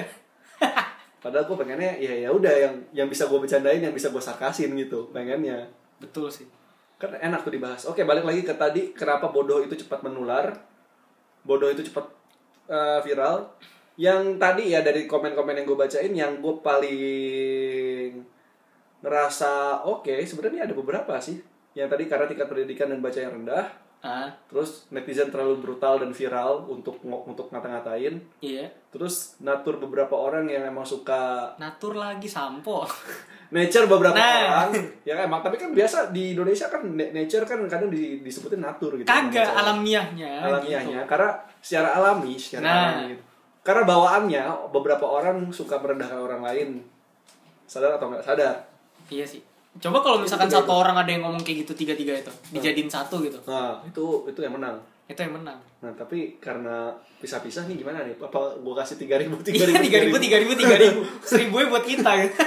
Padahal 1.23 1.51
gue 1.51 1.57
pengennya 1.59 1.99
ya 1.99 2.15
ya 2.15 2.31
udah 2.31 2.55
yang 2.55 2.75
yang 2.95 3.09
bisa 3.11 3.27
gue 3.27 3.35
bercandain, 3.43 3.83
yang 3.83 3.91
bisa 3.91 4.15
gue 4.15 4.23
sarkasin 4.23 4.71
gitu, 4.79 5.11
pengennya. 5.11 5.67
Betul 5.99 6.31
sih. 6.31 6.47
Kan 6.95 7.19
enak 7.19 7.43
tuh 7.43 7.51
dibahas. 7.51 7.91
Oke, 7.91 8.07
balik 8.07 8.23
lagi 8.23 8.47
ke 8.47 8.55
tadi 8.55 8.95
kenapa 8.95 9.35
bodoh 9.35 9.59
itu 9.59 9.75
cepat 9.75 10.07
menular. 10.07 10.55
Bodoh 11.43 11.67
itu 11.67 11.83
cepat 11.91 12.07
eh, 12.71 13.03
viral. 13.03 13.51
Yang 13.99 14.39
tadi 14.39 14.65
ya 14.71 14.87
dari 14.87 15.11
komen-komen 15.11 15.59
yang 15.59 15.67
gue 15.67 15.79
bacain 15.83 16.13
yang 16.15 16.39
gue 16.39 16.55
paling 16.63 18.23
ngerasa 19.03 19.83
oke, 19.91 20.23
sebenarnya 20.23 20.71
ada 20.71 20.75
beberapa 20.79 21.19
sih. 21.19 21.43
Yang 21.75 21.99
tadi 21.99 22.05
karena 22.07 22.31
tingkat 22.31 22.47
pendidikan 22.47 22.95
dan 22.95 23.03
baca 23.03 23.19
yang 23.19 23.43
rendah, 23.43 23.67
Ah, 23.99 24.31
terus 24.47 24.87
netizen 24.89 25.29
terlalu 25.29 25.59
brutal 25.59 25.99
dan 25.99 26.11
viral 26.11 26.63
untuk 26.65 27.01
untuk 27.03 27.49
ngata-ngatain. 27.49 28.23
iya. 28.39 28.71
Terus 28.89 29.35
natur 29.39 29.77
beberapa 29.77 30.15
orang 30.15 30.47
yang 30.47 30.63
emang 30.65 30.83
suka 30.83 31.51
Natur 31.57 31.95
lagi 31.95 32.25
sampo. 32.25 32.87
nature 33.49 33.87
beberapa 33.87 34.11
Nah. 34.13 34.67
orang 34.67 34.75
ya 35.03 35.15
emang 35.21 35.39
tapi 35.39 35.55
kan 35.55 35.71
biasa 35.71 36.11
di 36.11 36.35
Indonesia 36.35 36.67
kan 36.67 36.83
na- 36.89 37.11
nature 37.11 37.43
kan 37.43 37.63
kadang 37.65 37.87
di- 37.89 38.19
disebutin 38.19 38.59
natur 38.59 38.95
gitu 38.95 39.07
Kagak 39.07 39.47
alamiahnya. 39.49 40.43
alamiahnya 40.45 41.01
gitu. 41.01 41.09
karena 41.09 41.31
secara 41.61 41.95
alami 41.95 42.35
secara 42.35 42.63
Nah. 42.63 42.75
alami 42.93 43.05
gitu. 43.09 43.23
karena 43.63 43.83
bawaannya 43.85 44.43
beberapa 44.71 45.03
orang 45.05 45.47
suka 45.51 45.79
merendahkan 45.79 46.19
orang 46.21 46.43
lain 46.43 46.69
sadar 47.65 47.95
atau 47.95 48.07
nggak 48.09 48.23
sadar 48.25 48.55
Iya 49.07 49.23
sih. 49.25 49.39
Coba 49.79 49.99
kalau 49.99 50.19
misalkan 50.19 50.47
Itu 50.47 50.57
satu 50.57 50.73
orang 50.75 50.97
ada 50.97 51.09
yang 51.09 51.23
ngomong 51.23 51.41
kayak 51.41 51.63
gitu 51.63 51.73
tiga-tiga 51.77 52.13
itu, 52.17 52.33
dijadiin 52.51 52.89
satu 52.89 53.21
gitu. 53.21 53.37
nah 53.45 53.77
itu 53.83 54.05
itu 54.25 54.41
yang 54.41 54.53
menang 54.53 54.77
Itu 55.05 55.21
yang 55.21 55.35
menang. 55.35 55.59
nah 55.79 55.93
tapi 55.93 56.37
karena 56.37 56.91
pisah-pisah 57.17 57.65
nih 57.65 57.79
gimana 57.79 58.01
nih 58.03 58.17
apa 58.17 58.37
gua 58.59 58.75
kasih 58.77 58.97
tiga 58.97 59.17
ribu 59.17 59.37
tiga 59.39 59.63
Iya, 59.63 59.67
ribu 59.69 59.83
tiga 59.83 59.99
ribu, 60.01 60.17
tiga 60.19 60.37
ribu, 60.39 60.53
tiga 60.55 60.77
ribu. 60.77 61.01
Seribu 61.29 61.57
buat 61.67 61.85
kita 61.85 62.11
gitu. 62.23 62.41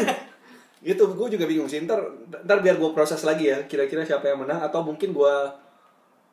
gitu 0.81 1.03
gue 1.09 1.27
juga 1.29 1.45
bingung 1.45 1.67
sih 1.67 1.81
ntar 1.81 1.99
ntar 2.41 2.59
biar 2.59 2.75
gue 2.75 2.89
proses 2.89 3.19
lagi 3.21 3.47
ya 3.47 3.59
kira-kira 3.63 3.99
siapa 4.01 4.25
yang 4.25 4.39
menang 4.39 4.59
atau 4.59 4.79
mungkin 4.79 5.11
gue 5.11 5.33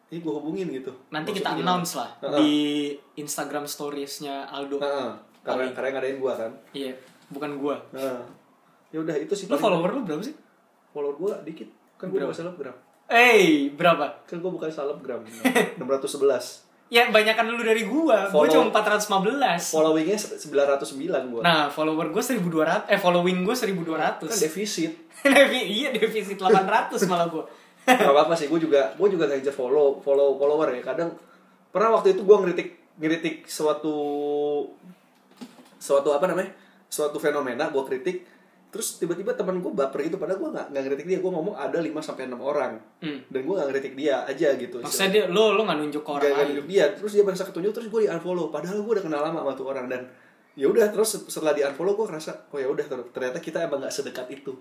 ini 0.08 0.18
gue 0.18 0.32
hubungin 0.32 0.70
gitu 0.70 0.94
Nanti 1.08 1.30
Maksudnya 1.30 1.36
kita 1.36 1.50
gimana? 1.52 1.66
announce 1.72 1.92
lah 1.94 2.10
Heeh. 2.20 2.38
di 2.38 2.52
Instagram 3.16 3.64
storiesnya 3.66 4.46
Aldo. 4.46 4.78
Heeh. 4.78 5.10
karena 5.42 5.66
karena 5.68 5.86
yang 5.88 5.96
ngadain 5.96 6.16
gue 6.16 6.32
kan 6.36 6.52
Iya, 6.72 6.92
bukan 7.28 7.50
gua. 7.56 7.74
Nah, 7.90 8.22
ya 8.88 8.98
udah 8.98 9.14
itu 9.16 9.30
sih 9.32 9.46
Lu 9.46 9.50
paling- 9.52 9.62
follower 9.62 9.90
lu 9.92 10.00
berapa 10.04 10.22
sih? 10.22 10.34
Follower 10.96 11.12
gue 11.14 11.32
dikit 11.44 11.68
kan 11.94 12.08
gue 12.08 12.16
bukan 12.18 12.32
selebgram 12.34 12.76
Eh, 13.06 13.68
berapa? 13.70 14.24
kan 14.24 14.36
gue 14.36 14.48
bukan 14.48 14.66
selebgram 14.66 15.20
611 15.76 16.64
Ya, 16.86 17.10
banyakan 17.10 17.50
lu 17.50 17.58
dari 17.60 17.82
gua. 17.82 18.30
Gua 18.30 18.46
Follow- 18.46 18.70
cuma 18.70 18.70
415. 18.70 19.58
followingnya 19.68 20.14
909 20.14 21.02
gue 21.28 21.40
Nah, 21.42 21.66
follower 21.66 22.06
gue 22.08 22.22
1200 22.22 22.86
eh 22.86 22.94
following 22.96 23.42
gue 23.42 23.50
kan 23.52 23.66
1200. 24.22 24.22
defisit 24.22 24.94
iya, 25.68 25.90
defisit 25.90 26.38
800 26.38 26.94
malah 27.04 27.26
gue. 27.26 27.42
gak 27.84 28.02
apa 28.02 28.20
apa 28.24 28.34
sih 28.34 28.46
gue 28.46 28.58
juga 28.60 28.86
gue 28.92 29.08
juga 29.08 29.26
ngejar 29.26 29.50
follow 29.50 29.98
follow 29.98 30.34
follower 30.34 30.70
ya 30.72 30.82
kadang 30.84 31.10
pernah 31.68 31.90
waktu 31.92 32.14
itu 32.14 32.22
gue 32.22 32.36
ngeritik 32.36 32.68
ngeritik 32.98 33.36
suatu 33.46 33.94
suatu 35.76 36.08
apa 36.10 36.26
namanya 36.26 36.50
suatu 36.86 37.18
fenomena 37.18 37.68
gue 37.68 37.82
kritik 37.84 38.16
terus 38.76 39.00
tiba-tiba 39.00 39.32
teman 39.32 39.56
gue 39.56 39.72
baper 39.72 40.04
gitu 40.04 40.14
padahal 40.14 40.36
gue 40.36 40.50
nggak 40.52 40.66
ngeritik 40.76 41.06
dia 41.06 41.18
gue 41.18 41.32
ngomong 41.32 41.56
ada 41.56 41.80
5 41.80 41.88
sampai 41.98 42.28
enam 42.28 42.38
orang 42.38 42.76
Hmm. 43.00 43.24
dan 43.26 43.40
gue 43.40 43.54
nggak 43.54 43.68
ngeritik 43.68 43.94
dia 43.94 44.20
aja 44.22 44.52
gitu 44.54 44.76
Maksudnya 44.78 45.08
dia 45.10 45.24
lo 45.26 45.50
lo 45.50 45.64
nggak 45.64 45.78
nunjuk 45.78 46.02
ke 46.02 46.10
orang 46.10 46.28
Gak, 46.28 46.36
lain. 46.44 46.64
dia 46.64 46.84
terus 46.92 47.12
dia 47.12 47.24
bangsa 47.24 47.42
ketunjuk 47.42 47.72
terus 47.72 47.88
gue 47.88 48.00
di 48.04 48.08
unfollow 48.08 48.48
padahal 48.48 48.78
gue 48.78 48.92
udah 48.92 49.04
kenal 49.04 49.20
lama 49.22 49.40
sama 49.40 49.52
tuh 49.52 49.66
orang 49.66 49.86
dan 49.86 50.04
ya 50.52 50.66
udah 50.66 50.88
terus 50.88 51.24
setelah 51.24 51.50
di 51.50 51.60
unfollow 51.60 51.92
gue 51.94 52.06
ngerasa 52.06 52.48
oh 52.48 52.58
ya 52.58 52.68
udah 52.68 52.84
ternyata 53.10 53.38
kita 53.38 53.58
emang 53.62 53.80
nggak 53.80 53.94
sedekat 53.94 54.28
itu 54.30 54.52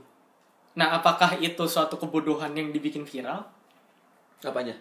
Nah, 0.76 0.92
apakah 0.94 1.40
itu 1.40 1.64
suatu 1.66 1.96
kebodohan 1.96 2.52
yang 2.52 2.68
dibikin 2.70 3.04
viral? 3.04 3.48
apanya 4.42 4.76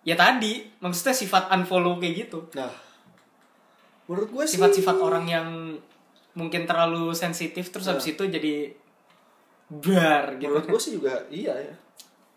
Ya 0.00 0.12
tadi, 0.14 0.68
maksudnya 0.78 1.12
sifat 1.12 1.48
unfollow 1.48 1.96
kayak 1.96 2.14
gitu. 2.24 2.44
nah 2.52 2.68
menurut 4.04 4.28
gue 4.30 4.44
sih 4.44 4.56
Sifat-sifat 4.56 4.96
orang 4.98 5.24
yang 5.24 5.48
mungkin 6.34 6.66
terlalu 6.66 7.14
sensitif 7.14 7.70
terus 7.70 7.86
habis 7.86 8.06
itu 8.08 8.22
jadi 8.22 8.74
bar 9.70 10.36
gitu. 10.36 10.50
menurut 10.50 10.66
gue 10.68 10.80
sih 10.80 10.92
juga 10.92 11.24
iya 11.28 11.54
ya 11.54 11.74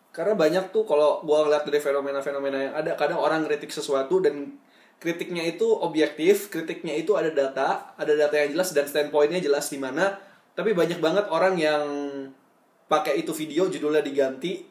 karena 0.09 0.33
banyak 0.33 0.71
tuh 0.71 0.81
kalau 0.81 1.21
gue 1.21 1.37
ngeliat 1.37 1.61
dari 1.61 1.77
fenomena-fenomena 1.77 2.57
yang 2.59 2.73
ada 2.73 2.91
kadang 2.93 3.17
orang 3.17 3.45
kritik 3.45 3.69
sesuatu 3.69 4.17
dan 4.17 4.57
kritiknya 4.97 5.45
itu 5.45 5.67
objektif 5.67 6.49
kritiknya 6.49 6.95
itu 6.95 7.13
ada 7.13 7.29
data 7.29 7.93
ada 7.93 8.13
data 8.15 8.33
yang 8.33 8.49
jelas 8.51 8.71
dan 8.71 8.85
standpointnya 8.85 9.37
jelas 9.37 9.67
di 9.67 9.77
mana 9.77 10.17
tapi 10.53 10.73
banyak 10.73 10.97
banget 10.97 11.29
orang 11.29 11.53
yang 11.53 11.83
pakai 12.87 13.19
itu 13.19 13.29
video 13.31 13.67
judulnya 13.67 14.01
diganti 14.01 14.65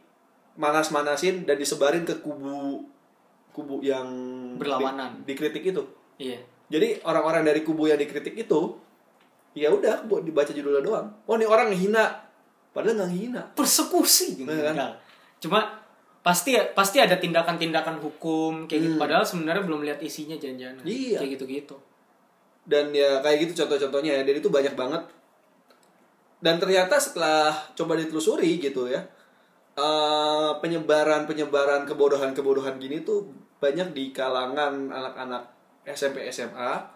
manas-manasin 0.57 1.45
dan 1.45 1.55
disebarin 1.55 2.03
ke 2.03 2.19
kubu 2.19 2.83
kubu 3.53 3.81
yang 3.81 4.09
Berlawanan. 4.57 5.23
di- 5.23 5.31
dikritik 5.31 5.63
itu 5.65 5.85
Iya. 6.17 6.41
jadi 6.67 7.05
orang-orang 7.05 7.45
dari 7.45 7.61
kubu 7.61 7.87
yang 7.87 8.01
dikritik 8.01 8.35
itu 8.35 8.61
ya 9.57 9.73
udah 9.73 10.05
buat 10.05 10.21
dibaca 10.21 10.53
judulnya 10.53 10.85
doang 10.85 11.09
oh 11.25 11.35
ini 11.35 11.49
orang 11.49 11.73
ngehina 11.73 12.05
padahal 12.71 13.01
nggak 13.01 13.09
ngehina 13.09 13.43
Persekusi 13.57 14.37
gitu. 14.37 14.53
Kan? 14.53 14.77
Enggak. 14.77 14.93
Cuma 15.41 15.65
pasti 16.21 16.53
pasti 16.77 17.01
ada 17.01 17.17
tindakan-tindakan 17.17 17.97
hukum 17.99 18.69
kayak 18.69 18.85
gitu 18.85 18.95
Hmm. 18.95 19.01
padahal 19.01 19.25
sebenarnya 19.25 19.65
belum 19.65 19.81
lihat 19.81 19.99
isinya 19.99 20.37
jangan-jangan. 20.37 20.85
Iya. 20.85 21.19
Kayak 21.25 21.31
gitu-gitu. 21.41 21.77
dan 22.67 22.91
ya 22.91 23.23
kayak 23.23 23.47
gitu 23.47 23.63
contoh-contohnya 23.63 24.11
ya 24.11 24.23
dan 24.27 24.35
itu 24.37 24.51
banyak 24.51 24.75
banget 24.75 24.99
dan 26.37 26.59
ternyata 26.59 26.99
setelah 26.99 27.55
coba 27.73 27.95
ditelusuri 27.95 28.59
gitu 28.59 28.91
ya 28.91 29.07
eh, 29.73 30.51
penyebaran-penyebaran 30.59 31.87
kebodohan-kebodohan 31.87 32.77
gini 32.77 33.07
tuh 33.07 33.31
banyak 33.57 33.95
di 33.95 34.11
kalangan 34.11 34.91
anak-anak 34.91 35.47
SMP 35.87 36.27
SMA 36.29 36.91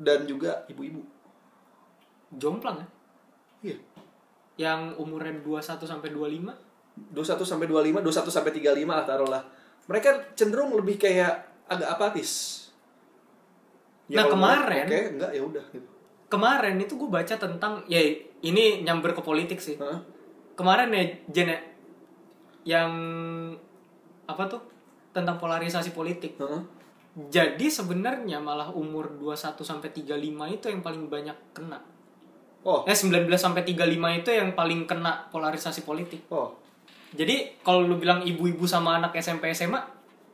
dan 0.00 0.24
juga 0.24 0.64
ibu-ibu. 0.66 1.04
Jomplang 2.34 2.78
ya. 2.78 2.88
Iya. 3.60 3.76
Yang 4.60 4.80
umurnya 5.00 5.34
21 5.42 5.86
sampai 5.86 6.10
25. 6.14 6.54
21 7.10 7.46
sampai 7.48 7.66
25, 7.66 8.04
21 8.04 8.28
sampai 8.30 8.52
35 8.52 8.92
lah 8.92 9.06
taruhlah. 9.08 9.42
Mereka 9.88 10.36
cenderung 10.36 10.74
lebih 10.76 11.00
kayak 11.00 11.64
agak 11.70 11.88
apatis. 11.96 12.30
Nah, 14.10 14.26
kalau 14.26 14.34
kemarin- 14.36 14.86
Oke, 14.90 15.00
enggak 15.16 15.30
ya 15.32 15.42
udah 15.42 15.64
gitu. 15.70 15.88
Kemarin 16.30 16.76
itu 16.78 16.94
gue 16.94 17.10
baca 17.10 17.34
tentang 17.34 17.82
ya 17.90 17.98
ini 18.42 18.82
nyamber 18.82 19.14
ke 19.14 19.22
politik 19.22 19.58
sih. 19.58 19.78
Hah? 19.78 19.98
Kemarin 20.54 20.90
ya 20.94 21.02
Jen 21.30 21.48
ya, 21.50 21.60
yang 22.78 22.92
apa 24.26 24.42
tuh 24.46 24.62
tentang 25.10 25.38
polarisasi 25.38 25.90
politik. 25.90 26.38
Hah? 26.38 26.62
Jadi 27.10 27.66
sebenarnya 27.66 28.38
malah 28.38 28.70
umur 28.70 29.10
21 29.18 29.66
sampai 29.66 29.90
35 29.90 30.46
itu 30.46 30.70
yang 30.70 30.82
paling 30.86 31.10
banyak 31.10 31.34
kena. 31.50 31.82
Oh, 32.60 32.84
Eh 32.84 32.92
19 32.92 33.24
sampai 33.34 33.64
35 33.64 33.88
itu 34.14 34.30
yang 34.30 34.52
paling 34.52 34.84
kena 34.84 35.28
polarisasi 35.28 35.82
politik. 35.82 36.28
oh. 36.28 36.52
Jadi 37.10 37.58
kalau 37.60 37.82
lu 37.82 37.96
bilang 37.96 38.22
ibu-ibu 38.22 38.62
sama 38.64 38.94
anak 38.96 39.16
SMP 39.16 39.50
SMA, 39.50 39.82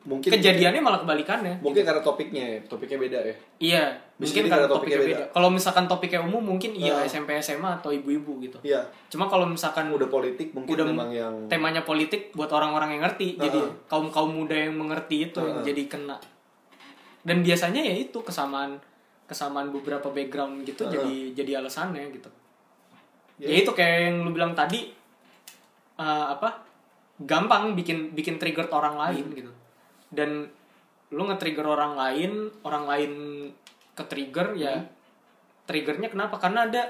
Mungkin 0.04 0.28
kejadiannya 0.28 0.78
malah 0.78 1.02
kebalikannya. 1.02 1.58
mungkin 1.58 1.82
karena 1.82 1.98
topiknya 1.98 2.42
ya, 2.46 2.58
topiknya 2.64 2.94
beda 2.96 3.18
ya. 3.18 3.34
Iya, 3.58 3.84
Bisa 4.14 4.38
mungkin 4.38 4.42
karena 4.44 4.54
karena 4.54 4.66
topiknya 4.68 4.96
topiknya 4.96 5.16
beda. 5.18 5.24
Kalau 5.32 5.48
misalkan 5.50 5.84
topiknya 5.86 6.20
umum 6.20 6.42
mungkin 6.44 6.70
iya 6.72 6.94
Ah. 6.94 7.02
SMP 7.02 7.34
SMA 7.36 7.70
atau 7.74 7.90
ibu-ibu 7.90 8.38
gitu. 8.40 8.58
Iya. 8.62 8.86
Cuma 9.08 9.26
kalau 9.26 9.46
misalkan 9.46 9.88
Udah 9.88 10.06
politik 10.06 10.52
mungkin 10.52 10.74
udah 10.74 10.86
memang 10.86 11.08
yang 11.10 11.34
temanya 11.46 11.82
politik 11.82 12.30
buat 12.32 12.46
orang-orang 12.48 12.94
yang 12.94 13.02
ngerti, 13.02 13.34
jadi 13.36 13.58
Ah. 13.58 13.70
kaum 13.86 14.06
kaum 14.08 14.30
muda 14.30 14.54
yang 14.54 14.74
mengerti 14.74 15.26
itu 15.26 15.38
yang 15.40 15.58
Ah. 15.58 15.64
jadi 15.64 15.82
kena. 15.86 16.16
Dan 17.22 17.42
biasanya 17.42 17.80
ya 17.80 17.94
itu 17.96 18.18
kesamaan 18.20 18.78
kesamaan 19.26 19.74
beberapa 19.74 20.06
background 20.08 20.62
gitu 20.62 20.86
Ah. 20.86 20.90
jadi 20.90 21.14
jadi 21.34 21.52
alasannya 21.60 22.14
gitu. 22.14 22.30
Ya. 23.36 23.52
Ya 23.52 23.56
itu 23.60 23.70
kayak 23.70 23.98
yang 24.08 24.16
lu 24.24 24.30
bilang 24.32 24.54
tadi 24.54 24.94
eh, 25.96 26.26
apa? 26.30 26.62
Gampang 27.18 27.72
bikin 27.72 28.12
bikin 28.12 28.36
trigger 28.36 28.68
orang 28.68 28.96
lain 28.96 29.24
Hmm. 29.26 29.36
gitu. 29.36 29.52
Dan 30.12 30.44
lu 31.08 31.22
nge-trigger 31.24 31.64
orang 31.64 31.96
lain, 31.96 32.32
orang 32.62 32.84
lain 32.84 33.12
ke-trigger 33.92 34.52
ya 34.54 34.74
Hmm. 34.76 34.86
triggernya 35.64 36.08
kenapa? 36.08 36.36
Karena 36.36 36.68
ada 36.68 36.82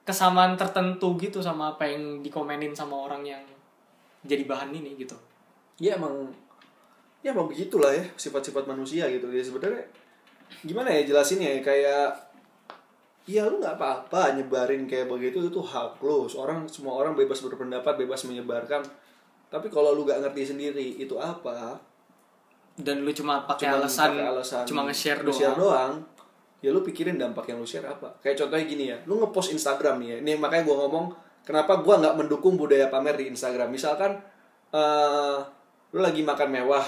kesamaan 0.00 0.56
tertentu 0.56 1.14
gitu 1.16 1.40
sama 1.40 1.72
apa 1.72 1.86
yang 1.86 2.20
dikomenin 2.20 2.72
sama 2.72 2.96
orang 2.96 3.22
yang 3.22 3.42
jadi 4.22 4.44
bahan 4.44 4.70
ini 4.70 4.96
gitu. 4.96 5.16
ya 5.78 5.96
emang 5.96 6.28
ya 7.22 7.32
emang 7.32 7.48
begitulah 7.48 7.88
ya 7.88 8.04
sifat-sifat 8.12 8.68
manusia 8.68 9.08
gitu 9.08 9.32
ya 9.32 9.40
sebenarnya 9.40 9.80
gimana 10.64 10.90
ya 10.90 11.02
jelasin 11.06 11.40
ya? 11.42 11.58
Kayak 11.62 12.30
ya 13.28 13.46
lu 13.46 13.62
nggak 13.62 13.78
apa-apa 13.78 14.34
nyebarin 14.34 14.90
kayak 14.90 15.06
begitu 15.06 15.38
itu 15.46 15.60
hak 15.62 16.02
lu. 16.02 16.26
Orang 16.34 16.66
semua 16.66 16.98
orang 16.98 17.14
bebas 17.14 17.38
berpendapat 17.44 17.94
bebas 18.00 18.26
menyebarkan. 18.26 18.82
Tapi 19.50 19.66
kalau 19.70 19.94
lu 19.94 20.06
nggak 20.06 20.22
ngerti 20.26 20.54
sendiri 20.54 20.98
itu 20.98 21.18
apa? 21.18 21.78
Dan 22.80 23.04
lu 23.04 23.12
cuma 23.12 23.44
pakai 23.44 23.76
alasan, 23.76 24.16
alasan 24.16 24.64
cuma 24.64 24.86
nge-share 24.88 25.20
doang. 25.26 25.56
doang. 25.58 25.92
Ya 26.60 26.70
lu 26.72 26.84
pikirin 26.84 27.16
dampak 27.16 27.48
yang 27.50 27.58
lu 27.60 27.66
share 27.68 27.88
apa. 27.88 28.14
Kayak 28.20 28.46
contohnya 28.46 28.64
gini 28.64 28.84
ya 28.90 28.96
lu 29.04 29.20
ngepost 29.20 29.52
Instagram 29.52 30.00
nih 30.00 30.08
ya. 30.08 30.16
Ini 30.22 30.32
makanya 30.40 30.64
gua 30.64 30.76
ngomong 30.86 31.06
kenapa 31.42 31.82
gua 31.82 31.98
nggak 31.98 32.14
mendukung 32.20 32.54
budaya 32.54 32.88
pamer 32.88 33.18
di 33.18 33.28
Instagram? 33.32 33.68
Misalkan 33.74 34.18
eh 34.70 35.38
lu 35.90 35.98
lagi 35.98 36.22
makan 36.22 36.48
mewah 36.54 36.86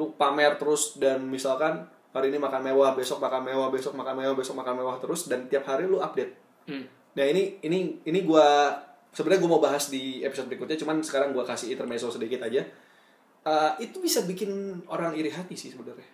lu 0.00 0.16
pamer 0.16 0.56
terus 0.56 0.96
dan 0.96 1.28
misalkan 1.28 1.84
hari 2.12 2.28
ini 2.30 2.38
makan 2.38 2.60
mewah 2.60 2.92
besok 2.94 3.18
makan 3.18 3.42
mewah 3.44 3.68
besok 3.72 3.92
makan 3.96 4.14
mewah 4.20 4.36
besok 4.36 4.54
makan 4.56 4.74
mewah 4.78 4.96
terus 5.00 5.26
dan 5.26 5.48
tiap 5.48 5.64
hari 5.68 5.88
lu 5.88 5.98
update 6.00 6.38
Hmm. 6.62 6.86
nah 7.18 7.26
ini 7.26 7.58
ini 7.66 7.98
ini 8.06 8.22
gua 8.22 8.70
sebenarnya 9.10 9.42
gua 9.42 9.50
mau 9.58 9.62
bahas 9.64 9.90
di 9.90 10.22
episode 10.22 10.46
berikutnya 10.46 10.78
cuman 10.78 11.02
sekarang 11.02 11.34
gua 11.34 11.42
kasih 11.42 11.74
intermezzo 11.74 12.06
sedikit 12.06 12.46
aja 12.46 12.62
Eh, 13.42 13.70
itu 13.82 13.98
bisa 13.98 14.22
bikin 14.22 14.78
orang 14.86 15.18
iri 15.18 15.26
hati 15.26 15.58
sih 15.58 15.74
sebenarnya 15.74 16.06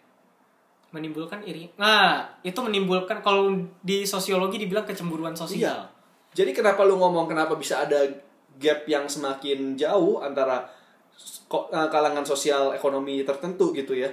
Menimbulkan 0.88 1.44
iri. 1.44 1.68
Nah, 1.76 2.24
itu 2.40 2.57
menimbulkan 2.64 3.20
kalau 3.20 3.53
di 3.84 4.09
sosiologi 4.09 4.57
dibilang 4.57 4.88
kecemburuan 4.88 5.36
sosial. 5.36 5.61
Iya. 5.61 5.76
Jadi 6.32 6.57
kenapa 6.57 6.88
lu 6.88 6.96
ngomong 6.96 7.28
kenapa 7.28 7.61
bisa 7.61 7.84
ada 7.84 8.09
gap 8.57 8.88
yang 8.88 9.05
semakin 9.05 9.76
jauh 9.76 10.24
antara 10.24 10.64
eh, 11.53 11.88
kalangan 11.92 12.24
sosial 12.24 12.72
ekonomi 12.72 13.20
tertentu 13.28 13.76
gitu 13.76 13.92
ya? 13.92 14.09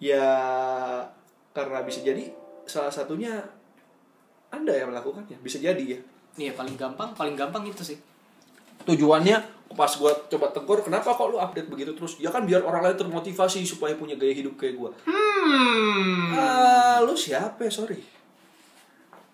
Ya 0.00 0.26
karena 1.52 1.84
bisa 1.84 2.00
jadi 2.00 2.32
salah 2.64 2.88
satunya 2.88 3.36
Anda 4.48 4.72
yang 4.72 4.90
melakukannya, 4.90 5.38
bisa 5.38 5.60
jadi 5.60 5.78
ya. 5.78 5.98
Iya, 6.36 6.52
paling 6.54 6.74
gampang, 6.74 7.12
paling 7.12 7.36
gampang 7.36 7.62
itu 7.62 7.84
sih. 7.84 7.98
Tujuannya 8.82 9.36
pas 9.70 9.92
gua 9.94 10.10
coba 10.26 10.50
tegur, 10.50 10.80
kenapa 10.80 11.12
kok 11.12 11.28
lu 11.28 11.36
update 11.36 11.68
begitu 11.68 11.92
terus? 11.92 12.16
Ya 12.16 12.28
kan 12.28 12.42
biar 12.42 12.58
orang 12.60 12.82
lain 12.82 12.96
termotivasi 12.96 13.62
supaya 13.62 13.94
punya 13.94 14.16
gaya 14.16 14.32
hidup 14.32 14.56
kayak 14.56 14.74
gua. 14.74 14.90
Hmm. 15.04 16.32
Ah, 16.32 16.98
lu 17.00 17.12
siapa 17.12 17.60
ya? 17.60 17.70
Sorry. 17.70 18.00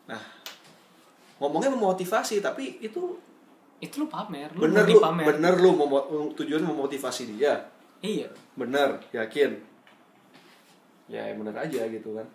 Nah, 0.05 0.21
ngomongnya 1.39 1.71
memotivasi 1.71 2.41
tapi 2.41 2.81
itu 2.81 3.17
Itu 3.77 4.01
lu 4.01 4.09
pamer, 4.09 4.49
lu 4.53 4.65
bener 4.65 4.89
lu 4.89 4.97
pamer. 4.99 5.25
bener 5.29 5.55
lu 5.61 5.71
memo- 5.71 6.09
tujuan 6.33 6.65
memotivasi 6.65 7.37
dia 7.37 7.61
Iya. 8.01 8.25
bener 8.57 8.97
yakin 9.13 9.53
ya 11.07 11.23
yang 11.25 11.39
bener 11.41 11.57
aja 11.57 11.83
gitu 11.87 12.15
kan 12.15 12.27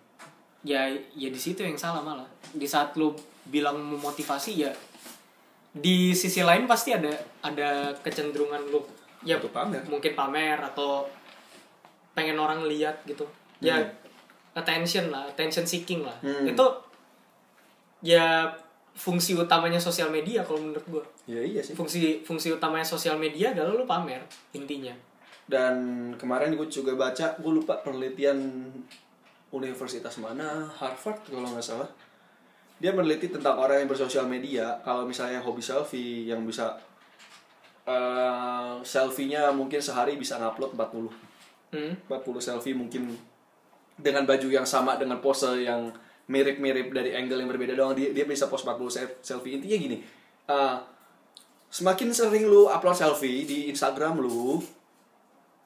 Ya, 0.61 0.86
ya 1.17 1.34
di 1.34 1.41
situ 1.41 1.57
yang 1.57 1.74
salah 1.74 2.05
malah. 2.05 2.30
Di 2.53 2.69
saat 2.69 2.93
lu 2.93 3.17
bilang 3.43 3.82
memotivasi 3.82 4.61
ya 4.61 4.69
di 5.72 6.13
sisi 6.13 6.45
lain 6.45 6.69
pasti 6.69 6.93
ada 6.93 7.09
ada 7.41 7.89
kecenderungan 7.97 8.69
lu 8.69 8.78
ya 9.24 9.41
Untuk 9.41 9.49
pamer. 9.49 9.82
mungkin 9.89 10.13
pamer 10.13 10.61
atau 10.61 11.09
pengen 12.11 12.36
orang 12.36 12.61
lihat 12.63 13.01
gitu 13.03 13.26
ya 13.57 13.82
Hmm. 13.82 13.89
attention 14.53 15.09
lah 15.09 15.26
attention 15.26 15.65
seeking 15.65 16.03
lah 16.03 16.13
Hmm. 16.22 16.45
itu 16.45 16.65
ya 18.01 18.51
fungsi 18.93 19.34
utamanya 19.34 19.80
sosial 19.80 20.11
media 20.11 20.43
kalau 20.43 20.59
menurut 20.59 20.84
gua 20.86 21.03
ya 21.26 21.39
iya 21.39 21.63
sih 21.63 21.72
fungsi 21.72 22.22
fungsi 22.22 22.51
utamanya 22.51 22.84
sosial 22.84 23.15
media 23.15 23.49
adalah 23.49 23.74
lu 23.74 23.86
pamer 23.88 24.22
intinya 24.51 24.91
dan 25.50 25.76
kemarin 26.16 26.54
gue 26.56 26.68
juga 26.70 26.94
baca 26.96 27.38
gue 27.38 27.52
lupa 27.52 27.82
penelitian 27.82 28.70
universitas 29.52 30.16
mana 30.22 30.70
Harvard 30.80 31.22
kalau 31.28 31.48
nggak 31.52 31.66
salah. 31.66 31.89
Dia 32.82 32.89
meneliti 32.98 33.30
tentang 33.30 33.62
orang 33.62 33.86
yang 33.86 33.89
bersosial 33.92 34.26
media. 34.26 34.82
Kalau 34.82 35.06
misalnya 35.06 35.38
hobi 35.44 35.62
selfie 35.62 36.26
yang 36.26 36.42
bisa 36.48 36.74
eh, 37.86 38.74
selfie-nya 38.82 39.54
mungkin 39.54 39.78
sehari 39.78 40.18
bisa 40.18 40.42
ngupload 40.42 40.74
40 40.74 41.78
hmm? 41.78 41.94
40 42.10 42.42
selfie 42.42 42.74
mungkin 42.78 43.14
dengan 44.02 44.26
baju 44.26 44.48
yang 44.50 44.66
sama 44.66 44.98
dengan 44.98 45.22
pose 45.22 45.62
yang 45.62 45.94
mirip-mirip 46.32 46.96
dari 46.96 47.12
angle 47.14 47.44
yang 47.44 47.50
berbeda 47.52 47.76
doang 47.76 47.94
dia 47.94 48.16
dia 48.16 48.24
bisa 48.26 48.48
post 48.48 48.66
40 48.66 48.88
se- 48.89 49.20
selfie. 49.22 49.60
Intinya 49.60 49.78
gini 49.78 49.98
uh, 50.48 50.78
semakin 51.72 52.12
sering 52.12 52.46
lu 52.48 52.68
upload 52.68 52.98
selfie 52.98 53.46
di 53.48 53.70
Instagram 53.72 54.20
lu 54.20 54.60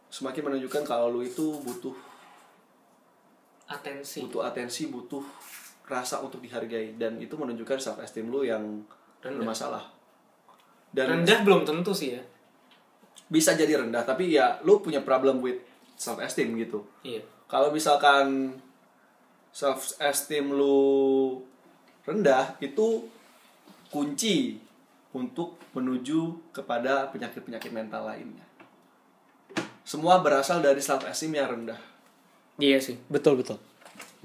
semakin 0.10 0.52
menunjukkan 0.52 0.84
kalau 0.86 1.12
lu 1.12 1.26
itu 1.26 1.60
butuh 1.62 1.96
atensi. 3.70 4.22
Butuh 4.26 4.46
atensi 4.46 4.88
butuh 4.90 5.24
rasa 5.86 6.22
untuk 6.22 6.42
dihargai. 6.42 6.98
Dan 6.98 7.18
itu 7.22 7.34
menunjukkan 7.38 7.78
self 7.82 8.02
esteem 8.02 8.30
lu 8.30 8.46
yang 8.46 8.86
Rendah. 9.22 9.42
bermasalah. 9.42 9.84
Dan 10.96 11.22
rendah 11.26 11.44
belum 11.44 11.68
tentu 11.68 11.92
sih 11.92 12.16
ya. 12.16 12.22
Bisa 13.28 13.58
jadi 13.58 13.82
rendah 13.84 14.06
tapi 14.06 14.32
ya 14.32 14.62
lu 14.64 14.80
punya 14.80 15.02
problem 15.04 15.42
with 15.44 15.60
self 15.98 16.22
esteem 16.22 16.56
gitu. 16.62 16.86
Iya. 17.04 17.26
Kalau 17.52 17.74
misalkan 17.74 18.56
self 19.52 19.98
esteem 20.00 20.54
lu 20.54 21.42
rendah 22.06 22.56
itu 22.62 23.10
kunci 23.90 24.62
untuk 25.16 25.58
menuju 25.74 26.52
kepada 26.54 27.10
penyakit-penyakit 27.12 27.72
mental 27.72 28.08
lainnya. 28.08 28.45
Semua 29.86 30.20
berasal 30.20 30.66
dari 30.66 30.82
self 30.82 31.06
esteem 31.06 31.38
yang 31.38 31.48
rendah. 31.48 31.78
iya 32.58 32.82
sih 32.82 32.98
betul 33.08 33.38
betul 33.38 33.60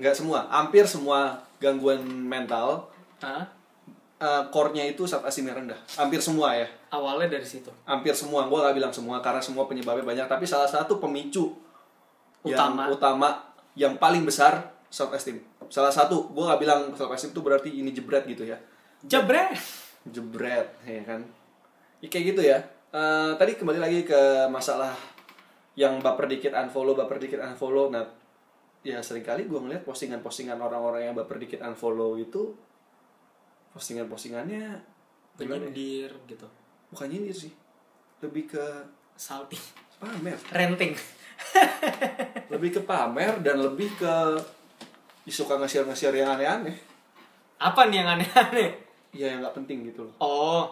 Nggak 0.01 0.17
semua, 0.17 0.49
hampir 0.49 0.89
semua 0.89 1.37
gangguan 1.61 2.01
mental 2.01 2.89
ah 3.21 3.45
eh, 4.17 4.43
core-nya 4.49 4.89
itu 4.89 5.05
self 5.05 5.23
esteem 5.29 5.53
yang 5.53 5.61
rendah. 5.67 5.77
Hampir 6.01 6.19
semua 6.25 6.57
ya. 6.57 6.65
awalnya 6.91 7.37
dari 7.37 7.45
situ 7.45 7.69
Hampir 7.85 8.17
semua, 8.17 8.49
gue 8.49 8.59
gak 8.59 8.75
bilang 8.75 8.91
semua 8.91 9.21
karena 9.23 9.39
semua 9.39 9.69
penyebabnya 9.69 10.03
banyak, 10.03 10.27
tapi 10.27 10.43
salah 10.49 10.67
satu 10.67 10.99
pemicu 10.99 11.53
Utama. 12.43 12.89
yang 12.89 12.97
utama 12.97 13.29
yang 13.77 13.95
paling 14.01 14.25
besar 14.25 14.73
self 14.91 15.13
esteem. 15.15 15.39
Salah 15.71 15.93
satu, 15.93 16.33
gue 16.33 16.43
gak 16.43 16.59
bilang 16.59 16.91
self 16.97 17.13
esteem 17.13 17.31
itu 17.31 17.41
berarti 17.45 17.69
ini 17.71 17.93
jebret 17.93 18.25
gitu 18.27 18.43
ya. 18.49 18.57
jebret 19.05 19.55
Jebret, 20.09 20.65
ya 20.89 21.05
kan. 21.05 21.21
Ya, 22.01 22.09
kayak 22.09 22.25
gitu 22.33 22.41
ya. 22.41 22.59
Eh, 22.91 23.31
tadi 23.37 23.55
kembali 23.55 23.77
lagi 23.79 24.01
ke 24.03 24.49
masalah 24.49 24.91
yang 25.81 25.97
baper 25.99 26.29
dikit 26.29 26.53
unfollow, 26.53 26.93
baper 26.93 27.17
dikit 27.17 27.41
unfollow. 27.41 27.89
Nah, 27.89 28.05
ya 28.81 29.01
sering 29.01 29.25
kali 29.25 29.45
gue 29.45 29.57
ngeliat 29.57 29.81
postingan-postingan 29.83 30.57
orang-orang 30.57 31.09
yang 31.09 31.15
baper 31.15 31.37
dikit 31.37 31.61
unfollow 31.61 32.17
itu 32.17 32.53
postingan-postingannya 33.71 34.65
gimana 35.37 35.69
ya? 35.69 36.09
Gitu. 36.27 36.47
bukan 36.91 37.07
nyindir 37.07 37.33
sih 37.33 37.53
lebih 38.21 38.51
ke 38.51 38.65
Salty. 39.15 39.57
pamer 39.97 40.37
Renting. 40.51 40.93
lebih 42.53 42.77
ke 42.77 42.81
pamer 42.83 43.41
dan 43.41 43.61
lebih 43.61 43.89
ke 43.95 44.15
suka 45.31 45.55
nge-share 45.57 45.87
nge-share 45.87 46.17
yang 46.19 46.35
aneh-aneh 46.35 46.75
Apa 47.57 47.87
nih 47.87 48.03
yang 48.03 48.19
aneh-aneh? 48.19 48.71
ya 49.15 49.31
yang 49.31 49.41
nggak 49.41 49.55
penting 49.55 49.87
gitu 49.87 50.03
loh 50.05 50.15
Oh, 50.19 50.65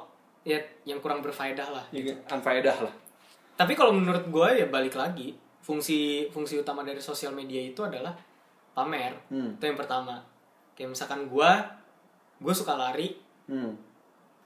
ya 0.42 0.59
yang 0.82 0.98
kurang 0.98 1.22
berfaedah 1.22 1.68
lah. 1.70 1.84
ya, 1.92 2.12
unfaedah 2.28 2.76
lah 2.82 2.94
Tapi 3.59 3.74
kalau 3.74 3.90
menurut 3.90 4.30
gue 4.30 4.62
ya 4.62 4.66
balik 4.70 4.94
lagi 4.94 5.34
fungsi 5.59 6.30
fungsi 6.30 6.62
utama 6.62 6.86
dari 6.86 7.02
sosial 7.02 7.34
media 7.34 7.59
itu 7.59 7.82
adalah 7.82 8.14
pamer. 8.70 9.18
Hmm. 9.28 9.59
Itu 9.59 9.66
yang 9.66 9.74
pertama. 9.74 10.22
Kayak 10.78 10.94
misalkan 10.94 11.26
gue 11.26 11.50
gue 12.38 12.54
suka 12.54 12.78
lari, 12.78 13.18
hmm. 13.50 13.72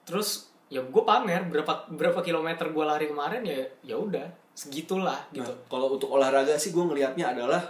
terus 0.08 0.48
ya 0.72 0.80
gue 0.80 1.02
pamer 1.04 1.44
berapa 1.52 1.92
berapa 1.92 2.24
kilometer 2.24 2.72
gue 2.72 2.84
lari 2.88 3.04
kemarin 3.04 3.44
ya 3.44 3.60
ya 3.84 4.00
udah 4.00 4.24
segitulah 4.56 5.20
gitu. 5.36 5.44
Nah, 5.44 5.68
kalau 5.68 5.92
untuk 5.92 6.08
olahraga 6.08 6.56
sih 6.56 6.72
gue 6.72 6.80
ngelihatnya 6.80 7.36
adalah 7.36 7.60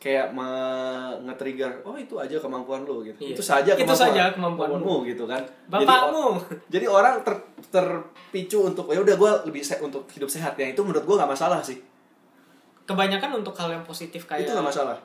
kayak 0.00 0.32
nge-trigger 1.20 1.84
oh 1.84 1.92
itu 1.94 2.16
aja 2.16 2.36
kemampuan 2.36 2.82
lu 2.82 3.04
gitu. 3.04 3.20
Iya. 3.20 3.36
itu 3.36 3.42
saja 3.42 3.72
Itu 3.72 3.84
kemampuan, 3.84 4.00
saja 4.08 4.22
kemampuanmu. 4.32 4.94
gitu 5.06 5.24
kan. 5.24 5.42
Bapakmu. 5.68 6.40
jadi, 6.66 6.80
jadi 6.80 6.86
orang 6.88 7.20
ter, 7.20 7.36
terpicu 7.70 8.64
untuk 8.64 8.88
ya 8.88 8.98
udah 8.98 9.12
gue 9.14 9.30
lebih 9.46 9.60
se- 9.60 9.76
untuk 9.78 10.08
hidup 10.08 10.26
sehat. 10.26 10.56
Ya 10.56 10.66
itu 10.66 10.80
menurut 10.80 11.04
gue 11.04 11.14
nggak 11.14 11.28
masalah 11.30 11.60
sih. 11.60 11.76
Kebanyakan 12.82 13.38
untuk 13.38 13.54
hal 13.54 13.70
yang 13.70 13.84
positif 13.84 14.24
kayak 14.24 14.42
itu 14.42 14.50
nggak 14.50 14.66
masalah. 14.66 14.96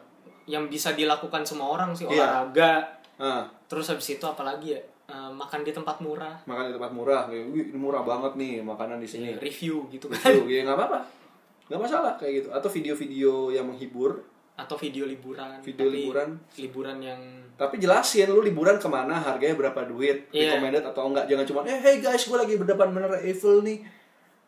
yang 0.46 0.70
bisa 0.70 0.94
dilakukan 0.94 1.42
semua 1.42 1.74
orang 1.74 1.90
sih 1.92 2.06
Iya. 2.06 2.22
olahraga. 2.22 2.86
nah, 3.18 3.50
Terus 3.66 3.90
habis 3.90 4.06
itu 4.08 4.22
apalagi 4.22 4.78
ya? 4.78 4.82
Eh, 5.06 5.30
makan 5.32 5.62
di 5.62 5.70
tempat 5.70 5.98
murah, 6.00 6.38
makan 6.46 6.70
di 6.70 6.74
tempat 6.74 6.90
murah. 6.90 7.26
Kayak 7.26 7.46
"Wih, 7.50 7.74
murah 7.74 8.02
banget 8.02 8.34
nih 8.36 8.62
makanan 8.62 8.98
di 8.98 9.06
sini. 9.06 9.34
Ya, 9.34 9.38
review 9.38 9.86
gitu 9.90 10.06
kan. 10.08 10.22
Itu 10.24 10.46
ya 10.46 10.62
nggak 10.64 10.74
apa-apa. 10.76 11.00
Nggak 11.66 11.82
masalah 11.82 12.14
kayak 12.16 12.34
gitu. 12.40 12.50
Atau 12.50 12.70
video-video 12.70 13.34
yang 13.52 13.66
menghibur 13.66 14.22
Atau 14.56 14.80
video 14.80 15.04
liburan. 15.04 15.60
Video 15.60 15.88
tapi 15.88 15.96
liburan. 16.00 16.30
Liburan 16.56 16.98
yang 17.04 17.22
tapi 17.56 17.80
jelasin 17.80 18.28
lu 18.28 18.44
liburan 18.44 18.76
ke 18.76 18.88
mana 18.92 19.16
harganya 19.16 19.56
berapa 19.56 19.88
duit 19.88 20.28
Iya. 20.36 20.60
recommended 20.60 20.84
atau 20.84 21.08
enggak 21.08 21.24
jangan 21.32 21.48
cuma 21.48 21.60
eh 21.64 21.80
hey 21.80 22.04
guys 22.04 22.28
gue 22.28 22.36
lagi 22.36 22.60
berdepan 22.60 22.92
menara 22.92 23.16
Eiffel 23.24 23.64
nih 23.64 23.80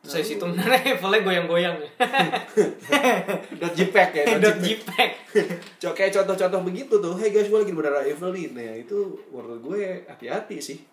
Terus 0.03 0.13
habis 0.19 0.29
itu 0.35 0.43
benernya 0.43 0.93
levelnya 0.93 1.19
goyang-goyang 1.27 1.75
ya. 1.79 1.89
dot 3.63 3.73
jpeg 3.73 4.09
ya 4.11 4.23
dot 4.43 4.59
jpeg 4.59 5.11
kayak 5.97 6.11
contoh-contoh 6.19 6.61
begitu 6.67 6.99
tuh 6.99 7.15
hey 7.15 7.31
guys 7.31 7.47
gue 7.47 7.59
lagi 7.63 7.71
di 7.71 7.77
menara 7.79 8.03
Eiffel 8.03 8.35
nih 8.35 8.45
nah 8.51 8.75
itu 8.75 8.97
menurut 9.31 9.59
gue 9.63 10.03
hati-hati 10.03 10.59
sih 10.59 10.83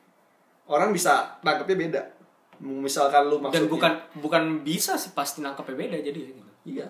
orang 0.71 0.95
bisa 0.95 1.35
nangkepnya 1.43 1.77
beda 1.77 2.03
misalkan 2.62 3.27
lu 3.27 3.43
maksudnya 3.43 3.67
Dan 3.67 3.75
bukan 3.75 3.93
bukan 4.23 4.43
bisa 4.62 4.95
sih 4.95 5.11
pasti 5.11 5.43
nangkepnya 5.43 5.75
beda 5.75 5.97
jadi 5.99 6.21
gitu. 6.31 6.43
Iya. 6.65 6.87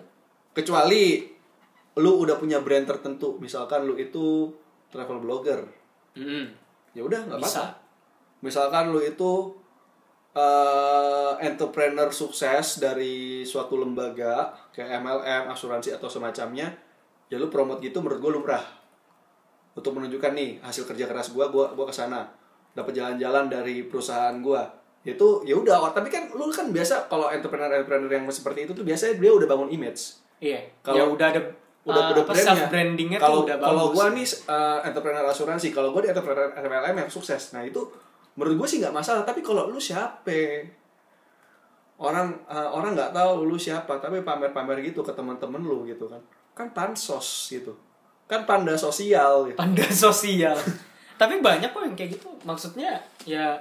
Kecuali 0.53 1.33
lu 1.95 2.11
udah 2.21 2.35
punya 2.35 2.59
brand 2.59 2.83
tertentu, 2.83 3.39
misalkan 3.39 3.87
lu 3.87 3.95
itu 3.95 4.51
travel 4.91 5.19
blogger, 5.19 5.63
Mm. 6.15 6.47
ya 6.91 7.01
udah 7.03 7.19
nggak 7.27 7.39
Bisa. 7.39 7.59
apa-apa. 7.59 7.83
Misalkan 8.39 8.91
lu 8.91 8.99
itu 8.99 9.55
eh, 10.35 11.33
entrepreneur 11.47 12.11
sukses 12.11 12.83
dari 12.83 13.47
suatu 13.47 13.79
lembaga 13.79 14.51
kayak 14.75 14.99
MLM, 14.99 15.47
asuransi 15.47 15.95
atau 15.95 16.11
semacamnya, 16.11 16.75
ya 17.31 17.39
lu 17.39 17.47
promote 17.47 17.79
gitu 17.79 18.03
menurut 18.03 18.19
gue 18.19 18.31
lumrah. 18.35 18.65
Untuk 19.71 19.95
menunjukkan 19.95 20.35
nih 20.35 20.59
hasil 20.59 20.83
kerja 20.83 21.07
keras 21.07 21.31
gua, 21.31 21.47
gua 21.47 21.71
gua 21.71 21.87
ke 21.87 21.95
sana 21.95 22.27
dapat 22.71 22.91
jalan-jalan 22.91 23.47
dari 23.47 23.87
perusahaan 23.87 24.35
gua. 24.39 24.67
Itu 25.03 25.43
ya 25.43 25.55
udah, 25.55 25.91
tapi 25.91 26.11
kan 26.11 26.27
lu 26.31 26.51
kan 26.51 26.67
biasa 26.71 27.07
kalau 27.07 27.31
entrepreneur-entrepreneur 27.31 28.11
yang 28.11 28.27
seperti 28.27 28.67
itu 28.67 28.75
tuh 28.75 28.83
biasanya 28.83 29.15
dia 29.15 29.31
udah 29.31 29.47
bangun 29.47 29.71
image. 29.71 30.19
Iya. 30.43 30.67
Kalau- 30.83 30.99
ya 30.99 31.03
udah 31.07 31.27
ada 31.31 31.41
udah 31.85 32.01
uh, 32.01 32.11
udah 32.17 32.23
brandnya. 32.25 32.65
brandingnya 32.67 33.19
kalau 33.21 33.45
udah 33.45 33.55
kalau 33.61 33.85
gua 33.93 34.09
nih 34.09 34.25
uh, 34.49 34.81
entrepreneur 34.81 35.25
asuransi 35.25 35.69
kalau 35.69 35.93
gua 35.93 36.01
di 36.01 36.09
entrepreneur 36.09 36.49
MLM 36.57 37.05
yang 37.05 37.09
sukses 37.09 37.53
nah 37.53 37.61
itu 37.61 37.77
menurut 38.33 38.57
gua 38.57 38.67
sih 38.67 38.81
nggak 38.81 38.91
masalah 38.91 39.21
tapi 39.21 39.45
kalau 39.45 39.69
lu 39.69 39.77
siapa 39.77 40.65
orang 41.95 42.33
uh, 42.49 42.69
orang 42.73 42.91
nggak 42.91 43.13
tahu 43.13 43.45
lu 43.45 43.55
siapa 43.55 44.01
tapi 44.01 44.19
pamer-pamer 44.19 44.83
gitu 44.83 44.99
ke 44.99 45.13
teman-teman 45.13 45.61
lu 45.61 45.85
gitu 45.85 46.09
kan 46.09 46.19
kan 46.51 46.67
pansos 46.73 47.47
gitu 47.47 47.71
kan 48.25 48.43
panda 48.43 48.73
sosial 48.73 49.45
gitu. 49.45 49.53
panda 49.55 49.85
sosial. 50.09 50.57
Tapi 51.15 51.39
banyak 51.39 51.69
kok 51.71 51.79
yang 51.79 51.93
kayak 51.95 52.17
gitu. 52.17 52.27
Maksudnya 52.43 52.97
ya 53.23 53.53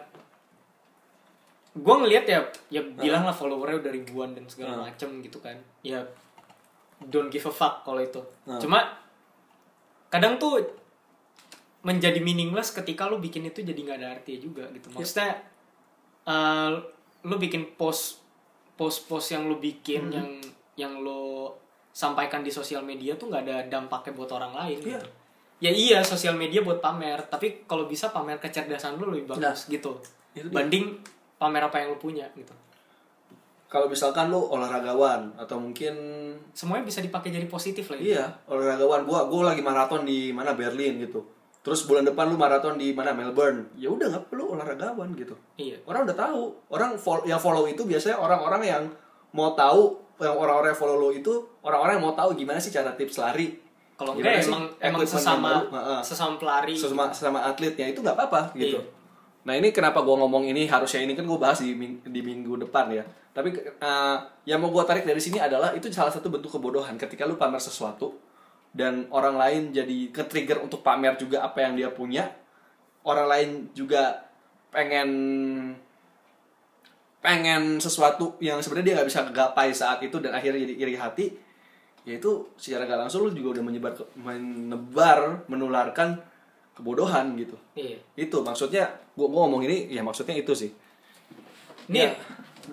gue 1.75 1.95
ngelihat 2.01 2.25
ya 2.25 2.41
ya 2.71 2.83
bilang 2.97 3.27
lah 3.27 3.35
followernya 3.35 3.83
udah 3.83 3.93
ribuan 3.93 4.31
dan 4.33 4.47
segala 4.47 4.79
Ah. 4.79 4.89
macem 4.89 5.11
gitu 5.21 5.43
kan 5.43 5.59
ya 5.83 5.99
don't 7.09 7.29
give 7.29 7.45
a 7.45 7.53
fuck 7.53 7.83
kalau 7.83 8.01
itu. 8.01 8.21
Ah. 8.45 8.61
cuma 8.61 8.81
kadang 10.09 10.39
tuh 10.39 10.63
menjadi 11.85 12.17
meaningless 12.19 12.73
ketika 12.73 13.05
lu 13.05 13.21
bikin 13.21 13.45
itu 13.45 13.61
jadi 13.61 13.77
nggak 13.77 13.99
ada 14.01 14.09
artinya 14.17 14.41
juga 14.41 14.65
gitu. 14.73 14.89
Maksudnya 14.93 15.37
eh, 16.25 16.71
lu 17.25 17.37
bikin 17.37 17.77
post 17.77 18.25
post 18.75 19.05
post 19.05 19.33
yang 19.33 19.45
lu 19.47 19.57
bikin 19.59 20.09
yang 20.09 20.29
yang 20.75 20.93
lu 20.99 21.47
sampaikan 21.95 22.43
di 22.43 22.51
sosial 22.51 22.83
media 22.83 23.15
tuh 23.15 23.31
nggak 23.31 23.43
ada 23.47 23.57
dampaknya 23.71 24.13
buat 24.13 24.31
orang 24.35 24.53
lain 24.53 24.79
Iya. 24.83 24.89
gitu. 24.99 25.09
Ya 25.63 25.71
iya 25.71 25.99
sosial 26.03 26.35
media 26.35 26.61
buat 26.61 26.83
pamer 26.83 27.31
tapi 27.31 27.65
kalau 27.65 27.87
bisa 27.87 28.11
pamer 28.11 28.43
kecerdasan 28.43 28.99
lu 28.99 29.09
lebih 29.09 29.33
bagus 29.33 29.71
gitu 29.71 29.97
itu 30.35 30.51
dia. 30.51 30.53
banding 30.53 30.99
pamer 31.39 31.63
apa 31.63 31.79
yang 31.79 31.95
lu 31.95 31.99
punya 32.03 32.27
gitu 32.35 32.51
kalau 33.75 33.91
misalkan 33.91 34.31
lu 34.31 34.39
olahragawan 34.39 35.35
atau 35.35 35.59
mungkin 35.59 35.99
semuanya 36.55 36.87
bisa 36.87 37.03
dipakai 37.03 37.35
jadi 37.35 37.51
positif 37.51 37.91
lah 37.91 37.99
gitu. 37.99 38.15
Iya, 38.15 38.31
olahragawan 38.47 39.03
gua 39.03 39.27
gua 39.27 39.51
lagi 39.51 39.67
maraton 39.67 40.07
di 40.07 40.31
mana 40.31 40.55
Berlin 40.55 41.03
gitu. 41.03 41.27
Terus 41.59 41.83
bulan 41.83 42.07
depan 42.07 42.31
lu 42.31 42.39
maraton 42.39 42.79
di 42.79 42.95
mana 42.95 43.11
Melbourne. 43.11 43.75
Ya 43.75 43.91
udah 43.91 44.15
nggak 44.15 44.31
perlu 44.31 44.55
olahragawan 44.55 45.11
gitu. 45.19 45.35
iya 45.59 45.75
Orang 45.83 46.07
udah 46.07 46.15
tahu. 46.15 46.55
Orang 46.71 46.95
fol- 46.95 47.27
yang 47.27 47.43
follow 47.43 47.67
itu 47.67 47.83
biasanya 47.83 48.15
orang-orang 48.15 48.63
yang 48.63 48.83
mau 49.35 49.59
tahu 49.59 49.99
yang 50.23 50.39
orang-orang 50.39 50.71
yang 50.71 50.79
follow 50.79 50.95
lo 50.95 51.11
itu 51.11 51.33
orang-orang 51.59 51.99
yang 51.99 52.05
mau 52.07 52.15
tahu 52.15 52.39
gimana 52.39 52.63
sih 52.63 52.71
cara 52.71 52.95
tips 52.95 53.19
lari. 53.19 53.59
kalau 53.95 54.15
enggak 54.15 54.43
emang 54.43 54.63
emang 54.79 55.01
sesama 55.03 55.67
baru? 55.67 56.03
Sesama 56.03 56.35
pelari 56.39 56.75
Sesama, 56.75 57.11
sesama 57.11 57.39
atletnya 57.43 57.91
itu 57.91 57.99
nggak 58.03 58.15
apa-apa 58.15 58.55
gitu. 58.55 58.79
Iya. 58.79 58.83
Nah 59.45 59.55
ini 59.57 59.71
kenapa 59.71 60.01
gua 60.01 60.17
ngomong 60.25 60.49
ini 60.49 60.65
harusnya 60.65 61.05
ini 61.05 61.13
kan 61.13 61.29
gue 61.29 61.37
bahas 61.37 61.61
di, 61.61 61.77
di 62.01 62.21
minggu 62.25 62.65
depan 62.65 62.89
ya. 62.93 63.05
Tapi 63.35 63.53
eh, 63.61 64.17
yang 64.49 64.59
mau 64.61 64.73
gua 64.73 64.89
tarik 64.89 65.05
dari 65.05 65.21
sini 65.21 65.41
adalah 65.41 65.77
itu 65.77 65.89
salah 65.93 66.13
satu 66.13 66.33
bentuk 66.33 66.53
kebodohan 66.53 66.97
ketika 66.97 67.29
lu 67.29 67.37
pamer 67.37 67.61
sesuatu 67.61 68.17
dan 68.73 69.07
orang 69.13 69.37
lain 69.37 69.63
jadi 69.71 70.11
ke-trigger 70.11 70.65
untuk 70.65 70.81
pamer 70.81 71.15
juga 71.21 71.45
apa 71.45 71.61
yang 71.61 71.77
dia 71.77 71.93
punya. 71.93 72.33
Orang 73.05 73.29
lain 73.29 73.69
juga 73.77 74.25
pengen 74.73 75.09
pengen 77.21 77.81
sesuatu 77.81 78.37
yang 78.41 78.61
sebenarnya 78.61 78.85
dia 78.85 78.95
nggak 79.01 79.09
bisa 79.09 79.21
gapai 79.33 79.73
saat 79.73 80.01
itu 80.05 80.21
dan 80.21 80.37
akhirnya 80.37 80.61
jadi 80.61 80.75
iri 80.77 80.97
hati 80.97 81.27
yaitu 82.05 82.45
secara 82.61 82.85
gak 82.85 83.01
langsung 83.01 83.25
lu 83.25 83.33
juga 83.33 83.59
udah 83.59 83.65
menyebar 83.65 83.93
menebar 84.13 85.49
menularkan 85.49 86.21
kebodohan 86.75 87.39
gitu. 87.39 87.55
Iya. 87.75 87.97
Itu 88.15 88.43
maksudnya 88.43 88.87
gua, 89.15 89.27
gua 89.27 89.47
ngomong 89.47 89.63
ini 89.65 89.89
ya 89.89 90.03
maksudnya 90.03 90.35
itu 90.35 90.51
sih. 90.53 90.71
Ini 91.87 92.01
Ya. 92.01 92.11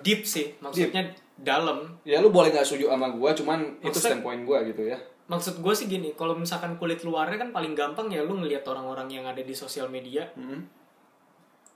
deep 0.01 0.25
sih 0.25 0.57
maksudnya 0.57 1.13
dalam. 1.37 2.01
Ya 2.01 2.17
lu 2.19 2.29
boleh 2.29 2.49
nggak 2.49 2.65
setuju 2.65 2.89
sama 2.89 3.09
gua 3.09 3.31
cuman 3.31 3.59
itu 3.79 3.87
Maksudnya- 3.87 4.01
standpoint 4.17 4.41
gua 4.43 4.59
gitu 4.65 4.83
ya. 4.85 4.97
Maksud 5.31 5.63
gue 5.63 5.71
sih 5.71 5.87
gini 5.87 6.11
kalau 6.11 6.35
misalkan 6.35 6.75
kulit 6.75 7.07
luarnya 7.07 7.39
kan 7.39 7.55
paling 7.55 7.71
gampang 7.71 8.11
ya 8.11 8.19
lu 8.19 8.35
ngelihat 8.35 8.67
orang-orang 8.67 9.07
yang 9.07 9.23
ada 9.23 9.39
di 9.39 9.55
sosial 9.55 9.87
media. 9.87 10.27
Mhm. 10.35 10.83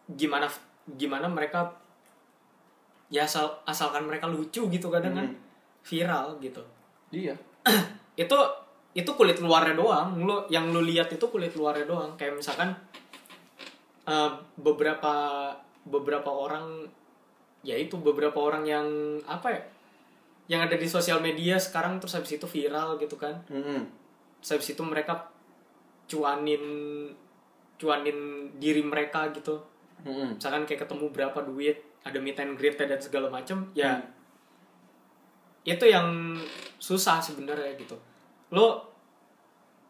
gimana 0.05 0.45
gimana 0.86 1.26
mereka 1.26 1.73
ya 3.07 3.26
asal 3.26 3.57
asalkan 3.65 4.05
mereka 4.05 4.28
lucu 4.28 4.67
gitu 4.67 4.88
kadang 4.89 5.13
kan. 5.13 5.28
Hmm. 5.32 5.39
viral 5.82 6.36
gitu. 6.41 6.61
Iya. 7.09 7.38
Itu 8.17 8.38
itu 8.96 9.12
kulit 9.12 9.43
luarnya 9.43 9.76
doang 9.76 10.16
lu 10.18 10.48
yang 10.48 10.72
lu 10.72 10.80
lihat 10.80 11.12
itu 11.12 11.28
kulit 11.28 11.52
luarnya 11.54 11.84
doang 11.84 12.16
kayak 12.16 12.39
misalkan 12.39 12.72
eh, 14.08 14.32
beberapa 14.56 15.14
beberapa 15.84 16.32
orang 16.32 16.88
ya 17.62 17.76
itu 17.76 18.00
beberapa 18.00 18.39
orang 18.39 18.64
yang 18.64 18.88
apa 19.28 19.48
ya 19.52 19.62
yang 20.46 20.62
ada 20.64 20.78
di 20.78 20.86
sosial 20.86 21.20
media 21.20 21.58
sekarang 21.58 21.98
terus 21.98 22.14
habis 22.16 22.38
itu 22.38 22.46
viral 22.46 22.96
gitu 22.98 23.18
kan 23.18 23.41
Mhm. 23.52 23.82
terus 24.39 24.52
habis 24.56 24.70
itu 24.72 24.84
mereka 24.86 25.28
cuanin 26.06 26.64
cuanin 27.76 28.18
diri 28.56 28.86
mereka 28.86 29.28
gitu 29.34 29.60
Mhm. 30.06 30.38
misalkan 30.38 30.64
kayak 30.64 30.86
ketemu 30.86 31.06
berapa 31.12 31.39
duit 31.43 31.82
ada 32.06 32.22
meet 32.22 32.38
and 32.38 32.56
greet 32.56 32.78
dan 32.78 33.02
segala 33.02 33.28
macam 33.28 33.74
ya 33.74 33.98
Hmm. 33.98 34.06
itu 35.66 35.86
yang 35.89 36.38
susah 36.78 37.18
sebenarnya 37.18 37.74
gitu 37.74 37.98
lo 38.54 38.86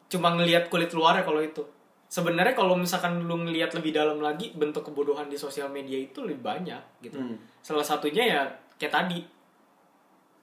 cuma 0.08 0.32
ngelihat 0.38 0.70
kulit 0.72 0.92
luarnya 0.94 1.26
kalau 1.26 1.42
itu. 1.42 1.64
Sebenarnya 2.06 2.54
kalau 2.54 2.78
misalkan 2.78 3.26
lu 3.26 3.44
ngelihat 3.44 3.74
lebih 3.76 3.92
dalam 3.92 4.22
lagi 4.22 4.54
bentuk 4.54 4.88
kebodohan 4.88 5.28
di 5.28 5.36
sosial 5.36 5.68
media 5.74 5.98
itu 5.98 6.22
lebih 6.22 6.46
banyak 6.46 6.84
gitu. 7.02 7.18
Hmm. 7.18 7.36
salah 7.66 7.84
satunya 7.84 8.24
ya 8.24 8.42
kayak 8.78 8.94
tadi. 8.94 9.20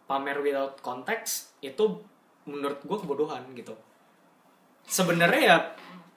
Pamer 0.03 0.43
without 0.43 0.77
context 0.83 1.57
itu 1.63 2.03
menurut 2.45 2.83
gue 2.83 2.99
kebodohan 2.99 3.47
gitu. 3.55 3.73
Sebenarnya 4.85 5.41
ya 5.41 5.57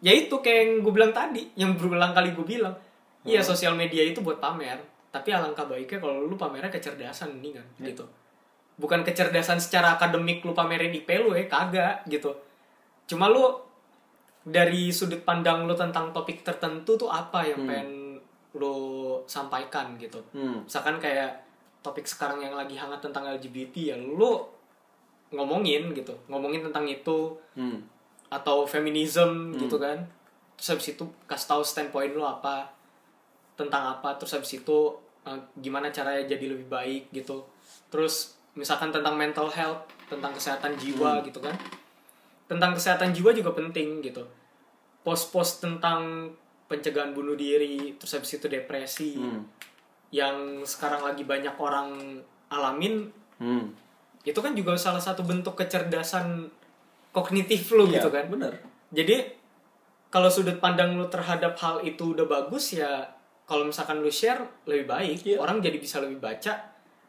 ya 0.03 0.11
itu 0.11 0.41
kayak 0.41 0.59
yang 0.59 0.71
gue 0.81 0.93
bilang 0.93 1.13
tadi 1.13 1.41
yang 1.55 1.77
berulang 1.77 2.11
kali 2.11 2.33
gue 2.33 2.43
bilang. 2.43 2.75
Iya 3.25 3.41
sosial 3.45 3.77
media 3.77 4.01
itu 4.05 4.19
buat 4.21 4.41
pamer 4.41 4.95
tapi 5.15 5.31
alangkah 5.31 5.63
baiknya 5.63 6.03
kalau 6.03 6.27
lu 6.27 6.35
pamernya 6.35 6.67
kecerdasan 6.67 7.39
mendingan 7.39 7.63
gitu 7.79 8.03
bukan 8.75 9.07
kecerdasan 9.07 9.59
secara 9.59 9.95
akademik 9.95 10.43
lu 10.43 10.51
pamerin 10.51 10.91
IP 10.91 11.07
lu 11.23 11.31
ya 11.31 11.47
kagak 11.47 12.03
gitu. 12.11 12.35
Cuma 13.07 13.31
lu 13.31 13.55
dari 14.45 14.91
sudut 14.91 15.23
pandang 15.25 15.65
lu 15.65 15.73
tentang 15.73 16.11
topik 16.11 16.45
tertentu 16.45 16.99
tuh 16.99 17.09
apa 17.09 17.41
yang 17.47 17.65
pengen 17.65 17.89
lu 18.55 18.75
sampaikan 19.27 19.99
gitu. 19.99 20.21
Hmm. 20.31 20.63
misalkan 20.63 20.95
kayak 21.01 21.43
topik 21.83 22.07
sekarang 22.07 22.39
yang 22.39 22.55
lagi 22.55 22.79
hangat 22.79 23.03
tentang 23.03 23.27
LGBT 23.35 23.95
ya 23.95 23.97
lu 23.99 24.43
ngomongin 25.31 25.91
gitu. 25.95 26.13
Ngomongin 26.27 26.63
tentang 26.63 26.85
itu. 26.87 27.35
Hmm. 27.55 27.79
atau 28.25 28.65
feminism 28.67 29.53
gitu 29.55 29.77
kan. 29.79 30.01
Terus 30.59 30.67
habis 30.75 30.87
itu 30.97 31.03
kasih 31.29 31.47
tahu 31.55 31.61
standpoint 31.63 32.11
lu 32.11 32.25
apa 32.25 32.67
tentang 33.55 33.95
apa. 33.95 34.17
Terus 34.19 34.35
habis 34.35 34.51
itu 34.59 34.77
eh, 35.23 35.39
gimana 35.61 35.93
caranya 35.93 36.25
jadi 36.25 36.51
lebih 36.51 36.67
baik 36.67 37.13
gitu. 37.15 37.45
Terus 37.87 38.34
misalkan 38.55 38.89
tentang 38.89 39.13
mental 39.13 39.47
health 39.47 39.83
tentang 40.05 40.31
kesehatan 40.31 40.75
jiwa 40.75 41.21
gitu 41.21 41.37
kan. 41.37 41.53
Tentang 42.45 42.71
kesehatan 42.71 43.11
jiwa 43.11 43.31
juga 43.31 43.51
penting 43.51 44.01
gitu. 44.01 44.23
Post-post 45.01 45.61
tentang 45.61 46.31
pencegahan 46.65 47.13
bunuh 47.13 47.37
diri 47.37 47.93
terus 47.95 48.15
habis 48.15 48.33
itu 48.33 48.47
depresi 48.47 49.13
Hmm. 49.15 49.45
yang 50.09 50.35
sekarang 50.63 51.03
lagi 51.03 51.21
banyak 51.21 51.53
orang 51.55 52.17
alamin 52.47 53.05
Hmm. 53.37 53.69
itu 54.23 54.39
kan 54.39 54.57
juga 54.57 54.73
salah 54.75 54.97
satu 54.97 55.21
bentuk 55.21 55.53
kecerdasan 55.53 56.49
kognitif 57.11 57.69
lu 57.69 57.85
Iya, 57.85 58.01
gitu 58.01 58.09
kan. 58.09 58.25
bener. 58.27 58.53
Jadi 58.89 59.29
kalau 60.09 60.25
sudut 60.27 60.57
pandang 60.57 60.97
lu 60.97 61.05
terhadap 61.05 61.53
hal 61.55 61.81
itu 61.81 62.11
udah 62.11 62.25
bagus 62.25 62.73
ya 62.73 63.13
kalau 63.45 63.61
misalkan 63.63 64.01
lu 64.01 64.09
share 64.09 64.41
lebih 64.65 64.89
baik. 64.89 65.17
Iya. 65.21 65.37
orang 65.37 65.61
jadi 65.61 65.77
bisa 65.77 66.01
lebih 66.01 66.17
baca 66.17 66.53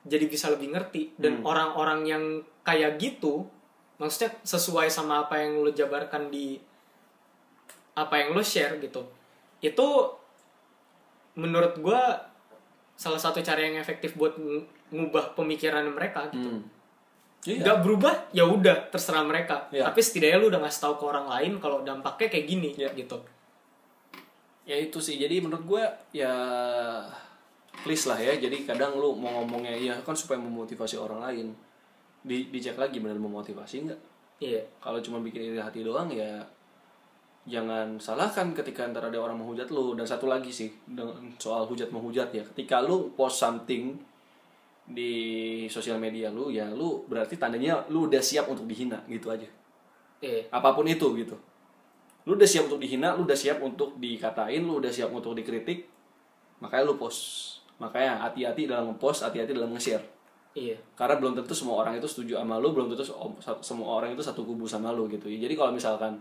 jadi 0.07 0.24
bisa 0.24 0.48
lebih 0.48 0.70
ngerti 0.70 1.12
dan 1.16 1.38
Hmm. 1.38 1.44
orang-orang 1.44 2.00
yang 2.02 2.24
kayak 2.62 2.96
gitu 2.96 3.42
maksudnya 3.96 4.30
sesuai 4.40 4.86
sama 4.88 5.24
apa 5.24 5.36
yang 5.36 5.59
lu 5.59 5.70
jabarkan 5.70 6.28
di 6.28 6.57
apa 7.92 8.14
yang 8.16 8.30
lu 8.30 8.40
share 8.40 8.76
gitu 8.78 9.02
itu 9.59 9.88
menurut 11.34 11.74
gua 11.76 12.22
salah 12.94 13.18
satu 13.18 13.40
cara 13.40 13.61
yang 13.61 13.76
efektif 13.76 14.14
buat 14.14 14.36
ng- 14.36 14.64
ngubah 14.88 15.34
pemikiran 15.34 15.84
mereka 15.86 16.28
gitu 16.28 16.48
Hmm. 16.48 16.62
Iya. 17.42 17.62
nggak 17.62 17.78
berubah 17.80 18.14
ya 18.32 18.42
udah 18.42 18.90
terserah 18.90 19.22
mereka 19.22 19.70
Iya. 19.70 19.86
tapi 19.86 20.00
setidaknya 20.00 20.36
lu 20.36 20.48
udah 20.48 20.61
ngasih 20.61 20.80
tahu 20.82 20.94
ke 20.96 21.04
orang 21.07 21.26
lain 21.28 21.52
kalau 21.57 21.78
dampaknya 21.80 22.26
kayak 22.28 22.46
gini 22.46 22.70
Iya. 22.74 22.90
gitu 22.92 23.18
ya 24.64 24.76
itu 24.76 24.98
sih 24.98 25.14
jadi 25.14 25.38
menurut 25.38 25.62
gue 25.64 25.84
ya 26.12 26.32
please 27.84 28.06
lah 28.08 28.16
ya. 28.16 28.36
Jadi 28.36 28.64
kadang 28.64 28.96
lu 28.96 29.16
mau 29.16 29.42
ngomongnya 29.42 29.74
ya 29.74 29.94
kan 30.00 30.16
supaya 30.16 30.40
memotivasi 30.40 30.96
orang 30.96 31.20
lain. 31.24 31.46
Di 32.26 32.48
dicek 32.50 32.78
lagi 32.78 33.02
benar 33.02 33.18
memotivasi 33.18 33.86
nggak? 33.86 34.00
Iya. 34.40 34.62
Kalau 34.80 35.00
cuma 35.00 35.20
bikin 35.20 35.52
iri 35.52 35.60
hati 35.60 35.82
doang 35.82 36.08
ya 36.12 36.44
jangan 37.46 38.02
salahkan 38.02 38.50
ketika 38.50 38.82
ntar 38.90 39.06
ada 39.06 39.18
orang 39.20 39.38
menghujat 39.38 39.70
lu. 39.70 39.94
Dan 39.94 40.06
satu 40.06 40.26
lagi 40.26 40.50
sih 40.50 40.72
dengan 40.86 41.16
soal 41.36 41.66
hujat 41.66 41.92
menghujat 41.92 42.32
ya. 42.32 42.42
Ketika 42.42 42.82
lu 42.82 43.12
post 43.14 43.42
something 43.42 43.96
di 44.86 45.66
sosial 45.66 45.98
media 45.98 46.30
lu 46.30 46.46
ya 46.54 46.70
lu 46.70 47.02
berarti 47.10 47.34
tandanya 47.34 47.82
lu 47.90 48.06
udah 48.06 48.22
siap 48.22 48.46
untuk 48.46 48.66
dihina 48.70 49.02
gitu 49.10 49.30
aja. 49.30 49.46
Iya. 50.22 50.46
Apa 50.50 50.72
pun 50.74 50.86
itu 50.86 51.10
gitu. 51.18 51.34
Lu 52.26 52.34
udah 52.34 52.46
siap 52.46 52.66
untuk 52.66 52.82
dihina 52.82 53.14
lu 53.14 53.22
udah 53.22 53.38
siap 53.38 53.62
untuk 53.62 53.94
dikatain 53.98 54.62
lu 54.66 54.82
udah 54.82 54.90
siap 54.90 55.14
untuk 55.14 55.38
dikritik 55.38 55.86
makanya 56.60 56.88
lu 56.88 56.96
post 56.96 57.55
makanya 57.76 58.16
hati-hati 58.16 58.64
dalam 58.64 58.92
ngepost 58.92 59.28
hati-hati 59.28 59.52
dalam 59.52 59.72
nge-share. 59.76 60.04
Iya. 60.56 60.76
Karena 60.96 61.20
belum 61.20 61.36
tentu 61.36 61.52
semua 61.52 61.84
orang 61.84 62.00
itu 62.00 62.08
setuju 62.08 62.40
sama 62.40 62.56
lu 62.56 62.72
belum 62.72 62.88
tentu 62.88 63.04
se- 63.04 63.60
semua 63.60 64.00
orang 64.00 64.16
itu 64.16 64.24
satu 64.24 64.40
kubu 64.40 64.64
sama 64.64 64.88
lu 64.96 65.04
gitu. 65.12 65.28
Jadi 65.28 65.52
kalau 65.52 65.68
misalkan 65.76 66.16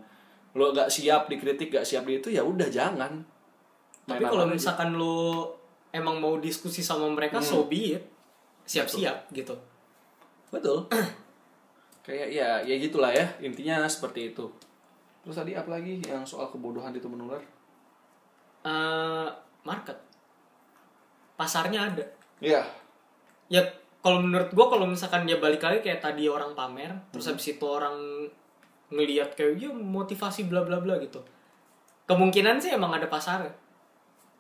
lu 0.51 0.75
gak 0.75 0.91
siap 0.91 1.31
dikritik 1.31 1.71
gak 1.71 1.87
siap 1.87 2.03
di 2.03 2.19
itu 2.19 2.27
ya 2.27 2.43
udah 2.43 2.67
jangan. 2.67 3.23
Tapi 4.03 4.23
kalau 4.27 4.43
aja. 4.43 4.51
misalkan 4.51 4.99
lu 4.99 5.47
emang 5.95 6.19
mau 6.19 6.35
diskusi 6.43 6.83
sama 6.83 7.07
mereka 7.07 7.39
so 7.39 7.71
be 7.71 7.95
it. 7.95 8.03
Siap-siap 8.67 9.31
gitu. 9.31 9.55
Betul. 10.51 10.83
Kayak 12.05 12.27
ya 12.35 12.49
ya 12.61 12.75
gitulah 12.75 13.15
ya 13.15 13.23
intinya 13.39 13.87
seperti 13.87 14.35
itu. 14.35 14.45
Terus 15.23 15.39
tadi 15.39 15.55
apa 15.55 15.71
lagi 15.79 16.03
yang 16.03 16.27
soal 16.27 16.51
kebodohan 16.51 16.91
itu 16.91 17.07
menular? 17.07 17.39
Eh, 18.67 19.27
market 19.63 19.97
pasarnya 21.35 21.91
ada. 21.91 22.05
Iya. 22.39 22.63
Ya 23.51 23.61
kalau 24.01 24.23
menurut 24.23 24.51
gua 24.55 24.67
kalau 24.71 24.85
misalkan 24.87 25.27
dia 25.27 25.37
balik 25.37 25.63
lagi 25.63 25.79
kayak 25.83 26.01
tadi 26.01 26.27
orang 26.27 26.55
pamer 26.57 26.93
terus 27.11 27.27
habis 27.29 27.55
itu 27.55 27.65
orang 27.65 28.27
ngelihat 28.93 29.33
kayak 29.33 29.57
ya 29.57 29.69
motivasi 29.71 30.47
bla 30.47 30.63
bla 30.63 30.79
bla 30.79 30.97
gitu. 30.99 31.21
Kemungkinan 32.05 32.61
sih 32.61 32.73
emang 32.73 32.93
ada 32.95 33.09
pasarnya. 33.09 33.53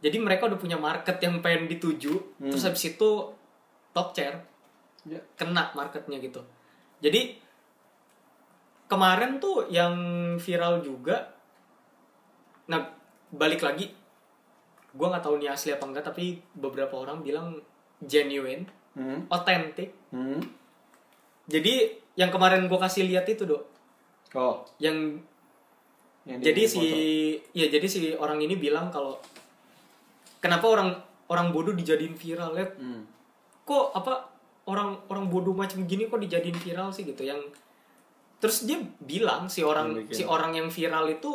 Jadi 0.03 0.17
mereka 0.21 0.45
udah 0.45 0.59
punya 0.59 0.77
market 0.77 1.17
yang 1.23 1.41
pengen 1.41 1.65
dituju 1.71 2.13
terus 2.37 2.63
habis 2.67 2.93
itu 2.93 3.09
top 3.95 4.11
chair 4.13 4.37
ya. 5.07 5.17
kena 5.33 5.73
marketnya 5.73 6.21
gitu. 6.21 6.43
Jadi 7.01 7.41
kemarin 8.85 9.41
tuh 9.41 9.65
yang 9.73 9.95
viral 10.37 10.85
juga 10.85 11.33
nah 12.65 12.81
balik 13.33 13.61
lagi 13.61 13.93
gua 14.95 15.11
nggak 15.11 15.23
tahu 15.27 15.35
ini 15.37 15.47
asli 15.51 15.75
apa 15.75 15.83
enggak 15.85 16.07
tapi 16.07 16.39
beberapa 16.55 16.95
orang 16.95 17.19
bilang 17.21 17.59
genuine 18.01 18.65
hmm. 18.95 19.27
otentik 19.29 19.91
Hmm. 20.09 20.39
jadi 21.45 21.91
yang 22.15 22.31
kemarin 22.31 22.71
gue 22.71 22.79
kasih 22.79 23.03
lihat 23.03 23.27
itu 23.27 23.43
dok 23.43 23.63
oh 24.33 24.63
yang 24.79 25.19
yang 26.23 26.39
jadi 26.39 26.63
di 26.63 26.71
si 26.71 26.79
foto. 26.79 26.97
ya 27.59 27.65
jadi 27.67 27.87
si 27.91 27.99
orang 28.15 28.39
ini 28.39 28.55
bilang 28.55 28.87
kalau 28.87 29.19
kenapa 30.39 30.65
orang 30.71 30.89
orang 31.27 31.51
bodoh 31.51 31.75
dijadiin 31.75 32.15
viral 32.15 32.55
ya 32.55 32.65
Hmm. 32.79 33.03
kok 33.67 33.91
apa 33.91 34.31
orang 34.65 34.95
orang 35.11 35.27
bodoh 35.27 35.53
macam 35.53 35.83
gini 35.85 36.07
kok 36.07 36.17
dijadiin 36.17 36.57
viral 36.57 36.89
sih 36.89 37.03
gitu 37.03 37.21
yang 37.21 37.37
terus 38.39 38.63
dia 38.63 38.79
bilang 39.03 39.51
si 39.51 39.59
orang 39.61 40.07
si 40.09 40.23
orang 40.23 40.55
yang 40.55 40.67
viral 40.71 41.05
itu 41.11 41.29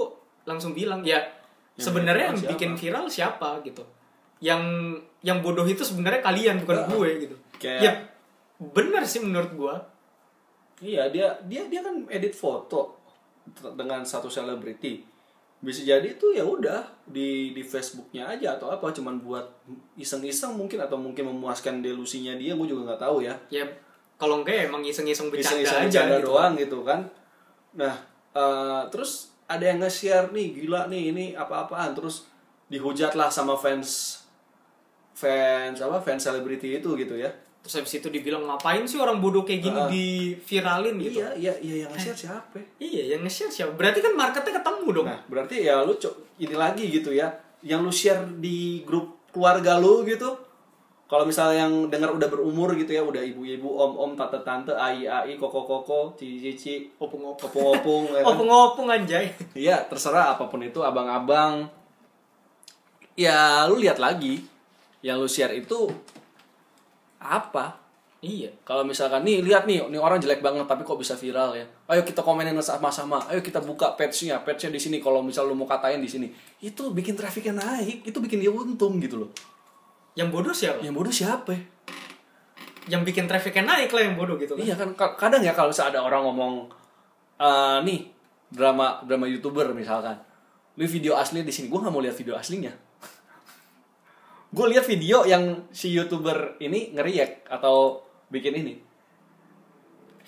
langsung 0.48 0.72
bilang 0.72 1.04
ya 1.04 1.20
sebenarnya 1.80 2.24
yang 2.28 2.38
bikin 2.46 2.70
viral 2.74 3.06
siapa? 3.06 3.46
viral 3.48 3.58
siapa 3.58 3.66
gitu 3.66 3.82
yang 4.40 4.62
yang 5.20 5.38
bodoh 5.40 5.64
itu 5.64 5.80
sebenarnya 5.80 6.20
kalian 6.20 6.60
bukan 6.60 6.76
Ah, 6.76 6.86
gue 6.86 7.10
gitu 7.20 7.36
kayak- 7.56 7.82
ya 7.82 7.92
bener 8.58 9.02
sih 9.04 9.20
menurut 9.20 9.52
gue 9.52 9.74
Iya, 10.80 11.12
dia 11.12 11.28
dia 11.44 11.68
dia 11.68 11.80
kan 11.80 12.08
edit 12.08 12.32
foto 12.32 12.96
dengan 13.76 14.00
satu 14.00 14.32
selebriti. 14.32 15.04
Bisa 15.60 15.84
jadi 15.84 16.08
itu 16.08 16.32
ya 16.32 16.40
udah 16.40 16.80
di 17.04 17.52
di 17.52 17.60
Facebooknya 17.60 18.24
aja 18.26 18.56
atau 18.56 18.72
apa 18.72 18.88
cuman 18.88 19.20
buat 19.20 19.44
iseng-iseng 19.94 20.56
mungkin 20.56 20.80
atau 20.80 20.96
mungkin 20.96 21.28
memuaskan 21.28 21.84
delusinya 21.84 22.32
dia, 22.32 22.56
gue 22.56 22.64
juga 22.64 22.88
nggak 22.88 23.02
tahu 23.02 23.20
ya. 23.20 23.36
ya 23.52 23.68
kalau 24.16 24.40
enggak 24.40 24.56
ya 24.56 24.62
emang 24.68 24.80
iseng-iseng 24.80 25.28
bercanda 25.28 25.60
Iseng-iseng 25.60 25.80
aja 25.80 25.88
bercanda 26.00 26.16
gitu. 26.16 26.26
doang 26.26 26.52
gitu 26.56 26.78
kan. 26.80 27.00
Nah, 27.76 27.94
eh, 28.32 28.82
terus 28.88 29.29
ada 29.51 29.64
yang 29.64 29.78
nge-share 29.78 30.30
nih, 30.30 30.55
gila 30.57 30.86
nih 30.86 31.11
ini 31.11 31.24
apa-apaan 31.34 31.90
terus 31.92 32.30
dihujat 32.66 33.12
lah 33.12 33.26
sama 33.28 33.55
fans 33.55 34.22
fans 35.12 35.78
apa 35.78 35.98
fans 35.98 36.22
selebriti 36.22 36.70
itu 36.72 36.94
gitu 36.96 37.16
ya. 37.16 37.28
terus 37.61 37.76
habis 37.76 37.92
itu 37.94 38.09
dibilang 38.09 38.40
ngapain 38.42 38.80
sih 38.84 38.96
orang 38.96 39.20
bodoh 39.20 39.44
kayak 39.44 39.61
gini 39.61 39.76
Ah. 39.76 39.84
di 39.86 40.07
viralin 40.40 40.96
gitu 40.98 41.20
Iya, 41.20 41.28
iya, 41.36 41.53
iya 41.61 41.74
yang 41.84 41.90
nge-share 41.92 42.16
siapa? 42.16 42.57
ya? 42.57 42.64
iya 42.80 43.03
yang 43.11 43.20
nge-share 43.20 43.53
siapa 43.53 43.72
berarti 43.74 44.01
kan 44.01 44.14
marketnya 44.14 44.53
ketemu 44.57 44.86
dong 44.94 45.07
Nah, 45.07 45.20
berarti 45.26 45.57
ya 45.61 45.82
lu 45.82 45.92
co- 45.94 46.16
ini 46.38 46.55
lagi 46.55 46.88
gitu 46.88 47.12
ya. 47.12 47.28
Yang 47.61 47.80
lu 47.82 47.92
share 47.92 48.22
di 48.38 48.59
grup 48.80 49.28
keluarga 49.28 49.76
lu 49.76 50.01
gitu. 50.05 50.32
Kalau 51.11 51.26
misalnya 51.26 51.66
yang 51.66 51.90
dengar 51.90 52.14
udah 52.14 52.30
berumur 52.30 52.70
gitu 52.78 52.94
ya, 52.94 53.02
udah 53.02 53.18
ibu-ibu, 53.18 53.66
om-om, 53.66 54.14
tante-tante, 54.14 54.70
ai-ai, 54.70 55.34
koko-koko, 55.34 56.14
cici-cici, 56.14 56.86
opung-opung 57.02 57.50
opung-opung. 57.50 58.02
ya 58.14 58.22
kan? 58.22 58.30
opung-opung 58.30 58.86
anjay 58.86 59.26
Iya, 59.58 59.90
terserah 59.90 60.38
apa 60.38 60.46
pun 60.46 60.62
itu, 60.62 60.78
abang-abang. 60.78 61.66
Ya, 63.18 63.66
lu 63.66 63.82
lihat 63.82 63.98
lagi. 63.98 64.46
Yang 65.02 65.16
lu 65.18 65.26
share 65.26 65.54
itu 65.58 65.90
apa 67.18 67.76
Iya. 68.20 68.52
kalau 68.68 68.84
misalkan 68.84 69.24
nih 69.24 69.40
lihat 69.40 69.64
nih 69.64 69.80
nih 69.88 69.96
orang 69.96 70.20
jelek 70.20 70.44
banget 70.44 70.68
tapi 70.68 70.84
kok 70.84 71.00
bisa 71.00 71.16
viral 71.16 71.56
ya 71.56 71.64
ayo 71.88 72.04
kita 72.04 72.20
komenin 72.20 72.52
sama-sama 72.61 73.16
ayo 73.32 73.40
kita 73.40 73.64
buka 73.64 73.96
page-nya 73.96 74.44
page-nya 74.44 74.68
di 74.68 74.76
sini 74.76 75.00
kalau 75.00 75.24
misal 75.24 75.48
lu 75.48 75.56
mau 75.56 75.64
katain 75.64 76.04
di 76.04 76.08
sini 76.08 76.28
itu 76.61 76.92
bikin 76.92 77.16
trafficnya 77.16 77.56
naik 77.56 78.04
itu 78.04 78.20
bikin 78.20 78.44
dia 78.44 78.52
untung 78.52 79.00
gitu 79.00 79.24
loh 79.24 79.32
Yang 80.18 80.28
bodoh 80.34 80.54
siapa? 80.54 80.78
yang 80.82 80.94
bodoh 80.94 81.14
siapa 81.14 81.50
ya? 81.54 81.62
Yang 82.90 83.02
bikin 83.12 83.24
trafficnya 83.30 83.62
naik 83.66 83.90
lah 83.94 84.02
yang 84.02 84.16
bodoh 84.18 84.34
gitu 84.40 84.58
kan. 84.58 84.62
Iya 84.64 84.74
kan 84.74 84.90
ka- 84.98 85.14
kadang 85.14 85.42
ya 85.44 85.54
kalau 85.54 85.70
ada 85.70 85.98
orang 86.02 86.22
ngomong 86.26 86.54
eh 87.40 87.78
nih 87.86 88.11
drama 88.50 89.00
drama 89.06 89.30
youtuber 89.30 89.70
misalkan, 89.72 90.18
lu 90.74 90.84
video 90.84 91.14
asli 91.14 91.46
di 91.46 91.54
sini, 91.54 91.70
gue 91.70 91.78
nggak 91.78 91.94
mau 91.94 92.02
lihat 92.02 92.18
video 92.18 92.34
aslinya. 92.34 92.74
gue 94.56 94.66
lihat 94.74 94.84
video 94.84 95.22
yang 95.22 95.70
si 95.70 95.94
youtuber 95.94 96.58
ini 96.58 96.90
ngeriak 96.90 97.46
atau 97.46 98.02
bikin 98.30 98.54
ini 98.58 98.74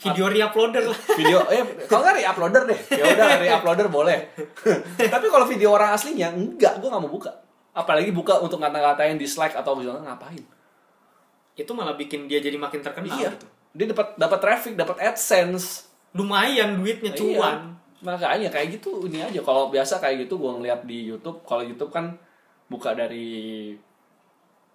Video 0.03 0.27
reuploader 0.27 0.83
lah. 0.91 0.99
video 1.21 1.39
eh 1.47 1.63
kalau 1.87 2.03
nggak 2.03 2.17
reuploader 2.23 2.63
deh 2.67 2.81
ya 2.91 3.05
udah 3.07 3.27
reuploader 3.39 3.87
boleh 3.87 4.19
tapi 5.15 5.27
kalau 5.31 5.47
video 5.47 5.71
orang 5.71 5.95
aslinya 5.95 6.35
enggak 6.35 6.83
gue 6.83 6.89
nggak 6.91 7.03
mau 7.03 7.13
buka 7.13 7.31
apalagi 7.73 8.13
buka 8.13 8.41
untuk 8.41 8.61
ngata-ngatain 8.61 9.17
dislike 9.17 9.57
atau 9.57 9.77
misalnya 9.77 10.13
ngapain 10.13 10.45
Itu 11.53 11.77
malah 11.77 11.97
bikin 11.97 12.29
dia 12.29 12.41
jadi 12.41 12.57
makin 12.57 12.81
terkenal 12.81 13.13
iya 13.13 13.33
gitu. 13.33 13.47
dia 13.77 13.87
dapat 13.93 14.17
dapat 14.17 14.39
traffic 14.41 14.73
dapat 14.77 14.97
adsense 15.05 15.93
Lumayan 16.13 16.77
duitnya 16.81 17.13
cuan. 17.17 17.73
Iya. 17.73 18.05
Makanya 18.05 18.49
kayak 18.53 18.81
gitu 18.81 19.09
ini 19.09 19.25
aja. 19.25 19.41
Kalau 19.41 19.73
biasa 19.73 19.97
kayak 20.03 20.29
gitu 20.29 20.37
gua 20.37 20.61
ngeliat 20.61 20.85
di 20.85 21.09
YouTube, 21.09 21.41
kalau 21.49 21.65
YouTube 21.65 21.89
kan 21.89 22.13
buka 22.69 22.93
dari 22.93 23.73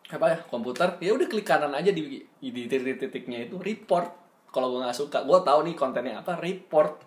apa 0.08 0.26
ya 0.32 0.40
komputer, 0.48 0.96
ya 1.04 1.12
udah 1.14 1.28
klik 1.28 1.44
kanan 1.44 1.76
aja 1.76 1.92
di 1.92 2.24
di 2.42 2.62
titik-titiknya 2.66 3.46
itu 3.50 3.60
report. 3.62 4.10
Kalau 4.50 4.74
gua 4.74 4.90
nggak 4.90 4.98
suka, 4.98 5.22
gua 5.28 5.46
tahu 5.46 5.68
nih 5.70 5.76
kontennya 5.78 6.24
apa 6.26 6.40
report. 6.42 7.04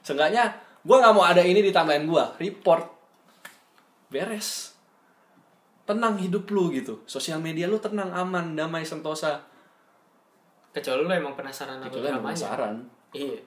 Seenggaknya 0.00 0.56
gua 0.80 1.04
nggak 1.04 1.14
mau 1.14 1.26
ada 1.26 1.44
ini 1.44 1.60
di 1.60 1.74
timeline 1.74 2.06
gua 2.08 2.32
report. 2.40 2.88
Beres. 4.08 4.69
Tenang 5.90 6.14
hidup 6.16 6.46
lu 6.46 6.70
gitu. 6.70 7.02
Sosial 7.04 7.38
media 7.38 7.66
lu 7.66 7.76
tenang, 7.76 8.06
aman, 8.08 8.54
damai, 8.54 8.82
sentosa. 8.82 9.42
Kecuali 10.70 11.02
lu 11.02 11.10
emang 11.10 11.34
penasaran 11.34 11.82
Itu 11.82 11.98
kan 11.98 12.14
dramanya. 12.14 12.30
penasaran. 12.30 12.74
Iya. 13.10 13.38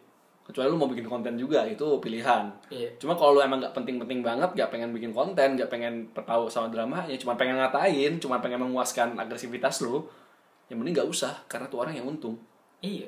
kecuali 0.44 0.68
lu 0.68 0.76
mau 0.76 0.92
bikin 0.92 1.08
konten 1.08 1.40
juga 1.40 1.64
itu 1.64 1.88
pilihan 2.04 2.52
Iya. 2.68 2.92
cuma 3.00 3.16
kalau 3.16 3.32
lu 3.32 3.40
emang 3.40 3.64
nggak 3.64 3.72
penting-penting 3.72 4.20
banget 4.20 4.52
nggak 4.52 4.70
pengen 4.70 4.92
bikin 4.92 5.16
konten 5.16 5.56
nggak 5.56 5.72
pengen 5.72 6.04
tahu 6.12 6.52
sama 6.52 6.68
dramanya 6.68 7.16
cuma 7.16 7.40
pengen 7.40 7.56
ngatain 7.56 8.20
cuma 8.20 8.44
pengen 8.44 8.60
memuaskan 8.60 9.16
agresivitas 9.16 9.80
lu 9.80 10.04
yang 10.68 10.84
mending 10.84 11.00
nggak 11.00 11.08
usah 11.08 11.32
karena 11.48 11.72
tuh 11.72 11.80
orang 11.80 11.96
yang 11.96 12.04
untung 12.04 12.36
Iya. 12.84 13.08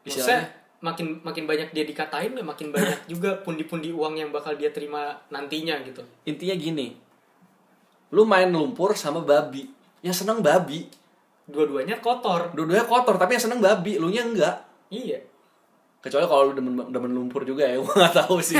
Maksudnya 0.00 0.48
makin 0.80 1.20
makin 1.20 1.44
banyak 1.44 1.68
dia 1.70 1.84
dikatain 1.84 2.32
ya 2.32 2.40
makin 2.42 2.72
banyak 2.72 3.04
juga 3.12 3.36
pundi-pundi 3.44 3.92
uang 3.92 4.16
yang 4.16 4.32
bakal 4.32 4.56
dia 4.56 4.72
terima 4.72 5.12
nantinya 5.28 5.76
gitu. 5.84 6.00
intinya 6.24 6.56
gini 6.56 6.96
lu 8.12 8.22
main 8.28 8.48
lumpur 8.52 8.92
sama 8.92 9.24
babi. 9.24 9.66
Yang 10.04 10.22
seneng 10.24 10.44
babi. 10.44 10.86
Dua-duanya 11.48 11.98
kotor. 11.98 12.52
dua-duanya 12.54 12.86
kotor 12.86 13.18
tapi 13.18 13.34
yang 13.34 13.44
seneng 13.50 13.60
babi 13.64 13.98
lu 13.98 14.12
nya 14.12 14.22
enggak. 14.22 14.56
Iya. 14.92 15.18
kecuali 16.02 16.26
kalau 16.26 16.50
lu 16.50 16.58
demen, 16.58 16.74
demen 16.90 17.14
lumpur 17.14 17.46
juga 17.46 17.62
ya 17.62 17.78
gua 17.82 17.94
nggak 17.94 18.14
tahu 18.26 18.42
sih. 18.42 18.58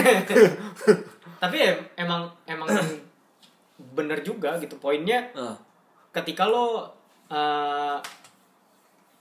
Tapi 1.43 1.59
ya, 1.59 1.75
emang 1.99 2.31
emang 2.47 2.71
bener 3.99 4.23
juga 4.23 4.55
gitu. 4.63 4.79
Poinnya 4.79 5.27
Ah, 5.35 5.59
ketika 6.15 6.47
lo 6.47 6.87
uh, 7.27 7.99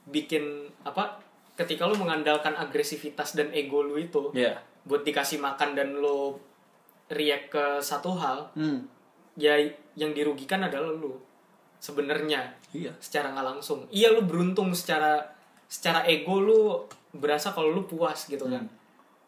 bikin 0.06 0.70
apa 0.86 1.18
ketika 1.58 1.90
lo 1.90 1.98
mengandalkan 1.98 2.54
agresivitas 2.54 3.34
dan 3.34 3.50
ego 3.50 3.82
lo 3.82 3.98
itu 3.98 4.30
ya 4.38 4.54
buat 4.86 5.02
dikasih 5.02 5.42
makan 5.42 5.74
dan 5.74 5.98
lo 5.98 6.38
react 7.10 7.50
ke 7.50 7.64
satu 7.82 8.14
hal 8.18 8.50
hmm 8.54 9.01
ya 9.36 9.56
yang 9.96 10.12
dirugikan 10.12 10.64
adalah 10.64 10.92
lo 10.92 11.32
sebenarnya 11.82 12.54
iya. 12.70 12.94
secara 13.02 13.34
nggak 13.34 13.46
langsung. 13.56 13.90
Iya 13.90 14.14
lu 14.14 14.22
beruntung 14.22 14.70
secara 14.70 15.18
secara 15.66 16.06
ego 16.06 16.38
lu 16.38 16.86
berasa 17.10 17.50
kalau 17.50 17.74
lu 17.74 17.82
puas 17.88 18.28
gitu 18.30 18.46
kan. 18.46 18.64
Hmm. 18.64 18.80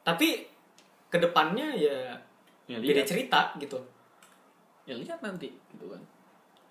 tapi 0.05 0.45
ke 1.09 1.17
depannya 1.17 1.73
ya 1.73 2.13
ya 2.69 2.79
beda 2.79 3.03
cerita 3.03 3.57
gitu. 3.59 3.81
Ya 4.85 4.95
lihat 4.95 5.25
nanti 5.25 5.51
gitu 5.75 5.91
kan. 5.91 6.01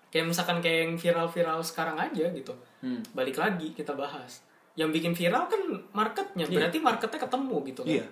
Kayak 0.08 0.30
misalkan 0.30 0.62
kayak 0.62 0.78
yang 0.86 0.94
viral-viral 0.96 1.60
sekarang 1.66 1.98
aja 1.98 2.30
gitu. 2.32 2.54
Hmm. 2.80 3.02
balik 3.12 3.36
lagi 3.36 3.74
kita 3.74 3.92
bahas. 3.92 4.40
Yang 4.78 4.90
bikin 5.02 5.12
viral 5.14 5.46
kan 5.50 5.62
marketnya 5.94 6.46
Iya. 6.48 6.54
berarti 6.54 6.78
marketnya 6.80 7.20
ketemu 7.20 7.56
gitu 7.68 7.80
kan. 7.84 7.94
Iya. 8.00 8.06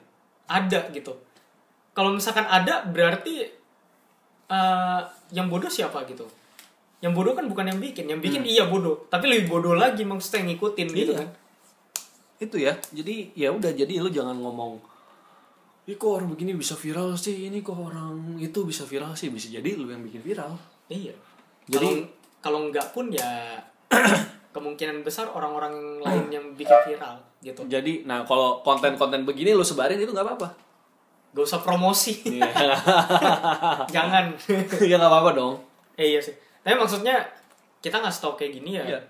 ada 0.50 0.80
gitu. 0.92 1.14
Kalau 1.94 2.10
misalkan 2.12 2.44
ada 2.44 2.84
berarti 2.84 3.61
eh, 4.52 5.00
yang 5.32 5.48
bodoh 5.48 5.66
siapa 5.66 6.04
gitu? 6.04 6.28
Yang 7.00 7.12
bodoh 7.14 7.32
kan 7.32 7.48
bukan 7.48 7.66
yang 7.66 7.80
bikin. 7.80 8.04
Yang 8.06 8.20
bikin 8.20 8.42
iya 8.44 8.64
bodoh. 8.64 9.08
Tapi 9.08 9.26
lebih 9.26 9.48
bodoh 9.48 9.72
lagi 9.72 10.04
maksudnya 10.04 10.44
ngikutin 10.46 10.88
gitu 10.88 11.12
Hmm. 11.12 11.16
Iya. 11.16 11.16
kan. 11.18 11.28
Itu 12.38 12.56
ya. 12.56 12.72
Jadi 12.92 13.14
ya 13.32 13.48
udah 13.50 13.72
jadi 13.72 13.92
lu 13.98 14.08
jangan 14.08 14.36
ngomong 14.36 14.78
Ih 15.82 15.98
kok 15.98 16.14
orang 16.14 16.30
begini 16.30 16.54
bisa 16.54 16.76
viral 16.76 17.16
sih? 17.16 17.50
Ini 17.50 17.58
kok 17.58 17.74
orang 17.74 18.38
itu 18.38 18.62
bisa 18.62 18.86
viral 18.86 19.12
sih? 19.12 19.28
Bisa 19.28 19.50
jadi 19.50 19.74
lu 19.74 19.88
yang 19.88 19.98
bikin 20.00 20.22
viral. 20.22 20.54
Iya. 20.86 21.10
Jadi- 21.66 21.74
Jadi 21.74 21.90
kalau 22.38 22.70
nggak 22.70 22.92
pun 22.92 23.10
ya 23.10 23.58
kemungkinan 24.54 25.00
besar 25.00 25.26
orang-orang 25.28 25.74
lain 25.98 26.26
yang 26.28 26.46
bikin 26.52 26.76
viral 26.84 27.16
gitu. 27.40 27.64
jadi 27.66 28.04
nah 28.04 28.22
kalau 28.22 28.60
konten-konten 28.60 29.22
begini 29.22 29.50
lu 29.50 29.62
sebarin 29.62 29.96
itu 29.96 30.10
nggak 30.10 30.22
apa-apa 30.22 30.48
Gak 31.32 31.44
usah 31.44 31.60
promosi. 31.60 32.12
Iya. 32.28 32.44
Jangan. 33.94 34.24
ya 34.84 34.96
nggak 34.96 35.10
apa-apa 35.10 35.30
dong 35.32 35.54
eh 35.92 36.16
iya 36.16 36.20
sih. 36.20 36.32
Tapi 36.60 36.76
maksudnya 36.76 37.20
kita 37.78 37.98
nggak 37.98 38.14
tau 38.14 38.32
kayak 38.32 38.52
gini 38.56 38.76
ya. 38.76 38.84
Iya. 38.86 39.00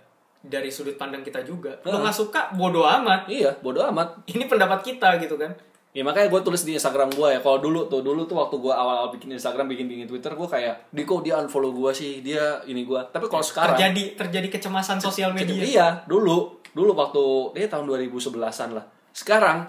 Dari 0.43 0.66
sudut 0.66 0.95
pandang 0.95 1.23
kita 1.23 1.43
juga. 1.43 1.70
Lo 1.83 1.91
Heeh. 1.91 2.03
nggak 2.03 2.16
suka, 2.16 2.51
bodoh 2.53 2.83
amat. 2.83 3.31
iya 3.31 3.55
bodo 3.59 3.79
amat 3.87 4.27
Ini 4.27 4.47
pendapat 4.47 4.83
kita 4.83 5.18
gitu 5.18 5.39
kan. 5.39 5.53
ya 5.93 6.01
makanya 6.01 6.33
gue 6.33 6.41
tulis 6.41 6.64
di 6.64 6.73
Instagram 6.73 7.12
gue 7.12 7.37
ya 7.37 7.41
kalau 7.45 7.61
dulu 7.61 7.85
tuh 7.85 8.01
dulu 8.01 8.25
tuh 8.25 8.33
waktu 8.33 8.57
gue 8.57 8.73
awal-awal 8.73 9.12
bikin 9.12 9.29
Instagram 9.29 9.68
bikin 9.68 9.85
bikin 9.85 10.09
Twitter 10.09 10.33
gue 10.33 10.49
kayak 10.49 10.89
Diko 10.89 11.20
dia 11.20 11.37
unfollow 11.37 11.68
gue 11.68 11.93
sih 11.93 12.25
dia 12.25 12.64
ini 12.64 12.89
gue 12.89 12.97
tapi 13.12 13.29
kalau 13.29 13.45
sekarang 13.45 13.77
Terjadi 13.77 14.16
terjadi 14.16 14.49
kecemasan 14.49 14.97
sosial 14.99 15.37
media. 15.37 15.53
Iya, 15.61 15.87
dulu. 16.09 16.64
Dulu 16.73 16.97
waktu 16.97 17.23
dia 17.61 17.68
tahun 17.68 17.85
2011-an 17.93 18.73
lah. 18.73 18.89
Sekarang 19.12 19.68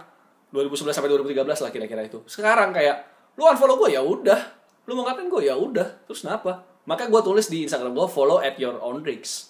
2011 0.54 0.94
sampai 0.94 1.10
2013 1.10 1.44
lah 1.44 1.72
kira-kira 1.74 2.02
itu. 2.06 2.22
Sekarang 2.30 2.70
kayak 2.70 3.10
lu 3.34 3.44
unfollow 3.44 3.82
gue 3.82 3.98
ya 3.98 4.06
udah. 4.06 4.38
Lu 4.86 4.94
mau 4.94 5.04
ngatain 5.04 5.26
gue 5.26 5.42
ya 5.44 5.58
udah. 5.58 6.06
Terus 6.06 6.22
kenapa? 6.22 6.62
Makanya 6.86 7.10
gue 7.10 7.22
tulis 7.26 7.48
di 7.50 7.66
Instagram 7.66 7.92
gue 7.92 8.06
follow 8.06 8.38
at 8.38 8.56
your 8.56 8.78
own 8.78 9.02
risk. 9.02 9.50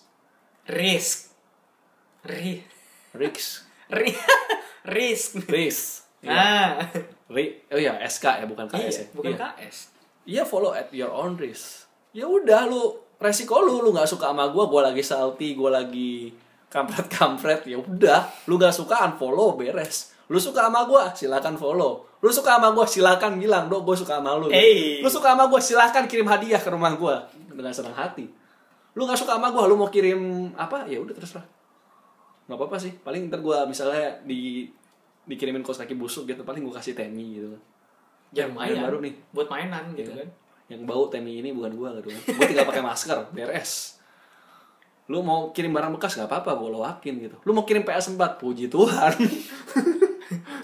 Risk. 0.65 1.35
Ri 2.23 2.63
Risk. 3.11 3.67
ri 3.99 4.15
risk. 4.87 5.43
Risk. 5.45 6.07
Iya. 6.23 6.31
Nah, 6.31 6.71
Ri- 7.27 7.67
oh 7.67 7.75
iya, 7.75 7.99
SK 7.99 8.25
ya 8.39 8.45
bukan 8.47 8.65
KS 8.65 8.79
iya, 8.79 8.87
ya. 8.87 9.05
bukan 9.11 9.31
Iya. 9.35 9.39
KS. 9.59 9.77
Iya 10.23 10.43
follow 10.47 10.71
at 10.71 10.87
your 10.95 11.11
own 11.11 11.35
risk. 11.35 11.83
Ya 12.15 12.23
udah 12.23 12.63
lu 12.63 12.95
resiko 13.19 13.59
lu 13.59 13.83
lu 13.83 13.91
nggak 13.91 14.07
suka 14.07 14.31
sama 14.31 14.47
gue, 14.47 14.63
gue 14.63 14.81
lagi 14.81 15.03
salty, 15.03 15.51
gue 15.51 15.67
lagi 15.67 16.31
kampret 16.71 17.11
kampret 17.11 17.61
ya 17.67 17.75
udah 17.75 18.23
lu 18.47 18.55
nggak 18.55 18.71
suka 18.71 19.03
unfollow 19.03 19.59
beres. 19.59 20.12
Lu 20.25 20.37
suka 20.37 20.63
sama 20.63 20.83
gue 20.83 21.03
silakan 21.13 21.55
follow. 21.55 22.03
Lu 22.19 22.29
suka 22.29 22.55
sama 22.55 22.71
gue 22.71 22.85
silakan 22.85 23.35
bilang 23.35 23.67
dong 23.67 23.81
gue 23.81 23.95
suka 23.95 24.17
sama 24.17 24.35
lu. 24.35 24.47
Hey. 24.47 24.99
Lu 24.99 25.07
suka 25.07 25.31
sama 25.31 25.45
gue 25.45 25.59
silakan 25.59 26.03
kirim 26.05 26.25
hadiah 26.25 26.57
ke 26.57 26.67
rumah 26.67 26.93
gue 26.93 27.15
dengan 27.49 27.69
senang 27.69 27.91
hati. 27.91 28.27
Lu 28.93 29.03
nggak 29.03 29.17
suka 29.17 29.35
sama 29.35 29.49
gue, 29.49 29.63
lu 29.63 29.75
mau 29.75 29.87
kirim 29.87 30.19
apa 30.53 30.85
ya 30.85 30.97
udah 30.97 31.11
terserah. 31.11 31.43
Nggak 32.45 32.55
apa-apa 32.55 32.77
sih. 32.77 32.93
Paling 32.95 33.27
ntar 33.27 33.39
gue 33.39 33.57
misalnya 33.65 34.21
di 34.21 34.69
dikirimin 35.23 35.59
kos 35.59 35.77
kaki 35.77 35.93
busuk 35.93 36.23
gitu 36.25 36.43
paling 36.43 36.61
gue 36.61 36.71
kasih 36.71 36.93
temi 36.93 37.37
gitu. 37.37 37.55
Ya 38.31 38.43
Yang 38.43 38.49
lumayan. 38.51 38.81
baru 38.81 38.97
nih 38.99 39.13
Buat 39.29 39.47
mainan 39.47 39.85
gitu 39.93 40.09
Iya. 40.09 40.23
kan. 40.23 40.29
yang 40.63 40.81
bau 40.83 41.05
temi 41.05 41.37
ini 41.37 41.51
bukan 41.51 41.75
gua 41.75 41.91
gitu 41.93 42.07
kan 42.09 42.19
gua 42.33 42.45
tinggal 42.47 42.65
pakai 42.65 42.81
masker 42.81 43.17
beres 43.29 43.99
lu 45.05 45.19
mau 45.19 45.51
kirim 45.51 45.69
barang 45.69 45.91
bekas 45.91 46.15
nggak 46.15 46.25
apa-apa 46.25 46.55
gua 46.55 46.69
loakin 46.71 47.19
gitu 47.19 47.35
lu 47.43 47.51
mau 47.51 47.61
kirim 47.61 47.83
PS4 47.83 48.15
puji 48.39 48.71
Tuhan 48.71 49.11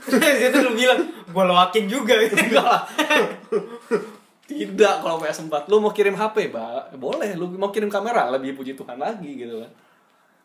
Terus 0.01 0.21
itu 0.43 0.57
lu 0.59 0.71
bilang, 0.73 0.99
gue 1.05 1.43
loakin 1.45 1.85
juga. 1.85 2.13
lah 2.51 2.81
tidak 4.45 4.93
kalau 4.99 5.21
PS4 5.21 5.69
lu 5.69 5.77
mau 5.77 5.93
kirim 5.93 6.13
HP 6.13 6.49
ba 6.49 6.89
boleh 6.91 7.37
lu 7.37 7.53
mau 7.53 7.69
kirim 7.69 7.85
kamera 7.85 8.33
lebih 8.33 8.57
puji 8.57 8.73
Tuhan 8.73 8.97
lagi 8.97 9.37
gitu 9.37 9.61
kan 9.61 9.69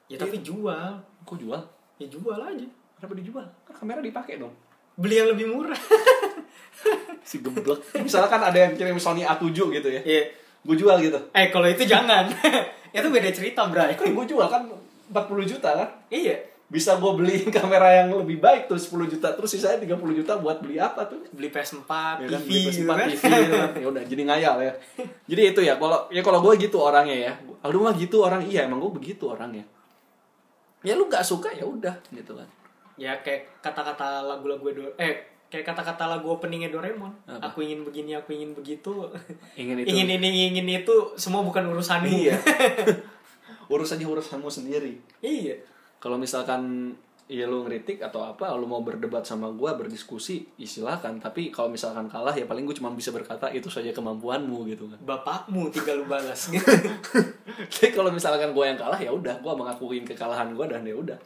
ya 0.07 0.21
tapi 0.21 0.39
jual. 0.39 0.93
kok 1.25 1.37
jual 1.37 1.57
Ya 1.97 2.05
jual 2.05 2.37
aja. 2.37 2.67
kenapa 2.95 3.15
dijual 3.17 3.47
kan 3.65 3.73
kamera 3.75 4.01
dipakai 4.01 4.37
dong 4.37 4.53
Beli 4.95 5.17
yang 5.17 5.33
lebih 5.33 5.49
murah. 5.49 5.75
si 7.25 7.41
geblek 7.41 7.81
misalkan 7.97 8.39
ada 8.39 8.55
yang 8.61 8.77
kirim 8.77 8.95
Sony 8.95 9.25
A7 9.25 9.49
gitu 9.51 9.89
ya 9.89 10.01
Iya. 10.05 10.23
gua 10.61 10.77
jual 10.77 10.97
gitu 11.01 11.19
Eh 11.33 11.49
kalau 11.49 11.65
itu 11.65 11.83
jangan. 11.83 12.29
itu 12.95 13.09
beda 13.09 13.31
cerita, 13.31 13.65
Bray. 13.67 13.97
kan 13.97 14.13
gua 14.13 14.23
jual 14.23 14.45
kan 14.45 14.69
40 15.09 15.17
juta 15.49 15.71
kan 15.73 15.89
iya 16.09 16.37
bisa 16.75 16.99
gue 16.99 17.13
beliin 17.15 17.47
kamera 17.63 18.03
yang 18.03 18.11
lebih 18.19 18.43
baik 18.43 18.67
tuh 18.67 18.75
10 18.75 19.07
juta. 19.07 19.31
Terus 19.31 19.47
sisanya 19.55 19.87
30 19.87 20.19
juta 20.19 20.35
buat 20.43 20.59
beli 20.59 20.83
apa 20.83 21.07
tuh? 21.07 21.23
Beli 21.31 21.47
PS4 21.55 22.27
ya 22.27 22.27
kan 22.27 22.41
TV 22.43 22.51
beli 22.51 22.61
gitu 22.67 22.83
PS4 22.83 22.91
kan? 22.91 23.07
TV 23.07 23.23
gitu 23.23 23.55
kan. 23.55 23.71
ya 23.79 23.87
udah 23.95 24.03
jadi 24.03 24.23
ngayal 24.27 24.55
ya. 24.59 24.73
Jadi 25.31 25.43
itu 25.55 25.61
ya 25.63 25.79
kalau 25.79 26.11
ya 26.11 26.21
kalau 26.27 26.43
gue 26.43 26.53
gitu 26.59 26.83
orangnya 26.83 27.31
ya. 27.31 27.33
Aldo 27.63 27.79
mah 27.79 27.95
gitu 27.95 28.27
orang. 28.27 28.43
Iya 28.43 28.67
emang 28.67 28.83
gue 28.83 28.91
begitu 28.91 29.31
orangnya. 29.31 29.63
Ya 30.83 30.99
lu 30.99 31.07
nggak 31.07 31.23
suka 31.23 31.55
ya 31.55 31.63
udah 31.63 31.95
gitu 32.11 32.35
kan. 32.35 32.49
Ya 32.99 33.23
kayak 33.23 33.63
kata-kata 33.63 34.27
lagu-lagu 34.27 34.67
do 34.75 34.85
eh 34.99 35.31
kayak 35.55 35.71
kata-kata 35.71 36.11
lagu 36.11 36.27
openingnya 36.35 36.75
Doraemon. 36.75 37.15
Apa? 37.31 37.55
aku 37.55 37.63
ingin 37.63 37.87
begini 37.87 38.19
aku 38.19 38.35
ingin 38.35 38.51
begitu. 38.51 39.15
Ingin 39.55 39.87
itu. 39.87 39.95
Ingin 39.95 40.11
ini 40.19 40.51
ingin 40.51 40.67
itu 40.67 41.15
semua 41.15 41.47
bukan 41.47 41.71
urusanmu. 41.71 42.11
Iya. 42.11 42.35
Urus 43.73 43.95
aja 43.95 44.05
urusanmu 44.05 44.51
sendiri. 44.51 44.99
Iya 45.23 45.74
kalau 46.05 46.21
misalkan 46.21 46.93
ya 47.25 47.49
lu 47.49 47.65
ngeritik 47.65 48.05
atau 48.05 48.21
apa 48.21 48.53
lu 48.53 48.69
mau 48.69 48.85
berdebat 48.85 49.25
sama 49.25 49.49
gue 49.49 49.71
berdiskusi 49.73 50.45
ya 50.61 50.69
silakan. 50.69 51.17
Tapi 51.17 51.49
kalau 51.49 51.73
misalkan 51.73 52.05
kalah 52.13 52.37
ya 52.37 52.45
paling 52.45 52.69
gue 52.69 52.77
cuma 52.77 52.93
bisa 52.93 53.09
berkata 53.09 53.49
itu 53.49 53.73
saja 53.73 53.89
kemampuanmu 53.97 54.69
gitu 54.69 54.85
kan. 54.93 55.01
Bapakmu 55.01 55.73
tinggal 55.73 56.05
lu 56.05 56.07
balas. 56.07 56.47
Gitu 56.53 56.69
tapi 57.65 57.89
kalau 57.97 58.13
misalkan 58.13 58.53
gue 58.53 58.65
yang 58.69 58.77
kalah 58.77 59.01
ya 59.01 59.09
udah 59.09 59.41
gue 59.41 59.53
mengakuin 59.57 60.05
kekalahan 60.05 60.53
gue 60.53 60.67
dan 60.69 60.85
ya 60.85 60.93
udah. 60.93 61.19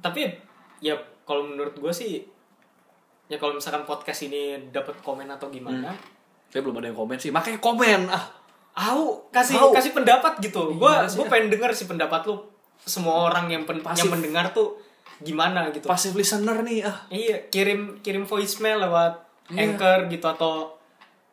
Tapi 0.00 0.32
ya 0.80 0.96
kalau 1.28 1.44
menurut 1.44 1.76
gue 1.76 1.92
sih 1.92 2.24
ya 3.28 3.36
kalau 3.36 3.52
misalkan 3.52 3.84
podcast 3.84 4.24
ini 4.24 4.72
dapat 4.72 4.96
komen 5.04 5.28
atau 5.28 5.52
gimana 5.52 5.92
saya 6.48 6.64
belum 6.64 6.80
ada 6.80 6.88
yang 6.88 6.96
komen 6.96 7.20
sih. 7.20 7.28
Makanya 7.28 7.60
komen 7.60 8.08
ah. 8.08 8.24
Au, 8.76 9.28
kasih 9.32 9.56
Au. 9.56 9.72
kasih 9.72 9.92
pendapat 9.96 10.36
gitu. 10.40 10.72
Iya, 10.72 10.76
Gua 10.76 10.92
sih, 11.08 11.16
gua 11.16 11.26
pengen 11.32 11.48
denger 11.48 11.72
sih 11.72 11.88
pendapat 11.88 12.28
lu. 12.28 12.55
Semua 12.82 13.26
orang 13.26 13.46
yang 13.48 13.62
pen, 13.62 13.80
Pasif. 13.80 14.04
yang 14.04 14.12
mendengar 14.12 14.50
tuh 14.50 14.76
gimana 15.16 15.70
gitu. 15.70 15.86
passive 15.86 16.12
listener 16.12 16.60
nih 16.60 16.82
ah 16.82 16.96
Iya, 17.08 17.48
kirim 17.48 17.98
kirim 18.00 18.22
voicemail 18.22 18.76
lewat 18.78 19.16
Iya. 19.48 19.64
Anchor 19.64 19.98
gitu 20.06 20.26
atau 20.26 20.76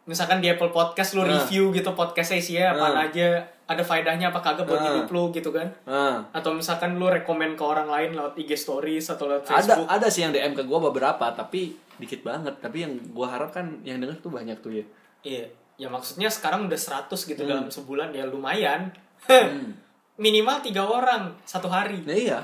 misalkan 0.04 0.38
di 0.38 0.48
Apple 0.48 0.70
Podcast 0.70 1.14
lu 1.14 1.22
Nah. 1.22 1.36
review 1.36 1.70
gitu 1.70 1.92
podcastnya 1.92 2.38
isinya 2.38 2.66
apaan 2.72 2.94
Nah. 2.94 3.04
aja, 3.04 3.28
ada 3.64 3.82
faedahnya 3.82 4.28
apa 4.28 4.40
kagak 4.40 4.64
buat 4.66 4.78
Nah. 4.78 4.88
hidup 4.94 5.08
lu 5.10 5.24
gitu 5.30 5.50
kan. 5.50 5.68
nah 5.84 6.24
Atau 6.30 6.52
misalkan 6.52 6.96
lu 6.96 7.08
rekomen 7.08 7.54
ke 7.54 7.62
orang 7.62 7.88
lain 7.88 8.14
lewat 8.14 8.36
IG 8.36 8.56
stories 8.56 9.10
atau 9.10 9.28
lewat 9.28 9.44
ada 9.46 9.56
Facebook. 9.58 9.88
ada 9.90 10.08
sih 10.08 10.22
yang 10.22 10.32
DM 10.32 10.54
ke 10.54 10.64
gue 10.64 10.80
beberapa 10.82 11.26
tapi 11.30 11.72
dikit 11.94 12.22
banget 12.22 12.56
tapi 12.58 12.82
yang 12.82 12.94
gue 12.96 13.24
harap 13.26 13.52
kan 13.52 13.80
yang 13.82 13.98
denger 13.98 14.16
tuh 14.18 14.30
banyak 14.30 14.56
tuh 14.58 14.72
ya 14.74 14.86
Iya, 15.22 15.44
ya 15.78 15.88
maksudnya 15.88 16.28
sekarang 16.28 16.66
udah 16.66 16.76
100 16.78 17.24
gitu 17.26 17.42
Hmm. 17.42 17.50
dalam 17.50 17.68
sebulan 17.68 18.12
ya 18.12 18.24
lumayan. 18.26 18.92
Minimal 20.16 20.62
tiga 20.62 20.84
orang 20.84 21.34
satu 21.44 21.68
hari. 21.68 22.02
nah 22.06 22.14
iya 22.14 22.40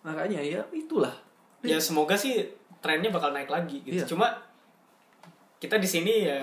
makanya 0.00 0.40
ya 0.40 0.64
itulah 0.72 1.12
ya 1.60 1.76
semoga 1.76 2.16
sih 2.16 2.40
trennya 2.80 3.12
bakal 3.12 3.36
naik 3.36 3.52
lagi 3.52 3.84
gitu. 3.84 4.00
Iya. 4.00 4.04
Cuma 4.08 4.32
kita 5.60 5.76
di 5.76 5.84
sini 5.84 6.24
ya 6.24 6.40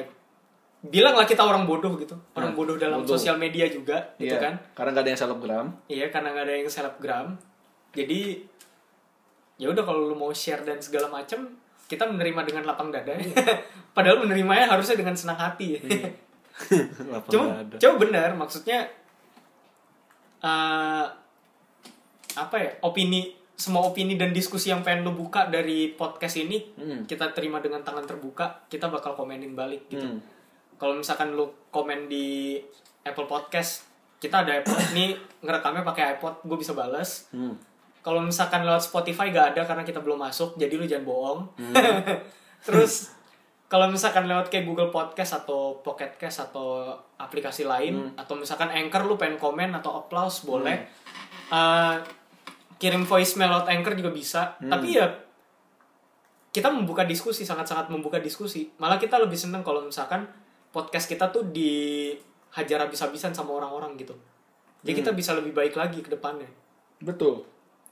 bilanglah 0.77 1.25
kita 1.25 1.41
orang 1.41 1.65
bodoh 1.65 1.97
gitu. 1.97 2.13
Orang 2.37 2.53
Nah, 2.53 2.57
bodoh 2.57 2.77
dalam 2.77 3.01
bodoh. 3.01 3.17
sosial 3.17 3.41
media 3.41 3.65
juga 3.65 3.97
gitu 4.21 4.29
Iya, 4.29 4.37
kan. 4.37 4.53
karena 4.77 4.93
gak 4.93 5.01
ada 5.01 5.09
yang 5.09 5.19
selebgram 5.19 5.67
Iya, 5.89 6.05
karena 6.13 6.27
nggak 6.31 6.45
ada 6.45 6.53
yang 6.53 6.69
selebgram. 6.69 7.27
Jadi 7.97 8.21
ya 9.57 9.73
udah 9.73 9.81
kalau 9.81 10.05
lu 10.05 10.13
mau 10.13 10.29
share 10.29 10.61
dan 10.61 10.77
segala 10.77 11.09
macam 11.09 11.49
kita 11.89 12.05
menerima 12.05 12.41
dengan 12.45 12.63
lapang 12.69 12.93
dada. 12.93 13.17
Padahal 13.97 14.21
menerimanya 14.21 14.69
harusnya 14.69 14.93
dengan 14.93 15.17
senang 15.17 15.41
hati. 15.41 15.81
Lapang 17.09 17.31
Cuma 17.33 17.45
coba 17.73 17.95
benar 17.97 18.29
maksudnya 18.33 18.85
eh 20.41 21.05
apa 22.37 22.55
ya? 22.55 22.71
Opini 22.85 23.33
semua 23.57 23.81
opini 23.89 24.13
dan 24.13 24.29
diskusi 24.29 24.69
yang 24.69 24.85
pengen 24.85 25.01
lu 25.01 25.17
buka 25.17 25.49
dari 25.49 25.97
podcast 25.97 26.37
ini 26.37 26.61
Hmm. 26.77 27.09
kita 27.09 27.33
terima 27.33 27.57
dengan 27.57 27.81
tangan 27.81 28.05
terbuka, 28.05 28.69
kita 28.69 28.85
bakal 28.93 29.17
komenin 29.17 29.57
balik 29.57 29.89
gitu. 29.89 30.05
Hmm. 30.05 30.21
Kalau 30.77 30.93
misalkan 30.93 31.33
lu 31.33 31.49
komen 31.73 32.05
di 32.05 32.61
Apple 33.01 33.25
Podcast, 33.25 33.89
kita 34.21 34.45
ada 34.45 34.61
iPod 34.61 34.93
nih 34.93 35.17
ngerekamnya 35.41 35.81
pakai 35.81 36.21
iPod, 36.21 36.45
gue 36.45 36.57
bisa 36.61 36.77
balas. 36.77 37.33
Hmm. 37.33 37.57
Kalau 38.05 38.21
misalkan 38.21 38.61
lewat 38.61 38.85
Spotify 38.85 39.33
gak 39.33 39.57
ada 39.57 39.65
karena 39.65 39.81
kita 39.81 40.05
belum 40.05 40.21
masuk, 40.21 40.53
jadi 40.53 40.77
lu 40.77 40.85
jangan 40.85 41.05
bohong. 41.09 41.39
Hmm. 41.57 41.73
Terus 42.69 43.09
kalau 43.67 43.87
misalkan 43.87 44.25
lewat 44.25 44.47
kayak 44.47 44.63
Google 44.63 44.87
Podcast 44.87 45.43
atau 45.43 45.83
Pocket 45.83 46.15
Cast 46.15 46.47
atau 46.47 46.87
aplikasi 47.15 47.63
lain 47.63 48.11
Hmm. 48.11 48.15
atau 48.15 48.33
misalkan 48.33 48.71
Anchor 48.71 49.03
lu 49.03 49.15
pengen 49.15 49.35
komen 49.35 49.75
atau 49.75 49.99
applause 49.99 50.43
boleh. 50.43 50.87
Eh, 51.47 51.95
kirim 52.77 53.03
voicemail 53.03 53.51
lewat 53.51 53.67
Anchor 53.67 53.93
juga 53.93 54.11
bisa. 54.11 54.55
Hmm. 54.57 54.71
Tapi 54.71 54.95
ya 54.95 55.07
kita 56.49 56.71
membuka 56.71 57.03
diskusi 57.03 57.43
sangat-sangat 57.43 57.91
membuka 57.91 58.17
diskusi. 58.17 58.71
Malah 58.79 58.97
kita 58.97 59.19
lebih 59.19 59.35
seneng 59.35 59.61
kalau 59.61 59.83
misalkan 59.83 60.25
podcast 60.71 61.05
kita 61.05 61.27
tuh 61.27 61.47
dihajar 61.47 62.81
habis-habisan 62.81 63.31
sama 63.31 63.51
orang-orang 63.53 63.93
gitu. 63.95 64.15
Jadi 64.81 64.93
kita 64.95 65.11
Hmm. 65.11 65.19
bisa 65.19 65.31
lebih 65.35 65.51
baik 65.51 65.75
lagi 65.75 65.99
ke 65.99 66.09
depannya 66.09 66.47
betul 66.97 67.45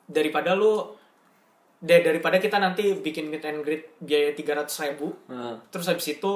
daripada 0.05 0.57
lu 0.57 0.81
da- 1.85 2.01
daripada 2.01 2.37
kita 2.37 2.57
nanti 2.57 2.97
bikin 2.97 3.29
meet 3.29 3.41
and 3.41 3.61
greet 3.61 3.93
biaya 3.99 4.33
300 4.33 4.65
ribu 4.85 5.13
Nah, 5.27 5.61
terus 5.69 5.85
habis 5.85 6.07
itu 6.09 6.33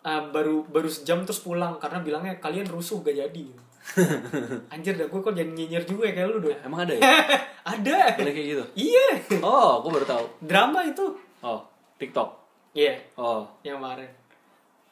uh, 0.00 0.22
baru 0.28 0.64
baru 0.64 0.86
sejam 0.86 1.24
terus 1.24 1.40
pulang 1.40 1.76
karena 1.76 1.98
bilangnya 1.98 2.34
kalian 2.36 2.66
rusuh 2.66 3.00
gak 3.00 3.16
jadi. 3.18 3.46
Anjir 4.72 4.94
dah 4.94 5.08
gue 5.08 5.16
kok 5.18 5.32
jadi 5.32 5.48
nyinyir 5.48 5.82
juga 5.82 6.04
ya 6.04 6.12
kayak 6.14 6.28
lu 6.28 6.38
dong 6.42 6.52
emang 6.60 6.84
ada 6.84 6.92
ya? 6.92 7.00
Ada. 7.78 8.16
Ada 8.16 8.30
kayak 8.30 8.46
gitu? 8.48 8.64
Iya. 8.76 9.08
Oh 9.40 9.80
gue 9.80 9.90
baru 9.90 10.06
tahu. 10.06 10.24
Drama 10.40 10.84
itu. 10.84 11.04
Oh 11.40 11.64
TikTok? 11.96 12.28
Iya. 12.72 13.00
Oh. 13.16 13.48
Yang 13.60 13.76
kemarin. 13.80 14.10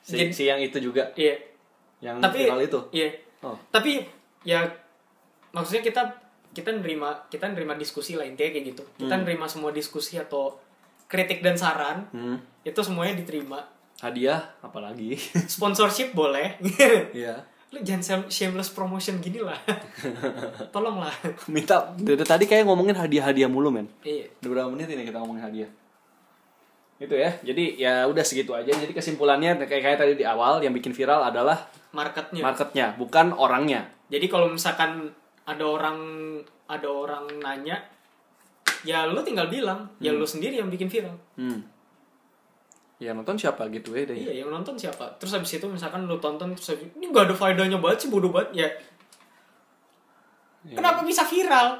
Si, 0.00 0.16
Jadi- 0.16 0.32
si 0.32 0.42
yang 0.44 0.58
itu 0.58 0.80
juga? 0.80 1.12
Iya. 1.12 1.36
Yang 2.00 2.16
tapi 2.20 2.38
viral 2.42 2.60
itu? 2.62 2.80
iya. 2.90 3.08
Oh. 3.40 3.56
Tapi 3.68 4.00
ya 4.42 4.64
maksudnya 5.50 5.82
kita 5.82 6.02
kita 6.56 6.72
nerima 6.72 7.28
kita 7.28 7.52
nerima 7.52 7.76
diskusi 7.76 8.16
lah 8.16 8.24
intinya 8.24 8.56
kayak 8.56 8.64
gitu. 8.72 8.82
Kita 8.96 9.12
nerima 9.20 9.44
semua 9.44 9.76
diskusi 9.76 10.16
atau 10.16 10.56
kritik 11.04 11.44
dan 11.44 11.60
saran 11.60 12.08
hmm. 12.16 12.64
itu 12.64 12.80
semuanya 12.80 13.20
diterima. 13.20 13.60
Hadiah 14.00 14.56
apalagi. 14.64 15.20
Sponsorship 15.52 16.16
boleh. 16.16 16.56
Iya. 17.12 17.44
lu 17.74 17.82
jangan 17.82 17.98
shame- 17.98 18.30
shameless 18.30 18.70
promotion 18.72 19.20
gini 19.20 19.42
lah. 19.42 19.58
Tolonglah 20.74 21.12
minta 21.50 21.92
dari 21.98 22.24
tadi 22.24 22.46
kayak 22.46 22.64
ngomongin 22.64 22.96
hadiah-hadiah 22.96 23.50
mulu 23.52 23.68
men. 23.68 23.90
Iya. 24.00 24.32
Berapa 24.40 24.72
menit 24.72 24.88
ini 24.88 25.04
kita 25.04 25.20
ngomongin 25.20 25.44
hadiah? 25.44 25.70
Itu 26.96 27.12
ya. 27.12 27.36
Jadi 27.42 27.76
ya 27.76 28.06
udah 28.08 28.24
segitu 28.24 28.56
aja. 28.56 28.70
Jadi 28.70 28.96
kesimpulannya 28.96 29.60
kayak 29.66 29.82
kayak 29.82 29.98
tadi 29.98 30.14
di 30.14 30.24
awal 30.24 30.62
yang 30.62 30.72
bikin 30.72 30.94
viral 30.94 31.26
adalah 31.26 31.68
marketnya. 31.90 32.40
marketnya 32.40 32.86
bukan 32.96 33.34
orangnya. 33.34 33.90
Jadi 34.08 34.30
kalau 34.30 34.46
misalkan 34.46 35.10
ada 35.46 35.64
orang 35.64 35.98
ada 36.66 36.88
orang 36.90 37.30
nanya 37.38 37.78
ya 38.82 39.06
lu 39.06 39.22
tinggal 39.22 39.46
bilang 39.46 39.86
ya 40.02 40.10
lu 40.10 40.26
sendiri 40.26 40.58
yang 40.58 40.68
bikin 40.68 40.90
viral. 40.90 41.14
Hmm. 41.38 41.62
ya 42.96 43.12
nonton 43.12 43.36
siapa 43.36 43.68
gitu 43.68 43.92
ya 43.92 44.08
deh? 44.08 44.16
Iya 44.16 44.44
yang 44.44 44.50
nonton 44.50 44.74
siapa? 44.74 45.04
Terus 45.20 45.36
habis 45.36 45.52
itu 45.52 45.66
misalkan 45.68 46.08
lu 46.08 46.16
tonton 46.16 46.56
terus 46.56 46.72
habis, 46.72 46.88
ini 46.96 47.12
gak 47.12 47.28
ada 47.28 47.34
faedahnya 47.36 47.76
banget 47.76 48.06
sih 48.06 48.08
bodoh 48.08 48.32
banget. 48.32 48.64
Ya. 48.64 48.68
Iya. 50.64 50.80
kenapa 50.80 51.04
bisa 51.04 51.22
viral? 51.28 51.76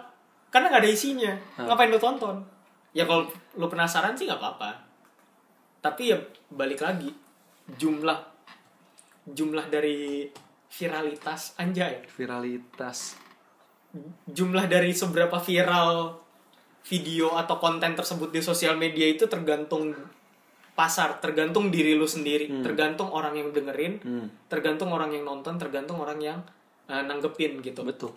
Karena 0.52 0.68
gak 0.68 0.84
ada 0.84 0.90
isinya. 0.92 1.32
Hah. 1.56 1.72
ngapain 1.72 1.88
lu 1.88 1.96
tonton? 1.96 2.36
Ya 2.92 3.08
kalau 3.08 3.32
lu 3.56 3.66
penasaran 3.68 4.12
sih 4.12 4.28
nggak 4.28 4.40
apa-apa. 4.40 4.76
Tapi 5.80 6.12
ya 6.12 6.20
balik 6.52 6.84
lagi 6.84 7.08
jumlah 7.80 8.20
jumlah 9.24 9.72
dari 9.72 10.28
viralitas 10.68 11.56
anjay. 11.56 12.04
Viralitas 12.12 13.25
jumlah 14.28 14.66
dari 14.66 14.92
seberapa 14.92 15.38
viral 15.40 16.18
video 16.86 17.34
atau 17.34 17.58
konten 17.58 17.98
tersebut 17.98 18.30
di 18.30 18.40
sosial 18.40 18.78
media 18.78 19.10
itu 19.10 19.26
tergantung 19.26 19.94
pasar, 20.76 21.18
tergantung 21.18 21.72
diri 21.72 21.96
lu 21.96 22.04
sendiri, 22.04 22.52
tergantung 22.60 23.08
orang 23.10 23.34
yang 23.34 23.48
dengerin, 23.50 23.96
hmm. 23.98 24.26
tergantung 24.46 24.92
orang 24.92 25.10
yang 25.10 25.24
nonton, 25.24 25.56
tergantung 25.56 25.98
orang 25.98 26.20
yang 26.20 26.38
uh, 26.86 27.02
nanggepin 27.02 27.64
gitu. 27.64 27.82
betul 27.82 28.12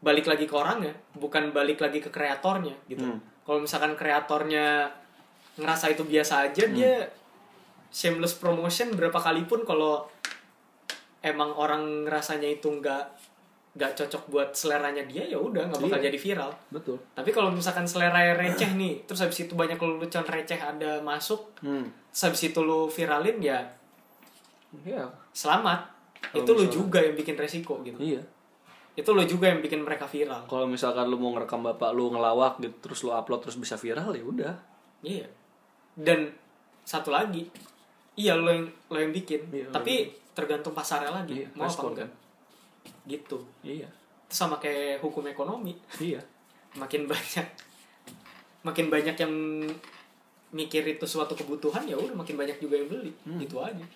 Balik 0.00 0.28
lagi 0.28 0.44
ke 0.44 0.54
orangnya, 0.54 0.92
bukan 1.16 1.50
balik 1.50 1.80
lagi 1.80 2.04
ke 2.04 2.12
kreatornya 2.12 2.76
gitu. 2.86 3.04
Hmm. 3.04 3.18
Kalau 3.42 3.64
misalkan 3.64 3.96
kreatornya 3.96 4.92
ngerasa 5.56 5.90
itu 5.90 6.04
biasa 6.04 6.52
aja, 6.52 6.64
dia 6.68 7.08
shameless 7.90 8.38
promotion 8.38 8.94
berapa 8.94 9.18
kali 9.18 9.48
pun 9.48 9.66
kalau 9.66 10.06
emang 11.20 11.52
orang 11.56 12.06
ngerasanya 12.06 12.48
itu 12.60 12.70
nggak 12.70 13.29
nggak 13.70 13.94
cocok 13.94 14.22
buat 14.26 14.50
seleranya 14.50 15.06
dia 15.06 15.22
ya 15.22 15.38
udah 15.38 15.70
nggak 15.70 15.78
bakal 15.80 15.98
Iya. 16.02 16.06
jadi 16.10 16.18
viral. 16.18 16.50
betul. 16.70 16.98
Tapi 17.14 17.30
kalau 17.30 17.54
misalkan 17.54 17.86
selera 17.86 18.34
receh 18.34 18.74
nih, 18.74 19.06
terus 19.06 19.22
habis 19.22 19.46
itu 19.46 19.54
banyak 19.54 19.78
lelucon 19.78 20.26
receh 20.26 20.58
ada 20.58 20.98
masuk, 21.00 21.54
hmm. 21.62 22.10
terus 22.10 22.22
habis 22.26 22.42
itu 22.50 22.58
lu 22.60 22.90
viralin 22.90 23.38
ya 23.38 23.62
ya 24.82 25.06
selamat. 25.30 25.86
Kalau 26.20 26.42
itu 26.42 26.50
lu 26.50 26.56
misalnya- 26.60 26.74
juga 26.74 26.98
yang 27.00 27.14
bikin 27.14 27.36
resiko 27.38 27.74
gitu. 27.82 27.98
iya. 27.98 28.22
Itu 28.90 29.14
lo 29.14 29.22
juga 29.22 29.46
yang 29.48 29.62
bikin 29.62 29.80
mereka 29.80 30.04
viral. 30.04 30.44
Kalau 30.44 30.66
misalkan 30.66 31.06
lu 31.06 31.16
mau 31.16 31.30
ngerekam 31.32 31.62
bapak 31.62 31.94
lu 31.94 32.10
ngelawak 32.10 32.58
gitu 32.58 32.74
terus 32.82 33.00
lu 33.00 33.14
upload 33.14 33.40
terus 33.40 33.54
bisa 33.54 33.78
viral 33.78 34.10
ya 34.10 34.24
udah. 34.26 34.54
Iya. 35.00 35.26
Dan 35.94 36.26
satu 36.82 37.14
lagi 37.14 37.46
iya 38.14 38.34
lo 38.34 38.50
yang 38.50 38.66
lo 38.90 38.98
yang 38.98 39.14
bikin. 39.14 39.46
Iya, 39.48 39.70
lo 39.70 39.72
tapi 39.72 40.10
tergantung 40.34 40.74
pasarnya 40.74 41.14
lagi. 41.14 41.46
Iya, 41.46 41.48
mau 41.54 41.64
apa 41.64 41.82
enggak 41.86 42.10
gitu. 43.10 43.42
Iya. 43.60 43.90
Itu 44.24 44.34
sama 44.36 44.62
kayak 44.62 45.02
hukum 45.02 45.26
ekonomi. 45.26 45.74
Iya. 45.98 46.22
Makin 46.82 47.10
banyak. 47.10 47.46
Makin 48.62 48.86
banyak 48.86 49.16
yang 49.18 49.34
mikir 50.50 50.82
itu 50.84 51.06
suatu 51.06 51.34
kebutuhan 51.34 51.86
ya 51.86 51.94
udah 51.94 52.10
makin 52.12 52.34
banyak 52.34 52.58
juga 52.58 52.74
yang 52.76 52.90
beli. 52.90 53.10
Gitu 53.38 53.56
aja. 53.58 53.86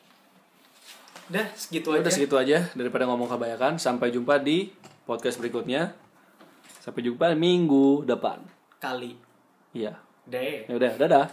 Dah 1.28 1.46
segitu 1.54 1.90
Hmm. 1.90 1.94
Ya 1.94 2.00
aja. 2.00 2.04
udah 2.06 2.12
segitu 2.14 2.34
aja 2.36 2.58
daripada 2.74 3.04
ngomong 3.06 3.28
kebanyakan. 3.28 3.76
Sampai 3.76 4.10
jumpa 4.10 4.40
di 4.40 4.72
podcast 5.04 5.36
berikutnya. 5.38 5.92
Sampai 6.80 7.04
jumpa 7.04 7.36
minggu 7.36 8.08
depan. 8.08 8.40
Kali. 8.80 9.14
Iya. 9.76 9.96
Deh. 10.24 10.64
Ya 10.64 10.74
udah 10.74 10.92
dadah 10.96 11.26